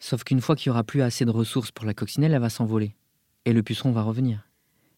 Sauf 0.00 0.24
qu'une 0.24 0.40
fois 0.40 0.54
qu'il 0.56 0.70
n'y 0.70 0.74
aura 0.74 0.84
plus 0.84 1.02
assez 1.02 1.24
de 1.24 1.30
ressources 1.30 1.70
pour 1.72 1.84
la 1.84 1.94
coccinelle, 1.94 2.32
elle 2.32 2.40
va 2.40 2.50
s'envoler. 2.50 2.94
Et 3.44 3.52
le 3.52 3.62
puceron 3.62 3.90
va 3.92 4.02
revenir. 4.02 4.46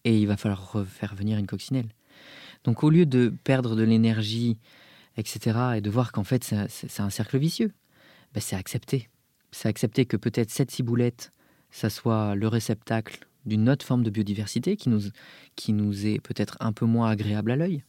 Et 0.03 0.17
il 0.19 0.27
va 0.27 0.37
falloir 0.37 0.71
refaire 0.73 1.15
venir 1.15 1.37
une 1.37 1.47
coccinelle. 1.47 1.89
Donc 2.63 2.83
au 2.83 2.89
lieu 2.89 3.05
de 3.05 3.33
perdre 3.43 3.75
de 3.75 3.83
l'énergie, 3.83 4.59
etc., 5.17 5.57
et 5.77 5.81
de 5.81 5.89
voir 5.89 6.11
qu'en 6.11 6.23
fait 6.23 6.43
c'est 6.43 6.55
un- 6.55 6.67
c'est 6.69 6.89
c'est 6.89 7.01
un 7.01 7.09
cercle 7.09 7.37
vicieux, 7.39 7.71
ben, 8.33 8.41
c'est 8.41 8.55
accepter. 8.55 9.09
C'est 9.51 9.67
accepter 9.67 10.05
que 10.05 10.17
peut-être 10.17 10.51
cette 10.51 10.71
ciboulette, 10.71 11.31
ça 11.71 11.89
soit 11.89 12.35
le 12.35 12.47
réceptacle 12.47 13.27
d'une 13.45 13.69
autre 13.69 13.85
forme 13.85 14.03
de 14.03 14.09
biodiversité 14.09 14.75
qui 14.77 14.89
nous, 14.89 15.01
qui 15.55 15.73
nous 15.73 16.05
est 16.05 16.19
peut-être 16.19 16.57
un 16.59 16.73
peu 16.73 16.85
moins 16.85 17.09
agréable 17.09 17.51
à 17.51 17.55
l'œil, 17.55 17.83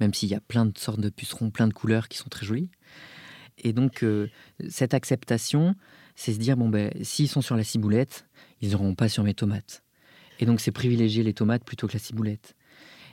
même 0.00 0.14
s'il 0.14 0.28
y 0.30 0.34
a 0.34 0.40
plein 0.40 0.66
de 0.66 0.76
sortes 0.78 1.00
de 1.00 1.10
pucerons, 1.10 1.50
plein 1.50 1.68
de 1.68 1.74
couleurs 1.74 2.08
qui 2.08 2.18
sont 2.18 2.28
très 2.28 2.46
jolies. 2.46 2.70
Et 3.58 3.72
donc 3.72 4.02
euh, 4.02 4.28
cette 4.68 4.94
acceptation, 4.94 5.74
c'est 6.14 6.32
se 6.32 6.38
dire, 6.38 6.56
bon 6.56 6.68
ben, 6.68 6.90
s'ils 7.02 7.28
sont 7.28 7.42
sur 7.42 7.56
la 7.56 7.64
ciboulette, 7.64 8.26
ils 8.62 8.70
n'auront 8.70 8.94
pas 8.94 9.08
sur 9.08 9.24
mes 9.24 9.34
tomates. 9.34 9.82
Et 10.38 10.46
donc 10.46 10.60
c'est 10.60 10.72
privilégier 10.72 11.22
les 11.22 11.34
tomates 11.34 11.64
plutôt 11.64 11.86
que 11.86 11.92
la 11.92 11.98
ciboulette. 11.98 12.54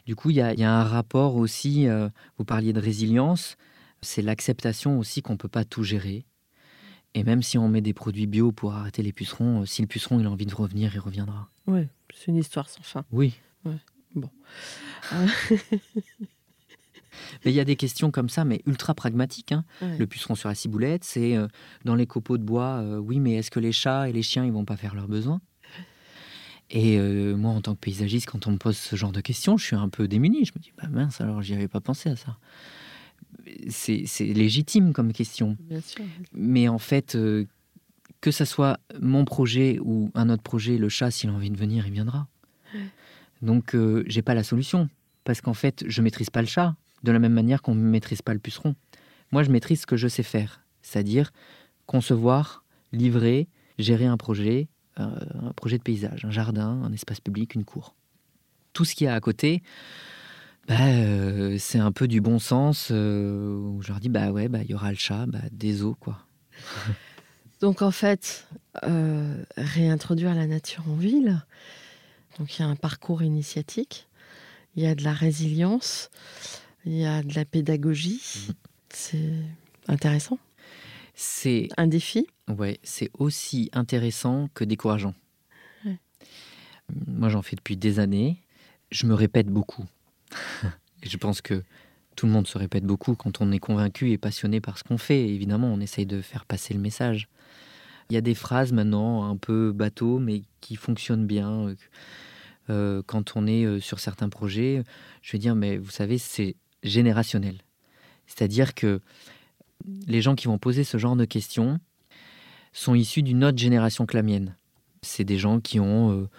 Du 0.05 0.15
coup, 0.15 0.29
il 0.29 0.37
y, 0.37 0.41
a- 0.41 0.53
y 0.53 0.63
a 0.63 0.71
un 0.73 0.85
rapport 0.85 1.35
aussi, 1.35 1.87
euh, 1.87 2.07
vous 2.37 2.45
parliez 2.45 2.71
de 2.71 2.79
résilience, 2.79 3.57
c'est 4.01 4.21
l'acceptation 4.21 4.99
aussi 4.99 5.21
qu'on 5.21 5.33
ne 5.33 5.37
peut 5.37 5.49
pas 5.49 5.65
tout 5.65 5.83
gérer. 5.83 6.25
Et 7.17 7.23
même 7.23 7.41
si 7.41 7.57
on 7.57 7.67
met 7.67 7.81
des 7.81 7.93
produits 7.93 8.27
bio 8.27 8.51
pour 8.51 8.73
arrêter 8.75 9.01
les 9.01 9.11
pucerons, 9.11 9.61
euh, 9.61 9.65
si 9.65 9.81
le 9.81 9.87
puceron 9.87 10.19
il 10.19 10.27
a 10.27 10.29
envie 10.29 10.45
de 10.45 10.53
revenir, 10.53 10.91
il 10.93 10.99
reviendra. 10.99 11.49
Oui, 11.65 11.87
c'est 12.13 12.27
une 12.27 12.37
histoire 12.37 12.69
sans 12.69 12.83
fin. 12.83 13.05
Oui. 13.11 13.33
Bon. 14.13 14.29
Mais 17.43 17.51
il 17.51 17.53
y 17.53 17.59
a 17.59 17.65
des 17.65 17.75
questions 17.75 18.11
comme 18.11 18.29
ça, 18.29 18.45
mais 18.45 18.61
ultra 18.67 18.93
pragmatiques. 18.93 19.51
hein. 19.51 19.65
Ouais. 19.81 19.97
Le 19.97 20.05
puceron 20.05 20.35
sur 20.35 20.47
la 20.49 20.53
ciboulette, 20.53 21.03
c'est 21.03 21.35
euh, 21.35 21.47
dans 21.85 21.95
les 21.95 22.05
copeaux 22.05 22.37
de 22.37 22.43
bois, 22.43 22.81
euh, 22.83 22.97
oui, 22.97 23.19
mais 23.19 23.33
est-ce 23.33 23.49
que 23.49 23.59
les 23.59 23.71
chats 23.71 24.07
et 24.07 24.13
les 24.13 24.21
chiens, 24.21 24.45
ils 24.45 24.51
vont 24.51 24.65
pas 24.65 24.77
faire 24.77 24.93
leurs 24.93 25.07
besoins? 25.07 25.41
Et 26.69 26.99
euh, 26.99 27.35
moi, 27.35 27.51
en 27.51 27.61
tant 27.61 27.73
que 27.73 27.79
paysagiste, 27.79 28.27
quand 28.27 28.45
on 28.45 28.51
me 28.51 28.57
pose 28.57 28.77
ce 28.77 28.95
genre 28.95 29.11
de 29.11 29.21
questions, 29.21 29.57
je 29.57 29.65
suis 29.65 29.75
un 29.75 29.89
peu 29.89 30.07
démuni. 30.07 30.45
Je 30.45 30.51
me 30.55 30.61
dis, 30.61 30.71
bah 30.77 30.89
mince, 30.89 31.19
alors 31.19 31.41
j'y 31.41 31.55
avais 31.55 31.67
pas 31.67 31.81
pensé 31.81 32.09
à 32.09 32.15
ça. 32.15 32.37
C'est 33.69 34.05
légitime 34.19 34.93
comme 34.93 35.13
question. 35.13 35.57
Bien 35.61 35.81
sûr. 35.81 36.03
Mais 36.33 36.67
en 36.67 36.77
fait, 36.77 37.15
euh, 37.15 37.45
que 38.21 38.31
ça 38.31 38.45
soit 38.45 38.79
mon 38.99 39.25
projet 39.25 39.79
ou 39.81 40.11
un 40.15 40.29
autre 40.29 40.43
projet, 40.43 40.77
le 40.77 40.89
chat, 40.89 41.11
s'il 41.11 41.29
a 41.29 41.33
envie 41.33 41.49
de 41.49 41.57
venir, 41.57 41.85
il 41.87 41.93
viendra. 41.93 42.27
Donc, 43.41 43.75
euh, 43.75 44.03
j'ai 44.07 44.21
pas 44.21 44.33
la 44.33 44.43
solution. 44.43 44.89
Parce 45.23 45.41
qu'en 45.41 45.53
fait, 45.53 45.83
je 45.87 46.01
maîtrise 46.01 46.29
pas 46.29 46.41
le 46.41 46.47
chat, 46.47 46.75
de 47.03 47.11
la 47.11 47.19
même 47.19 47.33
manière 47.33 47.61
qu'on 47.61 47.75
ne 47.75 47.81
maîtrise 47.81 48.21
pas 48.21 48.33
le 48.33 48.39
puceron. 48.39 48.75
Moi, 49.31 49.43
je 49.43 49.51
maîtrise 49.51 49.81
ce 49.81 49.85
que 49.85 49.97
je 49.97 50.07
sais 50.07 50.23
faire, 50.23 50.61
c'est-à-dire 50.81 51.31
concevoir, 51.85 52.63
livrer, 52.93 53.47
gérer 53.77 54.05
un 54.05 54.17
projet, 54.17 54.67
euh, 54.99 55.05
un 55.43 55.53
projet 55.53 55.77
de 55.77 55.83
paysage, 55.83 56.25
un 56.25 56.31
jardin, 56.31 56.81
un 56.83 56.93
espace 56.93 57.19
public, 57.19 57.55
une 57.55 57.65
cour. 57.65 57.93
Tout 58.73 58.85
ce 58.85 58.95
qu'il 58.95 59.05
y 59.05 59.07
a 59.07 59.15
à 59.15 59.19
côté, 59.19 59.61
bah, 60.67 60.87
euh, 60.87 61.57
c'est 61.59 61.79
un 61.79 61.91
peu 61.91 62.07
du 62.07 62.19
bon 62.19 62.39
sens, 62.39 62.89
euh, 62.91 63.55
où 63.57 63.81
je 63.81 63.89
leur 63.89 63.99
dis, 63.99 64.09
bah 64.09 64.31
ouais, 64.31 64.49
bah, 64.49 64.59
il 64.63 64.69
y 64.69 64.73
aura 64.73 64.91
le 64.91 64.97
chat, 64.97 65.25
bah, 65.25 65.39
des 65.51 65.83
os, 65.83 65.95
quoi. 65.99 66.19
Donc 67.61 67.81
en 67.81 67.91
fait, 67.91 68.47
euh, 68.83 69.43
réintroduire 69.55 70.35
la 70.35 70.45
nature 70.45 70.83
en 70.89 70.95
ville. 70.95 71.43
Donc 72.37 72.57
il 72.57 72.61
y 72.61 72.65
a 72.65 72.67
un 72.67 72.75
parcours 72.75 73.23
initiatique, 73.23 74.07
il 74.75 74.83
y 74.83 74.87
a 74.87 74.93
de 74.93 75.03
la 75.03 75.13
résilience, 75.13 76.11
il 76.85 76.93
y 76.93 77.05
a 77.05 77.23
de 77.23 77.33
la 77.33 77.45
pédagogie. 77.45 78.21
C'est 78.89 79.33
intéressant. 79.87 80.37
C'est 81.15 81.69
un 81.77 81.87
défi. 81.87 82.27
Ouais, 82.47 82.79
c'est 82.83 83.09
aussi 83.17 83.69
intéressant 83.73 84.49
que 84.53 84.63
décourageant. 84.63 85.15
Moi, 87.07 87.29
j'en 87.29 87.41
fais 87.41 87.55
depuis 87.55 87.75
des 87.75 87.99
années. 87.99 88.41
Je 88.91 89.07
me 89.07 89.13
répète 89.13 89.47
beaucoup. 89.47 89.85
et 91.03 91.09
je 91.09 91.17
pense 91.17 91.41
que 91.41 91.63
tout 92.17 92.25
le 92.25 92.31
monde 92.31 92.47
se 92.47 92.57
répète 92.57 92.83
beaucoup 92.83 93.15
quand 93.15 93.41
on 93.41 93.51
est 93.51 93.59
convaincu 93.59 94.11
et 94.11 94.17
passionné 94.17 94.59
par 94.59 94.77
ce 94.77 94.83
qu'on 94.83 94.97
fait. 94.97 95.29
Évidemment, 95.29 95.67
on 95.67 95.79
essaye 95.79 96.07
de 96.07 96.21
faire 96.21 96.45
passer 96.45 96.73
le 96.73 96.79
message. 96.79 97.29
Il 98.09 98.15
y 98.15 98.17
a 98.17 98.21
des 98.21 98.33
phrases 98.33 98.73
maintenant 98.73 99.29
un 99.29 99.37
peu 99.37 99.71
bateau, 99.71 100.17
mais 100.17 100.41
qui 100.59 100.75
fonctionnent 100.75 101.27
bien. 101.27 101.75
Euh, 102.69 103.01
quand 103.05 103.35
on 103.35 103.45
est 103.45 103.65
euh, 103.65 103.79
sur 103.79 103.99
certains 103.99 104.29
projets, 104.29 104.83
je 105.21 105.31
vais 105.31 105.37
dire, 105.37 105.55
mais 105.55 105.77
vous 105.77 105.91
savez, 105.91 106.17
c'est 106.17 106.55
générationnel. 106.83 107.57
C'est-à-dire 108.25 108.73
que 108.73 108.99
les 110.07 110.21
gens 110.21 110.35
qui 110.35 110.47
vont 110.47 110.57
poser 110.57 110.83
ce 110.83 110.97
genre 110.97 111.15
de 111.15 111.25
questions 111.25 111.79
sont 112.73 112.95
issus 112.95 113.21
d'une 113.21 113.45
autre 113.45 113.57
génération 113.57 114.05
que 114.05 114.17
la 114.17 114.23
mienne. 114.23 114.55
C'est 115.01 115.23
des 115.23 115.37
gens 115.37 115.59
qui 115.59 115.79
ont 115.79 116.27
50, 116.27 116.29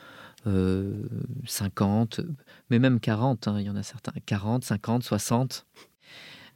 euh, 0.47 1.09
mais 2.71 2.79
même 2.79 3.01
40, 3.01 3.49
hein, 3.49 3.61
il 3.61 3.67
y 3.67 3.71
en 3.71 3.77
a 3.77 3.83
certains, 3.83 4.13
40, 4.27 4.65
50, 4.65 5.03
60. 5.03 5.67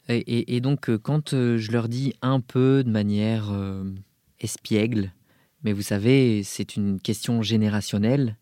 Et, 0.08 0.56
et 0.56 0.60
donc, 0.60 0.94
quand 0.98 1.30
je 1.30 1.70
leur 1.70 1.88
dis 1.88 2.14
un 2.22 2.40
peu 2.40 2.82
de 2.84 2.90
manière 2.90 3.52
espiègle. 4.42 5.12
Mais 5.64 5.72
vous 5.72 5.82
savez, 5.82 6.42
c'est 6.42 6.76
une 6.76 7.00
question 7.00 7.42
générationnelle. 7.42 8.36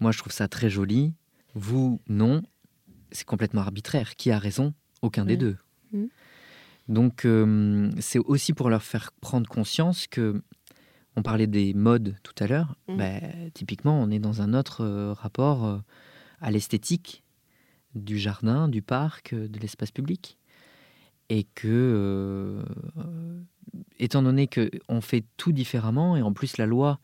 Moi, 0.00 0.12
je 0.12 0.18
trouve 0.18 0.32
ça 0.32 0.48
très 0.48 0.68
joli. 0.68 1.14
Vous, 1.54 2.00
non. 2.08 2.42
C'est 3.12 3.24
complètement 3.24 3.60
arbitraire. 3.62 4.16
Qui 4.16 4.32
a 4.32 4.38
raison? 4.38 4.74
Aucun 5.00 5.24
des 5.24 5.36
deux. 5.36 5.56
Mm. 5.92 6.06
Donc, 6.88 7.24
euh, 7.24 7.90
c'est 8.00 8.18
aussi 8.18 8.52
pour 8.52 8.68
leur 8.68 8.82
faire 8.82 9.12
prendre 9.20 9.48
conscience 9.48 10.06
que, 10.06 10.42
on 11.16 11.22
parlait 11.22 11.46
des 11.46 11.74
modes 11.74 12.16
tout 12.22 12.34
à 12.38 12.46
l'heure, 12.46 12.76
mm. 12.88 12.96
bah, 12.96 13.20
typiquement, 13.54 14.00
on 14.00 14.10
est 14.10 14.18
dans 14.18 14.42
un 14.42 14.54
autre 14.54 14.82
euh, 14.82 15.12
rapport 15.12 15.64
euh, 15.64 15.78
à 16.40 16.50
l'esthétique 16.50 17.22
du 17.94 18.18
jardin, 18.18 18.68
du 18.68 18.82
parc, 18.82 19.34
de 19.34 19.58
l'espace 19.58 19.90
public. 19.90 20.36
Et 21.30 21.44
que 21.54 22.62
étant 23.98 24.22
donné 24.22 24.46
qu'on 24.46 25.00
fait 25.00 25.24
tout 25.36 25.52
différemment, 25.52 26.16
et 26.16 26.22
en 26.22 26.32
plus 26.32 26.58
la 26.58 26.66
loi, 26.66 27.00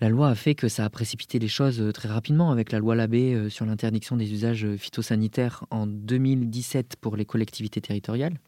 la 0.00 0.08
loi 0.08 0.28
a 0.28 0.34
fait 0.34 0.54
que 0.54 0.68
ça 0.68 0.84
a 0.84 0.90
précipité 0.90 1.38
les 1.38 1.48
choses 1.48 1.80
euh, 1.80 1.92
très 1.92 2.08
rapidement 2.08 2.50
avec 2.50 2.72
la 2.72 2.78
loi 2.78 2.94
Labbé 2.94 3.32
euh, 3.32 3.48
sur 3.48 3.64
l'interdiction 3.64 4.16
des 4.16 4.32
usages 4.32 4.64
euh, 4.64 4.76
phytosanitaires 4.76 5.64
en 5.70 5.86
2017 5.86 6.96
pour 7.00 7.16
les 7.16 7.24
collectivités 7.24 7.80
territoriales. 7.80 8.38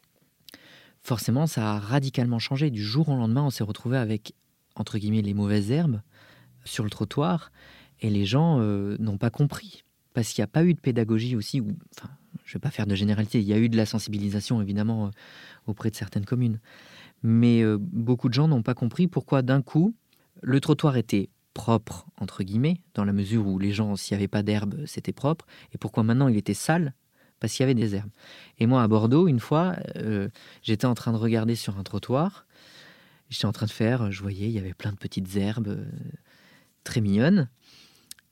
Forcément, 1.01 1.47
ça 1.47 1.75
a 1.75 1.79
radicalement 1.79 2.39
changé. 2.39 2.69
Du 2.69 2.83
jour 2.83 3.07
au 3.07 3.15
lendemain, 3.15 3.43
on 3.43 3.49
s'est 3.49 3.63
retrouvé 3.63 3.97
avec, 3.97 4.33
entre 4.79 4.97
guillemets, 4.97 5.21
les 5.21 5.33
mauvaises 5.33 5.71
herbes 5.71 6.01
sur 6.65 6.83
le 6.83 6.89
trottoir, 6.89 7.51
et 8.01 8.09
les 8.09 8.25
gens 8.25 8.59
n'ont 8.59 9.17
pas 9.17 9.29
compris. 9.29 9.83
Parce 10.13 10.33
qu'il 10.33 10.41
n'y 10.41 10.45
a 10.45 10.47
pas 10.47 10.63
eu 10.63 10.73
de 10.73 10.79
pédagogie 10.79 11.35
aussi, 11.35 11.61
ou, 11.61 11.75
enfin, 11.95 12.09
je 12.43 12.51
ne 12.51 12.53
vais 12.53 12.59
pas 12.59 12.71
faire 12.71 12.87
de 12.87 12.95
généralité, 12.95 13.39
il 13.39 13.47
y 13.47 13.53
a 13.53 13.57
eu 13.57 13.69
de 13.69 13.77
la 13.77 13.85
sensibilisation 13.85 14.61
évidemment 14.61 15.11
auprès 15.65 15.89
de 15.89 15.95
certaines 15.95 16.25
communes. 16.25 16.59
Mais 17.23 17.61
euh, 17.61 17.77
beaucoup 17.79 18.29
de 18.29 18.33
gens 18.33 18.47
n'ont 18.47 18.63
pas 18.63 18.73
compris 18.73 19.07
pourquoi 19.07 19.41
d'un 19.41 19.61
coup, 19.61 19.95
le 20.41 20.59
trottoir 20.59 20.97
était 20.97 21.29
propre, 21.53 22.05
entre 22.19 22.43
guillemets, 22.43 22.81
dans 22.93 23.03
la 23.03 23.13
mesure 23.13 23.47
où 23.47 23.57
les 23.59 23.71
gens, 23.71 23.95
s'il 23.95 24.15
n'y 24.15 24.21
avait 24.21 24.27
pas 24.27 24.43
d'herbe, 24.43 24.85
c'était 24.85 25.11
propre, 25.11 25.45
et 25.73 25.77
pourquoi 25.77 26.03
maintenant 26.03 26.27
il 26.27 26.37
était 26.37 26.53
sale, 26.53 26.93
parce 27.39 27.53
qu'il 27.53 27.63
y 27.63 27.65
avait 27.65 27.73
des 27.73 27.95
herbes. 27.95 28.11
Et 28.59 28.65
moi, 28.65 28.83
à 28.83 28.87
Bordeaux, 28.87 29.27
une 29.27 29.39
fois, 29.39 29.75
euh, 29.97 30.29
j'étais 30.61 30.85
en 30.85 30.93
train 30.93 31.11
de 31.11 31.17
regarder 31.17 31.55
sur 31.55 31.77
un 31.77 31.83
trottoir, 31.83 32.46
j'étais 33.29 33.45
en 33.45 33.51
train 33.51 33.65
de 33.65 33.71
faire, 33.71 34.11
je 34.11 34.21
voyais, 34.21 34.47
il 34.47 34.53
y 34.53 34.59
avait 34.59 34.73
plein 34.73 34.91
de 34.91 34.97
petites 34.97 35.35
herbes 35.35 35.67
euh, 35.67 35.85
très 36.83 37.01
mignonnes, 37.01 37.49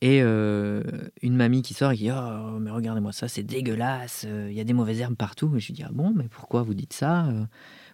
et 0.01 0.19
une 0.19 1.35
mamie 1.35 1.63
qui 1.63 1.73
sort 1.73 1.91
et 1.91 1.97
qui 1.97 2.03
dit 2.03 2.11
Oh, 2.11 2.59
mais 2.59 2.69
regardez-moi 2.69 3.11
ça, 3.11 3.27
c'est 3.27 3.41
dégueulasse, 3.41 4.27
il 4.29 4.53
y 4.53 4.59
a 4.59 4.63
des 4.63 4.73
mauvaises 4.73 4.99
herbes 4.99 5.15
partout. 5.15 5.55
Et 5.55 5.59
je 5.59 5.67
lui 5.67 5.73
dis 5.73 5.83
Ah 5.83 5.89
bon, 5.91 6.13
mais 6.13 6.27
pourquoi 6.27 6.61
vous 6.61 6.75
dites 6.75 6.93
ça 6.93 7.27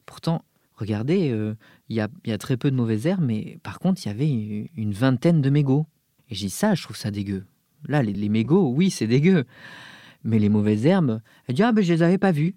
Pourtant, 0.06 0.43
regardez, 0.82 1.32
euh, 1.32 1.56
il 1.89 1.95
y, 1.95 2.02
a, 2.02 2.38
très 2.38 2.58
peu 2.58 2.72
de 2.72 2.76
mauvaises 2.76 3.06
herbes, 3.06 3.24
mais 3.24 3.60
par 3.64 3.80
contre, 3.80 4.02
il 4.04 4.10
y 4.10 4.12
avait 4.12 4.70
une 4.76 4.93
vingtaine 4.93 5.41
de 5.41 5.49
mégots. 5.49 5.86
Et 6.30 6.36
j'ai 6.36 6.47
dit 6.47 6.52
ça, 6.52 6.74
je 6.76 6.84
trouve 6.84 6.97
ça 6.97 7.12
dégueu. 7.12 7.45
Là, 7.88 8.04
les, 8.04 8.30
mégots, 8.30 8.70
oui, 8.70 8.89
c'est 8.89 9.08
dégueu. 9.08 9.45
Mais 10.24 10.39
les 10.39 10.49
mauvaises 10.49 10.86
herbes, 10.86 11.22
elle 11.47 11.56
dit, 11.56 11.64
ah 11.64 11.72
ben 11.72 11.84
je 11.84 11.93
les 11.93 12.04
avais 12.04 12.18
pas 12.18 12.32
vues. 12.32 12.56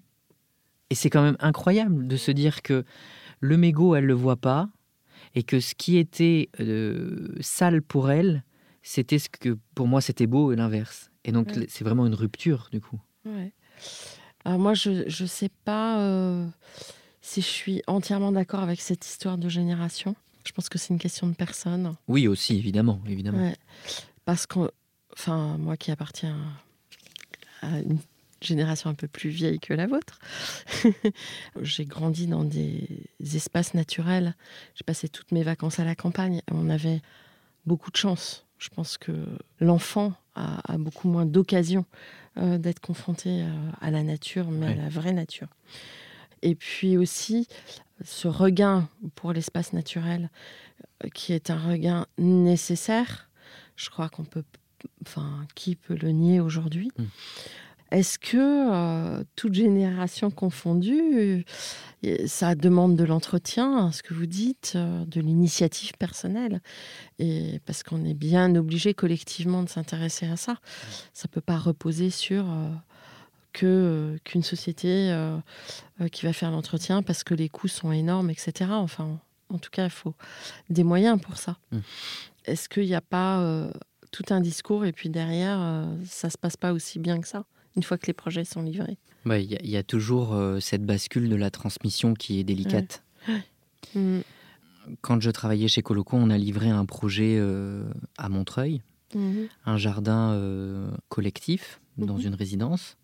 Et 0.89 0.95
c'est 0.95 1.09
quand 1.09 1.23
même 1.23 1.37
incroyable 1.39 2.07
de 2.07 2.15
se 2.15 2.31
dire 2.31 2.61
que 2.61 2.83
le 3.39 3.57
mégot, 3.57 3.95
elle 3.95 4.05
le 4.05 4.13
voit 4.13 4.37
pas, 4.37 4.69
et 5.33 5.43
que 5.43 5.59
ce 5.59 5.75
qui 5.75 5.97
était 5.97 6.49
euh, 6.59 7.35
sale 7.39 7.81
pour 7.81 8.09
elle, 8.11 8.43
c'était 8.81 9.19
ce 9.19 9.29
que 9.29 9.57
pour 9.73 9.87
moi 9.87 10.01
c'était 10.01 10.27
beau 10.27 10.51
et 10.51 10.55
l'inverse. 10.55 11.11
Et 11.23 11.31
donc 11.31 11.51
c'est 11.67 11.83
vraiment 11.83 12.05
une 12.05 12.13
rupture 12.13 12.69
du 12.71 12.81
coup. 12.81 12.99
Ouais. 13.25 13.53
Alors 14.43 14.59
moi 14.59 14.73
je 14.73 14.91
ne 14.91 15.27
sais 15.27 15.49
pas. 15.63 15.99
Euh, 15.99 16.47
si 17.25 17.41
je 17.41 17.47
suis 17.47 17.81
entièrement 17.87 18.31
d'accord 18.31 18.59
avec 18.59 18.79
cette 18.79 19.03
histoire 19.03 19.39
de 19.39 19.49
génération. 19.49 20.15
Je 20.45 20.51
pense 20.51 20.69
que 20.69 20.77
c'est 20.77 20.93
une 20.93 20.99
question 20.99 21.25
de 21.25 21.33
personne. 21.33 21.95
Oui, 22.07 22.27
aussi, 22.27 22.55
évidemment. 22.55 23.01
évidemment. 23.07 23.51
Parce 24.25 24.45
que, 24.45 24.71
enfin, 25.11 25.57
moi 25.57 25.75
qui 25.75 25.89
appartiens 25.89 26.37
à 27.63 27.79
une 27.79 27.97
génération 28.41 28.89
un 28.89 28.93
peu 28.93 29.07
plus 29.07 29.29
vieille 29.29 29.59
que 29.59 29.73
la 29.73 29.87
vôtre, 29.87 30.19
j'ai 31.61 31.85
grandi 31.85 32.27
dans 32.27 32.43
des 32.43 32.87
espaces 33.19 33.73
naturels. 33.73 34.35
J'ai 34.75 34.83
passé 34.83 35.09
toutes 35.09 35.31
mes 35.31 35.43
vacances 35.43 35.79
à 35.79 35.83
la 35.83 35.95
campagne. 35.95 36.41
On 36.51 36.69
avait 36.69 37.01
beaucoup 37.65 37.91
de 37.91 37.97
chance. 37.97 38.45
Je 38.57 38.69
pense 38.69 38.97
que 38.97 39.11
l'enfant 39.59 40.13
a, 40.35 40.77
beaucoup 40.77 41.07
moins 41.07 41.25
d'occasions 41.25 41.85
euh, 42.37 42.57
d'être 42.57 42.79
confronté 42.79 43.41
euh, 43.41 43.49
à 43.81 43.91
la 43.91 44.03
nature, 44.03 44.49
mais 44.49 44.67
à 44.67 44.75
la 44.75 44.89
vraie 44.89 45.13
nature. 45.13 45.47
Et 46.41 46.55
puis 46.55 46.97
aussi 46.97 47.47
ce 48.03 48.27
regain 48.27 48.89
pour 49.15 49.33
l'espace 49.33 49.73
naturel, 49.73 50.29
euh, 51.03 51.09
qui 51.09 51.33
est 51.33 51.49
un 51.49 51.59
regain 51.59 52.05
nécessaire. 52.17 53.29
Je 53.75 53.89
crois 53.89 54.09
qu'on 54.09 54.25
peut, 54.25 54.43
enfin, 55.05 55.45
qui 55.55 55.75
peut 55.75 55.95
le 55.95 56.11
nier 56.11 56.39
aujourd'hui 56.39 56.91
hmm. 56.97 57.05
Est-ce 57.91 58.19
que 58.19 58.37
euh, 58.37 59.23
toute 59.35 59.53
génération 59.53 60.31
confondue, 60.31 61.45
euh, 62.03 62.17
ça 62.27 62.55
demande 62.55 62.95
de 62.95 63.03
l'entretien, 63.03 63.91
ce 63.91 64.03
que 64.03 64.13
vous 64.13 64.25
dites, 64.25 64.75
de 64.75 65.21
l'initiative 65.21 65.93
personnelle? 65.97 66.61
Et 67.19 67.59
parce 67.65 67.83
qu'on 67.83 68.03
est 68.05 68.13
bien 68.13 68.55
obligé 68.55 68.93
collectivement 68.93 69.63
de 69.63 69.69
s'intéresser 69.69 70.27
à 70.27 70.37
ça. 70.37 70.57
Ça 71.13 71.27
peut 71.27 71.41
pas 71.41 71.57
reposer 71.57 72.09
sur 72.09 72.45
que 73.55 73.65
euh, 73.65 74.17
qu'une 74.25 74.43
société 74.43 75.11
euh, 75.11 75.37
euh, 76.01 76.09
qui 76.09 76.25
va 76.25 76.33
faire 76.33 76.51
l'entretien 76.51 77.01
parce 77.01 77.23
que 77.23 77.33
les 77.33 77.49
coûts 77.49 77.69
sont 77.69 77.91
énormes, 77.91 78.29
etc. 78.29 78.71
Enfin, 78.71 79.19
en 79.49 79.57
tout 79.57 79.69
cas, 79.71 79.85
il 79.85 79.91
faut 79.91 80.13
des 80.69 80.83
moyens 80.83 81.19
pour 81.19 81.37
ça. 81.37 81.57
Mmh. 81.71 81.79
Est-ce 82.45 82.67
qu'il 82.69 82.85
n'y 82.85 82.95
a 82.95 83.01
pas 83.01 83.69
tout 84.11 84.25
un 84.29 84.39
discours 84.39 84.85
et 84.85 84.91
puis 84.91 85.09
derrière, 85.09 85.87
ça 86.05 86.29
se 86.29 86.37
passe 86.37 86.57
pas 86.57 86.73
aussi 86.73 86.99
bien 86.99 87.19
que 87.19 87.27
ça? 87.27 87.45
Une 87.75 87.83
fois 87.83 87.97
que 87.97 88.07
les 88.07 88.13
projets 88.13 88.45
sont 88.45 88.61
livrés 88.61 88.97
bah, 89.25 89.39
Il 89.39 89.69
y, 89.69 89.77
a 89.77 89.83
toujours 89.83 90.37
cette 90.61 90.85
bascule 90.85 91.29
de 91.29 91.35
la 91.35 91.49
transmission 91.49 92.13
qui 92.13 92.39
est 92.39 92.43
délicate. 92.43 93.03
Mmh. 93.95 94.19
Quand 95.01 95.21
je 95.21 95.31
travaillais 95.31 95.67
chez 95.67 95.81
Coloco, 95.81 96.15
on 96.17 96.29
a 96.29 96.37
livré 96.37 96.69
un 96.69 96.85
projet 96.85 97.41
à 98.17 98.29
Montreuil, 98.29 98.81
mmh. 99.13 99.43
un 99.65 99.77
jardin 99.77 100.91
collectif 101.09 101.79
dans 101.97 102.17
une 102.17 102.35
résidence. 102.35 102.97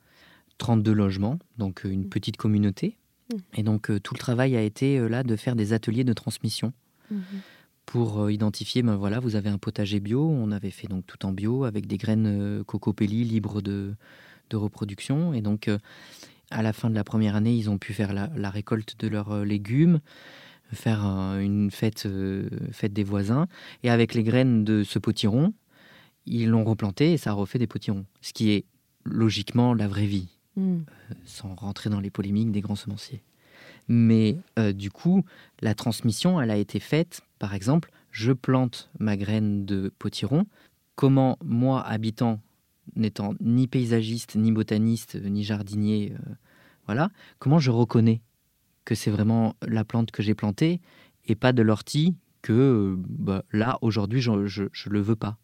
32 0.62 0.94
logements, 0.94 1.40
donc 1.58 1.86
euh, 1.86 1.90
une 1.90 2.06
mm. 2.06 2.10
petite 2.10 2.38
communauté. 2.38 2.96
Mm. 3.34 3.38
Et 3.58 3.64
donc 3.64 3.90
euh, 3.90 4.00
tout 4.00 4.14
le 4.14 4.20
travail 4.20 4.56
a 4.56 4.62
été 4.62 5.00
euh, 5.00 5.08
là 5.08 5.24
de 5.24 5.36
faire 5.36 5.56
des 5.56 5.74
ateliers 5.74 6.04
de 6.04 6.14
transmission 6.14 6.72
mm-hmm. 7.12 7.18
pour 7.88 8.30
identifier, 8.30 8.84
ben 8.84 8.96
voilà, 8.96 9.20
vous 9.20 9.36
avez 9.36 9.50
un 9.50 9.58
potager 9.58 10.00
bio, 10.00 10.30
on 10.30 10.52
avait 10.52 10.70
fait 10.70 10.88
donc 10.88 11.08
tout 11.08 11.26
en 11.26 11.32
bio 11.32 11.64
avec 11.64 11.88
des 11.88 11.98
graines 11.98 12.64
cocopelli 12.66 13.24
libres 13.24 13.62
de, 13.62 13.96
de 14.52 14.58
reproduction. 14.58 15.34
Et 15.34 15.42
donc 15.42 15.70
à 16.52 16.62
la 16.62 16.74
fin 16.74 16.90
de 16.90 16.96
la 16.96 17.04
première 17.04 17.36
année, 17.36 17.56
ils 17.56 17.70
ont 17.70 17.78
pu 17.78 17.94
faire 17.94 18.14
la, 18.14 18.50
récolte 18.50 18.96
de 19.00 19.08
leurs 19.08 19.44
légumes, 19.44 20.00
faire 20.72 21.04
une 21.40 21.72
fête, 21.72 22.08
fête 22.72 22.94
des 22.94 23.04
voisins. 23.04 23.48
Et 23.84 23.90
avec 23.90 24.14
les 24.14 24.24
graines 24.24 24.64
de 24.64 24.84
ce 24.84 25.00
potiron, 25.00 25.54
ils 26.26 26.50
l'ont 26.50 26.64
replanté 26.64 27.14
et 27.14 27.18
ça 27.18 27.32
a 27.32 27.34
refait 27.34 27.60
des 27.60 27.68
potirons. 27.68 28.06
Ce 28.22 28.34
qui 28.34 28.52
est 28.52 28.66
logiquement 29.04 29.74
la 29.74 29.88
vraie 29.88 30.06
vie. 30.06 30.28
Hmm. 30.56 30.80
Euh, 31.12 31.14
sans 31.24 31.56
rentrer 31.56 31.90
dans 31.90 32.02
les 32.02 32.10
polémiques 32.10 32.52
des 32.52 32.62
grands 32.62 32.76
semenciers. 32.76 33.24
Mais 33.88 34.38
euh, 34.60 34.74
du 34.74 34.92
coup, 34.92 35.24
la 35.62 35.74
transmission, 35.74 36.42
elle 36.42 36.52
a 36.52 36.58
été 36.58 36.80
faite, 36.80 37.22
par 37.40 37.54
exemple, 37.54 37.92
je 38.12 38.34
plante 38.34 38.90
ma 39.00 39.16
graine 39.16 39.66
de 39.66 39.94
potiron. 39.98 40.46
Comment 40.96 41.38
moi, 41.44 41.82
habitant, 41.82 42.42
n'étant 42.96 43.34
ni 43.40 43.68
paysagiste, 43.68 44.36
ni 44.36 44.52
botaniste, 44.52 45.16
ni 45.16 45.44
jardinier, 45.44 46.14
euh, 46.14 46.34
voilà, 46.86 47.10
comment 47.40 47.60
je 47.60 47.72
reconnais 47.72 48.22
que 48.86 48.96
c'est 48.96 49.12
vraiment 49.12 49.56
la 49.62 49.84
plante 49.84 50.12
que 50.12 50.24
j'ai 50.24 50.36
plantée 50.36 50.82
et 51.26 51.36
pas 51.36 51.54
de 51.54 51.62
l'ortie 51.62 52.16
que 52.42 52.96
bah, 52.98 53.44
là, 53.52 53.78
aujourd'hui, 53.82 54.22
je 54.22 54.32
ne 54.32 54.90
le 54.90 55.02
veux 55.02 55.16
pas? 55.16 55.38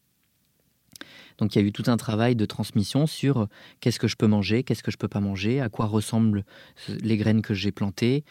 Donc 1.37 1.55
il 1.55 1.61
y 1.61 1.63
a 1.63 1.67
eu 1.67 1.71
tout 1.71 1.83
un 1.87 1.97
travail 1.97 2.35
de 2.35 2.45
transmission 2.45 3.05
sur 3.05 3.41
euh, 3.41 3.45
qu'est-ce 3.79 3.99
que 3.99 4.07
je 4.07 4.15
peux 4.15 4.27
manger, 4.27 4.63
qu'est-ce 4.63 4.83
que 4.83 4.91
je 4.91 4.97
peux 4.97 5.07
pas 5.07 5.19
manger, 5.19 5.61
à 5.61 5.69
quoi 5.69 5.85
ressemblent 5.85 6.43
les 6.87 7.17
graines 7.17 7.41
que 7.41 7.53
j'ai 7.53 7.71
plantées, 7.71 8.23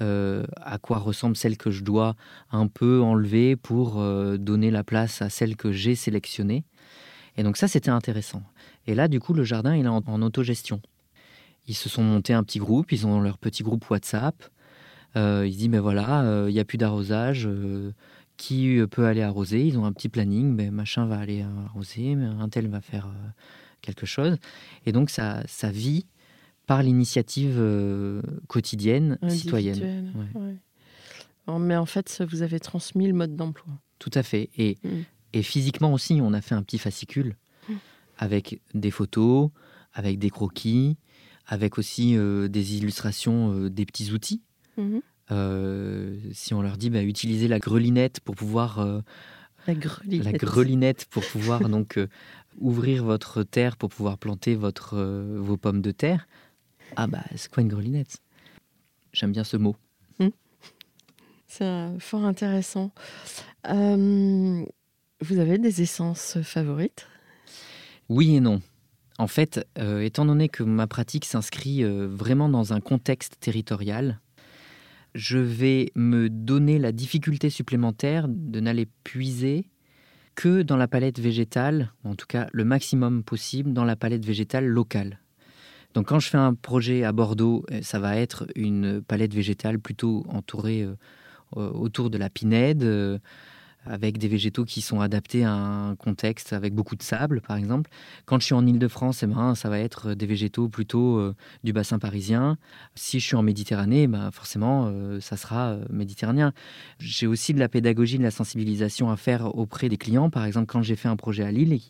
euh, 0.00 0.44
à 0.56 0.78
quoi 0.78 0.98
ressemblent 0.98 1.36
celles 1.36 1.56
que 1.56 1.70
je 1.70 1.82
dois 1.82 2.16
un 2.50 2.66
peu 2.68 3.02
enlever 3.02 3.56
pour 3.56 4.00
euh, 4.00 4.36
donner 4.36 4.70
la 4.70 4.84
place 4.84 5.22
à 5.22 5.28
celles 5.28 5.56
que 5.56 5.72
j'ai 5.72 5.94
sélectionnées. 5.94 6.64
Et 7.36 7.42
donc 7.42 7.56
ça, 7.56 7.66
c'était 7.66 7.90
intéressant. 7.90 8.42
Et 8.86 8.94
là, 8.94 9.08
du 9.08 9.20
coup, 9.20 9.32
le 9.32 9.44
jardin, 9.44 9.76
il 9.76 9.86
est 9.86 9.88
en, 9.88 10.22
autogestion. 10.22 10.80
Ils 11.68 11.74
se 11.74 11.88
sont 11.88 12.02
montés 12.02 12.32
un 12.32 12.42
petit 12.42 12.58
groupe, 12.58 12.92
ils 12.92 13.06
ont 13.06 13.20
leur 13.20 13.38
petit 13.38 13.62
groupe 13.62 13.88
WhatsApp. 13.88 14.42
ils 15.14 15.56
disent, 15.56 15.68
mais 15.68 15.78
voilà, 15.78 16.46
il 16.48 16.52
n'y 16.52 16.60
a 16.60 16.64
plus 16.64 16.78
d'arrosage, 16.78 17.48
qui 18.42 18.78
euh, 18.78 18.86
peut 18.86 19.06
aller 19.06 19.22
arroser? 19.22 19.64
Ils 19.64 19.78
ont 19.78 19.84
un 19.84 19.92
petit 19.92 20.08
planning, 20.08 20.52
mais 20.52 20.70
machin 20.70 21.06
va 21.06 21.18
aller 21.18 21.44
arroser, 21.66 22.16
mais 22.16 22.26
un 22.26 22.48
tel 22.48 22.68
va 22.68 22.80
faire 22.80 23.06
euh, 23.06 23.28
quelque 23.80 24.04
chose. 24.04 24.36
Et 24.84 24.92
donc 24.92 25.10
ça, 25.10 25.42
ça 25.46 25.70
vit 25.70 26.06
par 26.66 26.82
l'initiative 26.82 27.56
euh, 27.58 28.20
quotidienne 28.48 29.18
citoyenne. 29.28 30.12
Mais 31.48 31.76
en 31.76 31.86
fait, 31.86 32.22
vous 32.28 32.42
avez 32.42 32.58
transmis 32.58 33.06
le 33.06 33.14
mode 33.14 33.36
d'emploi. 33.36 33.72
Tout 33.98 34.12
à 34.14 34.22
fait. 34.22 34.50
Et, 34.56 34.78
mm. 34.82 34.88
et 35.34 35.42
physiquement 35.42 35.92
aussi, 35.92 36.20
on 36.20 36.32
a 36.32 36.40
fait 36.40 36.54
un 36.56 36.62
petit 36.62 36.78
fascicule. 36.78 37.36
Avec 38.22 38.60
des 38.74 38.90
photos, 38.90 39.50
avec 39.92 40.18
des 40.18 40.30
croquis, 40.30 40.96
avec 41.46 41.78
aussi 41.78 42.16
des 42.16 42.76
illustrations 42.76 43.68
des 43.68 43.84
petits 43.84 44.12
outils. 44.12 44.42
Mm-hmm. 44.78 45.00
Euh, 45.30 46.18
si 46.32 46.52
on 46.52 46.62
leur 46.62 46.76
dit 46.76 46.90
bah, 46.90 47.02
utiliser 47.02 47.48
la 47.48 47.58
grelinette 47.58 48.20
pour 48.20 48.34
pouvoir 48.34 48.80
euh, 48.80 49.00
la 49.66 49.74
grelinette. 49.74 50.24
la 50.24 50.32
grelinette. 50.32 51.04
pour 51.06 51.24
pouvoir 51.24 51.60
donc 51.68 51.96
euh, 51.96 52.08
ouvrir 52.58 53.04
votre 53.04 53.42
terre 53.42 53.76
pour 53.76 53.88
pouvoir 53.88 54.18
planter 54.18 54.54
votre 54.56 54.98
vos 55.38 55.56
pommes 55.56 55.80
de 55.80 55.90
terre. 55.90 56.26
Ah 56.96 57.06
bah 57.06 57.24
c'est 57.36 57.50
quoi 57.50 57.62
une 57.62 57.68
grelinette? 57.68 58.18
J'aime 59.12 59.32
bien 59.32 59.44
ce 59.44 59.56
mot. 59.56 59.76
Hmm. 60.18 60.28
C'est 61.46 61.98
fort 61.98 62.24
intéressant. 62.24 62.90
vous 63.64 65.38
avez 65.38 65.58
des 65.58 65.82
essences 65.82 66.42
favorites? 66.42 67.06
Oui 68.12 68.36
et 68.36 68.40
non. 68.40 68.60
En 69.16 69.26
fait, 69.26 69.66
étant 70.02 70.26
donné 70.26 70.50
que 70.50 70.62
ma 70.62 70.86
pratique 70.86 71.24
s'inscrit 71.24 71.82
vraiment 71.82 72.50
dans 72.50 72.74
un 72.74 72.80
contexte 72.80 73.40
territorial, 73.40 74.20
je 75.14 75.38
vais 75.38 75.90
me 75.94 76.28
donner 76.28 76.78
la 76.78 76.92
difficulté 76.92 77.48
supplémentaire 77.48 78.26
de 78.28 78.60
n'aller 78.60 78.86
puiser 79.02 79.64
que 80.34 80.60
dans 80.60 80.76
la 80.76 80.88
palette 80.88 81.20
végétale, 81.20 81.90
en 82.04 82.14
tout 82.14 82.26
cas 82.26 82.48
le 82.52 82.64
maximum 82.64 83.22
possible 83.22 83.72
dans 83.72 83.86
la 83.86 83.96
palette 83.96 84.26
végétale 84.26 84.66
locale. 84.66 85.18
Donc 85.94 86.08
quand 86.08 86.18
je 86.18 86.28
fais 86.28 86.38
un 86.38 86.52
projet 86.52 87.04
à 87.04 87.12
Bordeaux, 87.12 87.64
euh, 87.70 87.80
ça 87.80 87.98
va 87.98 88.18
être 88.18 88.46
une 88.56 89.00
palette 89.00 89.32
végétale 89.32 89.78
plutôt 89.78 90.26
entourée 90.28 90.82
euh, 90.82 90.96
autour 91.56 92.10
de 92.10 92.18
la 92.18 92.28
pinède, 92.28 92.82
avec 93.84 94.18
des 94.18 94.28
végétaux 94.28 94.64
qui 94.64 94.80
sont 94.80 95.00
adaptés 95.00 95.44
à 95.44 95.52
un 95.52 95.96
contexte 95.96 96.52
avec 96.52 96.74
beaucoup 96.74 96.96
de 96.96 97.02
sable, 97.02 97.40
par 97.40 97.56
exemple. 97.56 97.90
Quand 98.26 98.38
je 98.40 98.46
suis 98.46 98.54
en 98.54 98.66
Ile-de-France, 98.66 99.22
eh 99.22 99.26
ben, 99.26 99.54
ça 99.54 99.68
va 99.68 99.78
être 99.78 100.14
des 100.14 100.26
végétaux 100.26 100.68
plutôt 100.68 101.18
euh, 101.18 101.34
du 101.64 101.72
bassin 101.72 101.98
parisien. 101.98 102.58
Si 102.94 103.18
je 103.20 103.26
suis 103.26 103.36
en 103.36 103.42
Méditerranée, 103.42 104.06
ben, 104.06 104.30
forcément, 104.30 104.86
euh, 104.86 105.20
ça 105.20 105.36
sera 105.36 105.70
euh, 105.70 105.84
méditerranéen. 105.90 106.52
J'ai 106.98 107.26
aussi 107.26 107.54
de 107.54 107.58
la 107.58 107.68
pédagogie, 107.68 108.18
de 108.18 108.22
la 108.22 108.30
sensibilisation 108.30 109.10
à 109.10 109.16
faire 109.16 109.56
auprès 109.56 109.88
des 109.88 109.96
clients. 109.96 110.30
Par 110.30 110.44
exemple, 110.44 110.66
quand 110.66 110.82
j'ai 110.82 110.96
fait 110.96 111.08
un 111.08 111.16
projet 111.16 111.44
à 111.44 111.50
Lille, 111.50 111.80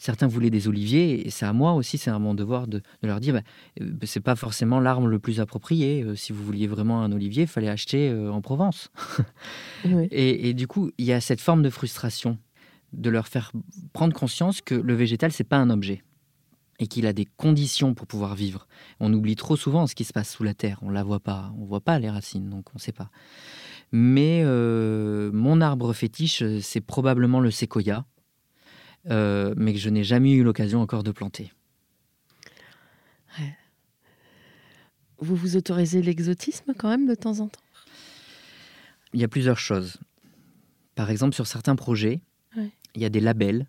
certains 0.00 0.26
voulaient 0.26 0.50
des 0.50 0.66
oliviers, 0.66 1.26
et 1.26 1.30
c'est 1.30 1.44
à 1.44 1.52
moi 1.52 1.74
aussi, 1.74 1.98
c'est 1.98 2.10
à 2.10 2.18
mon 2.18 2.34
devoir 2.34 2.66
de, 2.66 2.80
leur 3.02 3.20
dire, 3.20 3.34
bah, 3.34 3.42
euh, 3.82 3.92
c'est 4.04 4.20
pas 4.20 4.34
forcément 4.34 4.80
l'arme 4.80 5.08
le 5.08 5.18
plus 5.18 5.40
approprié. 5.40 6.02
Euh, 6.02 6.16
si 6.16 6.32
vous 6.32 6.42
vouliez 6.42 6.66
vraiment 6.66 7.02
un 7.02 7.12
olivier, 7.12 7.42
il 7.42 7.48
fallait 7.48 7.68
acheter 7.68 8.08
euh, 8.08 8.32
en 8.32 8.40
Provence. 8.40 8.90
et, 10.10 10.54
du 10.54 10.66
coup, 10.66 10.90
il 10.96 11.04
y 11.04 11.12
a 11.12 11.20
cette 11.20 11.40
forme 11.40 11.62
de 11.62 11.70
frustration 11.70 12.38
de 12.94 13.10
leur 13.10 13.28
faire 13.28 13.52
prendre 13.92 14.14
conscience 14.14 14.62
que 14.62 14.74
le 14.74 14.94
végétal, 14.94 15.32
c'est 15.32 15.44
pas 15.44 15.58
un 15.58 15.70
objet 15.70 16.02
et 16.78 16.86
qu'il 16.86 17.06
a 17.06 17.12
des 17.12 17.26
conditions 17.36 17.92
pour 17.92 18.06
pouvoir 18.06 18.34
vivre. 18.34 18.66
On 19.00 19.12
oublie 19.12 19.36
trop 19.36 19.54
souvent 19.54 19.86
ce 19.86 19.94
qui 19.94 20.04
se 20.04 20.14
passe 20.14 20.30
sous 20.30 20.44
la 20.44 20.54
terre. 20.54 20.78
On 20.80 20.88
la 20.88 21.04
voit 21.04 21.20
pas, 21.20 21.52
on 21.58 21.66
voit 21.66 21.82
pas 21.82 21.98
les 21.98 22.08
racines, 22.08 22.48
donc 22.48 22.70
on 22.70 22.76
ne 22.76 22.80
sait 22.80 22.92
pas. 22.92 23.10
Mais 23.92 24.42
mon 24.44 25.60
arbre 25.60 25.92
fétiche, 25.92 26.42
c'est 26.62 26.80
probablement 26.80 27.40
le 27.40 27.50
séquoia, 27.50 28.06
euh, 29.08 29.54
mais 29.56 29.72
que 29.72 29.78
je 29.78 29.88
n'ai 29.88 30.04
jamais 30.04 30.32
eu 30.32 30.42
l'occasion 30.42 30.80
encore 30.80 31.02
de 31.02 31.12
planter. 31.12 31.52
Vous 35.18 35.36
vous 35.36 35.56
autorisez 35.56 36.00
l'exotisme 36.00 36.72
quand 36.76 36.88
même 36.88 37.06
de 37.06 37.14
temps 37.14 37.40
en 37.40 37.48
temps? 37.48 37.60
Il 39.12 39.20
y 39.20 39.24
a 39.24 39.28
plusieurs 39.28 39.58
choses. 39.58 39.98
Par 40.94 41.10
exemple, 41.10 41.34
sur 41.34 41.46
certains 41.46 41.76
projets, 41.76 42.20
il 42.56 43.02
y 43.02 43.04
a 43.04 43.10
des 43.10 43.20
labels 43.20 43.66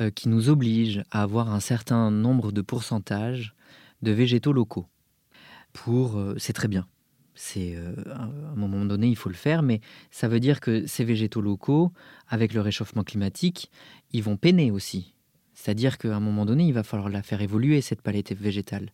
euh, 0.00 0.10
qui 0.10 0.28
nous 0.28 0.48
obligent 0.48 1.02
à 1.10 1.22
avoir 1.22 1.52
un 1.52 1.60
certain 1.60 2.10
nombre 2.10 2.52
de 2.52 2.62
pourcentages 2.62 3.54
de 4.00 4.12
végétaux 4.12 4.52
locaux. 4.52 4.86
Pour, 5.72 6.18
euh, 6.18 6.34
c'est 6.38 6.52
très 6.54 6.68
bien. 6.68 6.86
C'est 7.34 7.76
à 8.10 8.24
un 8.24 8.54
moment 8.56 8.84
donné, 8.84 9.08
il 9.08 9.16
faut 9.16 9.30
le 9.30 9.34
faire, 9.34 9.62
mais 9.62 9.80
ça 10.10 10.28
veut 10.28 10.40
dire 10.40 10.60
que 10.60 10.86
ces 10.86 11.04
végétaux 11.04 11.40
locaux, 11.40 11.92
avec 12.28 12.52
le 12.52 12.60
réchauffement 12.60 13.04
climatique, 13.04 13.70
ils 14.12 14.22
vont 14.22 14.36
peiner 14.36 14.70
aussi. 14.70 15.14
C'est-à-dire 15.54 15.98
qu'à 15.98 16.16
un 16.16 16.20
moment 16.20 16.44
donné, 16.44 16.64
il 16.64 16.74
va 16.74 16.82
falloir 16.82 17.08
la 17.08 17.22
faire 17.22 17.40
évoluer, 17.40 17.80
cette 17.80 18.02
palette 18.02 18.32
végétale. 18.32 18.90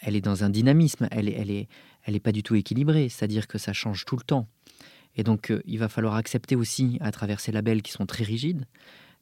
Elle 0.00 0.16
est 0.16 0.20
dans 0.20 0.44
un 0.44 0.50
dynamisme, 0.50 1.08
elle 1.10 1.26
n'est 1.26 1.32
elle 1.32 1.50
est, 1.50 1.68
elle 2.04 2.20
pas 2.20 2.32
du 2.32 2.42
tout 2.42 2.54
équilibrée, 2.54 3.08
c'est-à-dire 3.08 3.46
que 3.46 3.58
ça 3.58 3.72
change 3.72 4.04
tout 4.04 4.16
le 4.16 4.22
temps. 4.22 4.48
Et 5.14 5.22
donc, 5.24 5.50
euh, 5.50 5.62
il 5.66 5.78
va 5.78 5.88
falloir 5.88 6.14
accepter 6.14 6.56
aussi, 6.56 6.98
à 7.00 7.12
travers 7.12 7.40
ces 7.40 7.52
labels 7.52 7.82
qui 7.82 7.92
sont 7.92 8.06
très 8.06 8.24
rigides, 8.24 8.64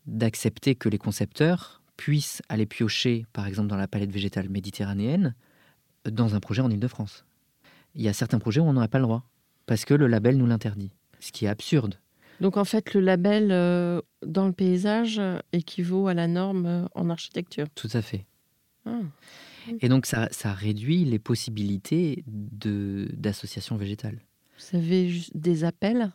d'accepter 0.06 0.74
que 0.74 0.88
les 0.88 0.98
concepteurs 0.98 1.82
puissent 1.96 2.42
aller 2.48 2.66
piocher, 2.66 3.26
par 3.32 3.46
exemple, 3.46 3.68
dans 3.68 3.76
la 3.76 3.88
palette 3.88 4.12
végétale 4.12 4.48
méditerranéenne, 4.48 5.34
dans 6.04 6.34
un 6.34 6.40
projet 6.40 6.62
en 6.62 6.70
Ile-de-France. 6.70 7.24
Il 7.94 8.02
y 8.02 8.08
a 8.08 8.12
certains 8.12 8.38
projets 8.38 8.60
où 8.60 8.64
on 8.64 8.72
n'aurait 8.72 8.88
pas 8.88 8.98
le 8.98 9.04
droit, 9.04 9.24
parce 9.66 9.84
que 9.84 9.94
le 9.94 10.06
label 10.06 10.36
nous 10.36 10.46
l'interdit, 10.46 10.92
ce 11.18 11.32
qui 11.32 11.44
est 11.44 11.48
absurde. 11.48 11.98
Donc 12.40 12.56
en 12.56 12.64
fait, 12.64 12.94
le 12.94 13.00
label 13.00 13.48
euh, 13.50 14.00
dans 14.24 14.46
le 14.46 14.52
paysage 14.52 15.18
euh, 15.18 15.38
équivaut 15.52 16.08
à 16.08 16.14
la 16.14 16.26
norme 16.26 16.66
euh, 16.66 16.86
en 16.94 17.10
architecture. 17.10 17.66
Tout 17.74 17.90
à 17.92 18.00
fait. 18.00 18.24
Ah. 18.86 19.00
Et 19.80 19.88
donc 19.88 20.06
ça, 20.06 20.28
ça, 20.30 20.54
réduit 20.54 21.04
les 21.04 21.18
possibilités 21.18 22.24
d'associations 22.26 23.76
végétales. 23.76 24.20
Vous 24.58 24.78
avez 24.78 25.12
des 25.34 25.64
appels 25.64 26.12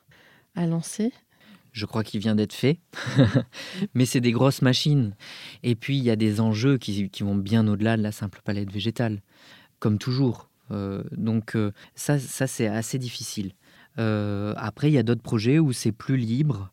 à 0.55 0.65
lancer? 0.65 1.13
Je 1.73 1.85
crois 1.85 2.03
qu'il 2.03 2.21
vient 2.21 2.35
d'être 2.35 2.53
fait. 2.53 2.79
Mais 3.93 4.05
c'est 4.05 4.21
des 4.21 4.31
grosses 4.31 4.61
machines. 4.61 5.13
Et 5.61 5.75
puis, 5.75 5.97
il 5.97 6.03
y 6.03 6.09
a 6.09 6.15
des 6.15 6.39
enjeux 6.39 6.77
qui, 6.77 7.09
qui 7.09 7.23
vont 7.23 7.35
bien 7.35 7.67
au-delà 7.67 7.97
de 7.97 8.01
la 8.01 8.13
simple 8.13 8.41
palette 8.43 8.71
végétale, 8.71 9.21
comme 9.79 9.97
toujours. 9.97 10.49
Donc, 10.69 11.57
ça, 11.95 12.19
ça 12.19 12.47
c'est 12.47 12.67
assez 12.67 12.97
difficile. 12.97 13.53
Euh, 13.99 14.53
après, 14.57 14.89
il 14.89 14.93
y 14.93 14.97
a 14.97 15.03
d'autres 15.03 15.21
projets 15.21 15.59
où 15.59 15.71
c'est 15.71 15.91
plus 15.91 16.17
libre 16.17 16.71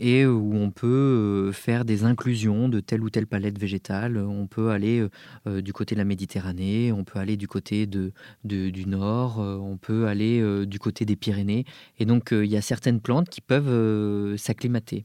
et 0.00 0.26
où 0.26 0.54
on 0.54 0.70
peut 0.70 0.86
euh, 0.86 1.52
faire 1.52 1.84
des 1.84 2.04
inclusions 2.04 2.68
de 2.68 2.78
telle 2.78 3.02
ou 3.02 3.10
telle 3.10 3.26
palette 3.26 3.58
végétale. 3.58 4.18
On 4.18 4.46
peut 4.46 4.70
aller 4.70 5.06
euh, 5.46 5.60
du 5.60 5.72
côté 5.72 5.94
de 5.94 6.00
la 6.00 6.04
Méditerranée, 6.04 6.92
on 6.92 7.04
peut 7.04 7.18
aller 7.18 7.36
du 7.36 7.48
côté 7.48 7.86
du 7.86 8.86
Nord, 8.86 9.38
on 9.38 9.76
peut 9.76 10.06
aller 10.06 10.66
du 10.66 10.78
côté 10.78 11.04
des 11.04 11.16
Pyrénées. 11.16 11.64
Et 11.98 12.06
donc, 12.06 12.28
il 12.32 12.46
y 12.46 12.56
a 12.56 12.62
certaines 12.62 13.00
plantes 13.00 13.28
qui 13.28 13.40
peuvent 13.40 14.36
s'acclimater. 14.36 15.04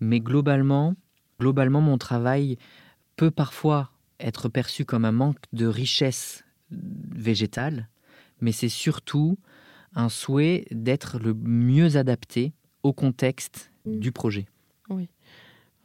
Mais 0.00 0.20
globalement, 0.20 0.94
globalement, 1.38 1.82
mon 1.82 1.98
travail 1.98 2.56
peut 3.16 3.30
parfois 3.30 3.90
être 4.18 4.48
perçu 4.48 4.84
comme 4.84 5.04
un 5.04 5.12
manque 5.12 5.38
de 5.52 5.66
richesse 5.66 6.44
végétale, 6.70 7.88
mais 8.40 8.52
c'est 8.52 8.68
surtout 8.68 9.38
un 9.94 10.08
souhait 10.08 10.66
d'être 10.70 11.18
le 11.18 11.34
mieux 11.34 11.96
adapté 11.96 12.52
au 12.82 12.92
contexte 12.92 13.70
mm. 13.86 13.98
du 13.98 14.12
projet. 14.12 14.46
Oui. 14.88 15.08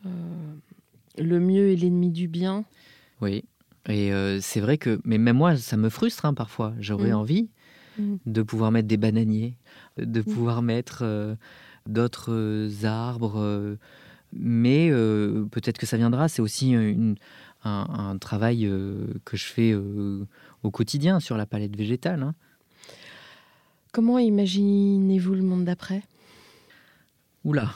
Euh, 0.05 0.09
le 1.17 1.39
mieux 1.39 1.71
est 1.71 1.75
l'ennemi 1.75 2.09
du 2.09 2.27
bien. 2.27 2.65
Oui. 3.21 3.43
Et 3.87 4.11
euh, 4.13 4.39
c'est 4.41 4.59
vrai 4.59 4.77
que, 4.77 4.99
mais 5.03 5.17
même 5.17 5.37
moi, 5.37 5.55
ça 5.57 5.77
me 5.77 5.89
frustre 5.89 6.25
hein, 6.25 6.33
parfois. 6.33 6.73
J'aurais 6.79 7.11
mm. 7.11 7.15
envie 7.15 7.49
mm. 7.97 8.15
de 8.25 8.41
pouvoir 8.41 8.71
mettre 8.71 8.87
des 8.87 8.97
bananiers, 8.97 9.57
de 9.97 10.21
pouvoir 10.21 10.61
mettre 10.61 10.99
euh, 11.01 11.35
d'autres 11.87 12.85
arbres. 12.85 13.77
mais 14.33 14.89
peut-être 15.51 15.77
que 15.77 15.85
ça 15.85 15.97
viendra. 15.97 16.27
C'est 16.27 16.41
aussi 16.41 16.75
un, 17.63 18.17
travail 18.19 18.69
que 19.23 19.37
je 19.37 19.45
fais 19.45 19.75
au 20.65 20.71
quotidien 20.71 21.19
sur 21.19 21.37
la 21.37 21.45
palette 21.45 21.75
végétale. 21.75 22.23
Hein. 22.23 22.33
Comment 23.93 24.17
imaginez-vous 24.17 25.35
le 25.35 25.43
monde 25.43 25.63
d'après? 25.65 26.01
Oula 27.43 27.71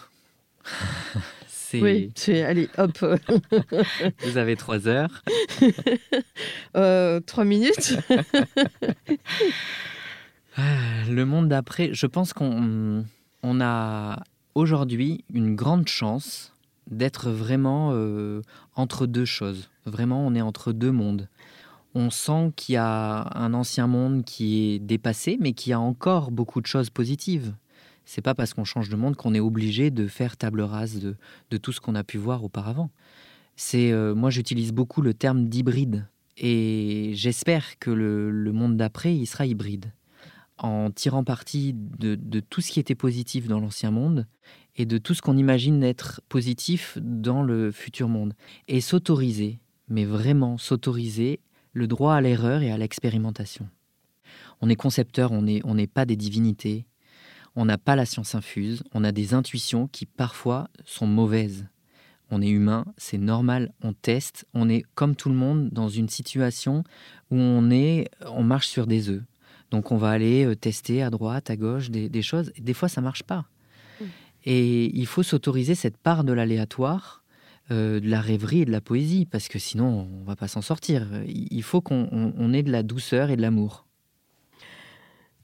C'est... 1.48 1.82
Oui, 1.84 2.12
c'est 2.16 2.42
allez, 2.42 2.68
hop, 2.80 2.98
Vous 4.26 4.38
avez 4.38 4.56
trois 4.56 4.88
heures. 4.88 5.24
euh, 6.76 7.20
trois 7.20 7.46
minutes. 7.46 7.96
Ah, 10.58 11.04
Le 11.08 11.26
monde 11.26 11.48
d'après, 11.48 11.92
je 11.94 12.08
pense 12.08 12.34
qu'on 12.34 13.06
on 13.44 13.62
a 13.62 14.24
aujourd'hui 14.56 15.24
une 15.32 15.56
grande 15.56 15.88
chance 15.88 16.54
d'être 16.90 17.30
vraiment 17.30 17.92
euh, 17.94 18.42
entre 18.76 19.06
deux 19.06 19.26
choses. 19.26 19.70
Vraiment, 19.86 20.26
on 20.26 20.34
est 20.34 20.42
entre 20.42 20.72
deux 20.72 20.92
mondes. 20.92 21.28
On 21.96 22.10
sent 22.10 22.54
qu'il 22.56 22.74
y 22.74 22.78
a 22.78 23.30
un 23.36 23.54
ancien 23.54 23.88
monde 23.88 24.24
qui 24.24 24.74
est 24.74 24.80
dépassé, 24.80 25.38
mais 25.40 25.54
qui 25.54 25.74
a 25.74 25.80
encore 25.80 26.32
beaucoup 26.32 26.62
de 26.62 26.68
choses 26.68 26.90
positives. 26.90 27.54
C'est 28.06 28.22
pas 28.22 28.36
parce 28.36 28.54
qu'on 28.54 28.64
change 28.64 28.90
de 28.90 28.96
monde 28.96 29.16
qu'on 29.16 29.34
est 29.34 29.40
obligé 29.40 29.92
de 29.92 30.08
faire 30.08 30.38
table 30.38 30.62
rase 30.62 31.00
de, 31.00 31.58
tout 31.58 31.72
ce 31.72 31.82
qu'on 31.82 31.96
a 31.96 32.04
pu 32.04 32.18
voir 32.18 32.44
auparavant. 32.44 32.90
C'est, 33.56 33.92
euh, 33.92 34.16
moi, 34.16 34.30
j'utilise 34.30 34.72
beaucoup 34.72 35.02
le 35.02 35.14
terme 35.14 35.50
d'hybride, 35.50 36.08
et 36.38 37.12
j'espère 37.16 37.78
que 37.80 37.92
le, 37.92 38.32
le 38.32 38.52
monde 38.54 38.78
d'après, 38.78 39.16
il 39.16 39.26
sera 39.26 39.46
hybride 39.46 39.92
en 40.60 40.92
tirant 40.92 41.24
parti 41.24 41.74
de, 41.74 42.16
de 42.16 42.40
tout 42.40 42.62
ce 42.62 42.72
qui 42.72 42.80
était 42.80 42.96
positif 42.96 43.48
dans 43.48 43.60
l'ancien 43.60 43.92
monde 43.92 44.28
et 44.76 44.86
de 44.86 44.98
tout 44.98 45.14
ce 45.14 45.22
qu'on 45.22 45.38
imagine 45.38 45.84
être 45.84 46.22
positif 46.30 46.98
dans 47.02 47.44
le 47.44 47.72
futur 47.72 48.10
monde. 48.10 48.34
Et 48.68 48.82
s'autoriser, 48.82 49.60
mais 49.88 50.06
vraiment 50.06 50.58
s'autoriser, 50.58 51.40
le 51.74 51.88
droit 51.88 52.16
à 52.16 52.22
l'erreur 52.22 52.62
et 52.62 52.72
à 52.72 52.78
l'expérimentation. 52.78 53.68
On 54.62 54.70
est 54.70 54.76
concepteur, 54.76 55.32
on 55.32 55.42
n'est 55.42 55.62
on 55.64 55.76
pas 55.88 56.06
des 56.06 56.16
divinités, 56.16 56.86
on 57.56 57.66
n'a 57.66 57.78
pas 57.78 57.96
la 57.96 58.06
science 58.06 58.36
infuse, 58.36 58.84
on 58.94 59.04
a 59.04 59.12
des 59.12 59.34
intuitions 59.34 59.88
qui 59.88 60.06
parfois 60.06 60.70
sont 60.86 61.08
mauvaises. 61.08 61.66
On 62.32 62.42
est 62.42 62.50
humain, 62.50 62.86
c'est 62.98 63.18
normal, 63.18 63.74
on 63.82 63.94
teste, 63.94 64.46
on 64.54 64.70
est 64.70 64.84
comme 64.94 65.16
tout 65.16 65.30
le 65.30 65.36
monde 65.36 65.70
dans 65.72 65.90
une 65.90 66.10
situation 66.10 66.84
où 67.32 67.38
on 67.38 67.72
est, 67.72 68.10
on 68.28 68.44
marche 68.44 68.68
sur 68.68 68.86
des 68.86 69.10
œufs. 69.10 69.24
Donc 69.72 69.92
on 69.92 69.98
va 69.98 70.10
aller 70.10 70.46
euh, 70.46 70.56
tester 70.56 71.02
à 71.02 71.10
droite, 71.10 71.50
à 71.50 71.56
gauche 71.56 71.90
des, 71.90 72.10
des 72.10 72.22
choses. 72.22 72.52
Et 72.56 72.62
des 72.62 72.74
fois, 72.74 72.88
ça 72.88 73.02
marche 73.02 73.24
pas. 73.24 73.46
Mm. 74.00 74.06
Et 74.46 74.98
il 74.98 75.06
faut 75.06 75.24
s'autoriser 75.24 75.76
cette 75.76 75.98
part 75.98 76.24
de 76.24 76.34
l'aléatoire, 76.34 77.19
euh, 77.72 78.00
de 78.00 78.10
la 78.10 78.22
rêverie 78.22 78.62
et 78.62 78.66
de 78.66 78.72
la 78.72 78.82
poésie, 78.82 79.26
parce 79.26 79.48
que 79.48 79.60
sinon, 79.60 80.08
on 80.22 80.24
va 80.24 80.36
pas 80.36 80.48
s'en 80.48 80.62
sortir. 80.62 81.08
Il 81.26 81.64
faut 81.64 81.82
qu'on 81.82 82.08
on- 82.12 82.34
on 82.38 82.54
ait 82.54 82.64
de 82.64 82.72
la 82.72 82.84
douceur 82.84 83.30
et 83.30 83.36
de 83.38 83.42
l'amour. 83.42 83.86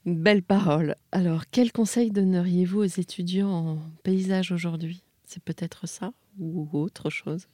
Belle 0.05 0.43
parole. 0.43 0.95
Alors, 1.11 1.45
quel 1.49 1.71
conseil 1.71 2.11
donneriez-vous 2.11 2.79
aux 2.81 2.83
étudiants 2.83 3.49
en 3.49 3.77
paysage 4.03 4.51
aujourd'hui? 4.51 5.01
C'est 5.25 5.41
peut-être 5.43 5.87
ça 5.87 6.13
ou 6.39 6.69
autre 6.73 7.09
chose? 7.09 7.47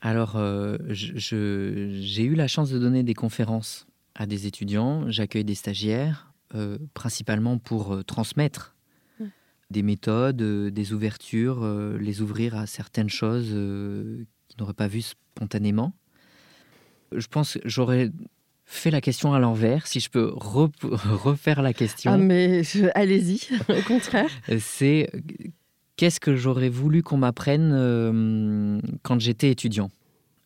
Alors, 0.00 0.36
euh, 0.36 0.76
j'ai 0.90 2.22
eu 2.24 2.34
la 2.36 2.46
chance 2.46 2.70
de 2.70 2.78
donner 2.78 3.02
des 3.02 3.14
conférences 3.14 3.88
à 4.14 4.26
des 4.26 4.46
étudiants. 4.46 5.10
J'accueille 5.10 5.44
des 5.44 5.56
stagiaires, 5.56 6.32
euh, 6.54 6.78
principalement 6.94 7.58
pour 7.58 8.04
transmettre. 8.04 8.76
Des 9.70 9.82
méthodes, 9.82 10.42
euh, 10.42 10.70
des 10.70 10.92
ouvertures, 10.92 11.62
euh, 11.62 11.98
les 11.98 12.20
ouvrir 12.20 12.56
à 12.56 12.66
certaines 12.66 13.10
choses 13.10 13.50
euh, 13.52 14.24
qu'ils 14.48 14.60
n'auraient 14.60 14.74
pas 14.74 14.88
vues 14.88 15.02
spontanément. 15.02 15.92
Je 17.12 17.26
pense 17.26 17.54
que 17.54 17.68
j'aurais 17.68 18.10
fait 18.64 18.90
la 18.90 19.00
question 19.00 19.32
à 19.32 19.38
l'envers, 19.38 19.86
si 19.86 20.00
je 20.00 20.10
peux 20.10 20.30
refaire 20.34 21.62
la 21.62 21.72
question. 21.72 22.12
Ah, 22.12 22.18
mais 22.18 22.62
allez-y, 22.94 23.40
au 23.68 23.82
contraire. 23.82 24.30
c'est 24.58 25.10
qu'est-ce 25.98 26.20
que 26.20 26.36
j'aurais 26.36 26.70
voulu 26.70 27.02
qu'on 27.02 27.18
m'apprenne 27.18 27.72
euh, 27.74 28.80
quand 29.02 29.20
j'étais 29.20 29.50
étudiant? 29.50 29.90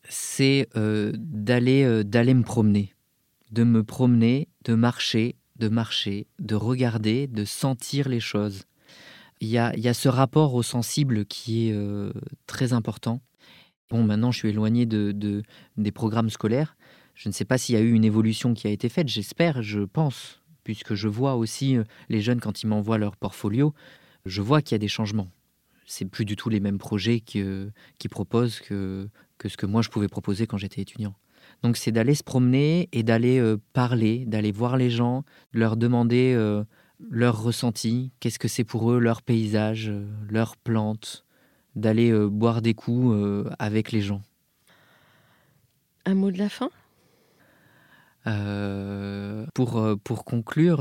C'est 0.09 0.67
euh, 0.75 1.13
d'aller 1.15 1.83
euh, 1.83 2.03
d'aller 2.03 2.33
me 2.33 2.43
promener, 2.43 2.93
de 3.51 3.63
me 3.63 3.83
promener, 3.83 4.49
de 4.65 4.73
marcher, 4.73 5.35
de 5.57 5.69
marcher, 5.69 6.27
de 6.39 6.55
regarder, 6.55 7.27
de 7.27 7.45
sentir 7.45 8.09
les 8.09 8.19
choses. 8.19 8.63
Il 9.43 9.49
y 9.49 9.57
a, 9.57 9.75
y 9.77 9.89
a 9.89 9.93
ce 9.93 10.07
rapport 10.07 10.53
au 10.53 10.63
sensible 10.63 11.25
qui 11.25 11.67
est 11.67 11.73
euh, 11.73 12.13
très 12.47 12.71
important. 12.71 13.19
Bon, 13.89 14.01
maintenant, 14.01 14.31
je 14.31 14.37
suis 14.39 14.47
éloigné 14.49 14.85
de, 14.85 15.11
de- 15.11 15.43
des 15.75 15.91
programmes 15.91 16.29
scolaires. 16.29 16.77
Je 17.13 17.27
ne 17.27 17.33
sais 17.33 17.43
pas 17.43 17.57
s'il 17.57 17.75
y 17.75 17.77
a 17.77 17.81
eu 17.81 17.91
une 17.91 18.05
évolution 18.05 18.53
qui 18.53 18.67
a 18.67 18.69
été 18.69 18.87
faite. 18.87 19.09
J'espère, 19.09 19.61
je 19.61 19.81
pense, 19.81 20.41
puisque 20.63 20.93
je 20.95 21.09
vois 21.09 21.35
aussi 21.35 21.75
euh, 21.75 21.83
les 22.07 22.21
jeunes 22.21 22.39
quand 22.39 22.63
ils 22.63 22.67
m'envoient 22.67 22.97
leur 22.97 23.17
portfolio, 23.17 23.73
je 24.25 24.41
vois 24.41 24.61
qu'il 24.61 24.75
y 24.75 24.75
a 24.75 24.79
des 24.79 24.87
changements. 24.87 25.29
C'est 25.85 26.05
plus 26.05 26.23
du 26.23 26.37
tout 26.37 26.47
les 26.47 26.61
mêmes 26.61 26.77
projets 26.77 27.19
qu'ils 27.19 27.73
proposent 28.09 28.61
que, 28.61 29.09
que 29.37 29.49
ce 29.49 29.57
que 29.57 29.65
moi 29.65 29.81
je 29.81 29.89
pouvais 29.89 30.07
proposer 30.07 30.47
quand 30.47 30.57
j'étais 30.57 30.81
étudiant. 30.81 31.15
Donc 31.63 31.75
c'est 31.75 31.91
d'aller 31.91 32.15
se 32.15 32.23
promener 32.23 32.87
et 32.93 33.03
d'aller 33.03 33.39
euh, 33.39 33.57
parler, 33.73 34.23
d'aller 34.25 34.53
voir 34.53 34.77
les 34.77 34.89
gens, 34.89 35.25
de 35.53 35.59
leur 35.59 35.75
demander 35.75 36.33
leur 37.09 37.41
ressenti, 37.41 38.11
qu'est-ce 38.19 38.39
que 38.39 38.47
c'est 38.47 38.63
pour 38.63 38.91
eux, 38.91 38.99
leur 38.99 39.21
paysage, 39.21 39.89
euh, 39.89 40.05
leurs 40.29 40.57
plantes, 40.57 41.25
d'aller 41.75 42.11
euh, 42.11 42.29
boire 42.29 42.61
des 42.61 42.73
coups 42.73 43.13
euh, 43.13 43.49
avec 43.59 43.91
les 43.91 44.01
gens? 44.01 44.21
Un 46.05 46.15
mot 46.15 46.31
de 46.31 46.37
la 46.37 46.49
fin? 46.49 46.69
Euh, 48.25 49.45
pour, 49.53 49.83
pour 50.03 50.23
conclure, 50.23 50.79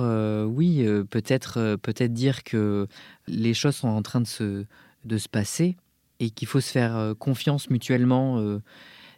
oui, 0.48 0.84
peut-être 1.10 1.76
peut-être 1.82 2.12
dire 2.12 2.44
que 2.44 2.86
les 3.26 3.54
choses 3.54 3.76
sont 3.76 3.88
en 3.88 4.02
train 4.02 4.20
de 4.20 4.26
se, 4.26 4.64
de 5.04 5.18
se 5.18 5.28
passer 5.28 5.76
et 6.20 6.30
qu'il 6.30 6.46
faut 6.46 6.60
se 6.60 6.70
faire 6.70 7.14
confiance 7.18 7.68
mutuellement 7.68 8.60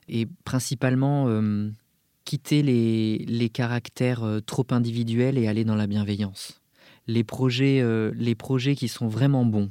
et 0.09 0.27
principalement 0.45 1.29
quitter 2.25 2.63
les, 2.63 3.19
les 3.19 3.49
caractères 3.51 4.41
trop 4.47 4.67
individuels 4.71 5.37
et 5.37 5.47
aller 5.47 5.65
dans 5.65 5.77
la 5.77 5.87
bienveillance. 5.87 6.64
Les 7.07 7.25
projets, 7.25 7.81
euh, 7.81 8.13
les 8.17 8.35
projets 8.35 8.75
qui 8.75 8.89
sont 8.89 9.09
vraiment 9.09 9.45
bons, 9.45 9.71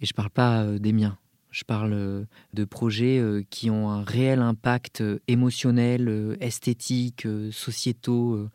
et 0.00 0.06
je 0.06 0.12
ne 0.12 0.16
parle 0.16 0.30
pas 0.30 0.62
euh, 0.62 0.78
des 0.78 0.92
miens, 0.92 1.18
je 1.50 1.64
parle 1.64 1.92
euh, 1.94 2.24
de 2.52 2.64
projets 2.64 3.22
qui 3.48 3.70
ont 3.70 3.88
un 3.88 4.02
réel 4.02 4.40
impact 4.40 5.02
émotionnel, 5.26 6.36
esthétique, 6.40 7.26
sociétaux. 7.50 8.48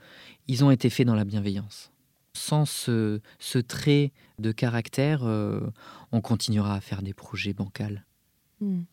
Ils 0.47 0.63
ont 0.63 0.71
été 0.71 0.89
faits 0.89 1.07
dans 1.07 1.15
la 1.15 1.25
bienveillance. 1.25 1.91
Sans 2.33 2.65
ce, 2.65 3.19
trait 3.67 4.11
de 4.39 4.51
caractère, 4.51 5.23
on 5.23 6.21
continuera 6.21 6.75
à 6.75 6.81
faire 6.81 7.01
des 7.01 7.13
projets 7.13 7.53
bancals. 7.53 8.05
Hmm. 8.61 8.83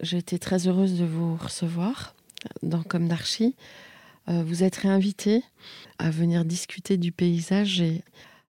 J'ai 0.00 0.18
été 0.18 0.38
très 0.38 0.66
heureuse 0.66 0.98
de 0.98 1.04
vous 1.04 1.36
recevoir 1.36 2.14
dans 2.62 2.82
Comme 2.82 3.08
d'Archie. 3.08 3.54
Euh, 4.28 4.42
vous 4.44 4.62
êtes 4.62 4.76
réinvité 4.76 5.42
à 5.98 6.10
venir 6.10 6.44
discuter 6.44 6.96
du 6.96 7.12
paysage 7.12 7.80
et 7.80 8.02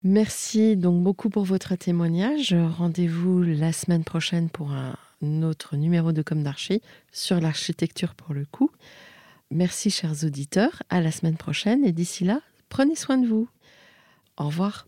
merci 0.03 0.78
donc 0.78 1.03
beaucoup 1.03 1.30
pour 1.30 1.43
votre 1.43 1.76
témoignage. 1.76 2.53
Rendez-vous 2.53 3.41
la 3.43 3.73
semaine 3.73 4.03
prochaine 4.03 4.49
pour 4.49 4.71
un 4.71 4.95
autre 5.43 5.76
numéro 5.76 6.11
de 6.11 6.21
Comme 6.21 6.43
d'Archie 6.43 6.82
sur 7.11 7.39
l'architecture 7.39 8.15
pour 8.15 8.34
le 8.34 8.45
coup. 8.45 8.71
Merci 9.51 9.89
chers 9.89 10.23
auditeurs, 10.23 10.82
à 10.89 11.01
la 11.01 11.11
semaine 11.11 11.38
prochaine 11.38 11.86
et 11.86 11.91
d'ici 11.91 12.23
là, 12.23 12.41
prenez 12.69 12.95
soin 12.95 13.17
de 13.17 13.28
vous. 13.28 13.47
Au 14.38 14.45
revoir. 14.45 14.88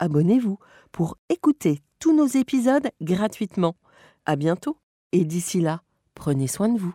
abonnez-vous 0.00 0.58
pour 0.90 1.16
écouter 1.28 1.80
tous 2.00 2.16
nos 2.16 2.26
épisodes 2.26 2.90
gratuitement. 3.00 3.76
À 4.26 4.34
bientôt 4.34 4.76
et 5.12 5.24
d'ici 5.24 5.60
là, 5.60 5.82
prenez 6.14 6.48
soin 6.48 6.68
de 6.68 6.78
vous. 6.78 6.94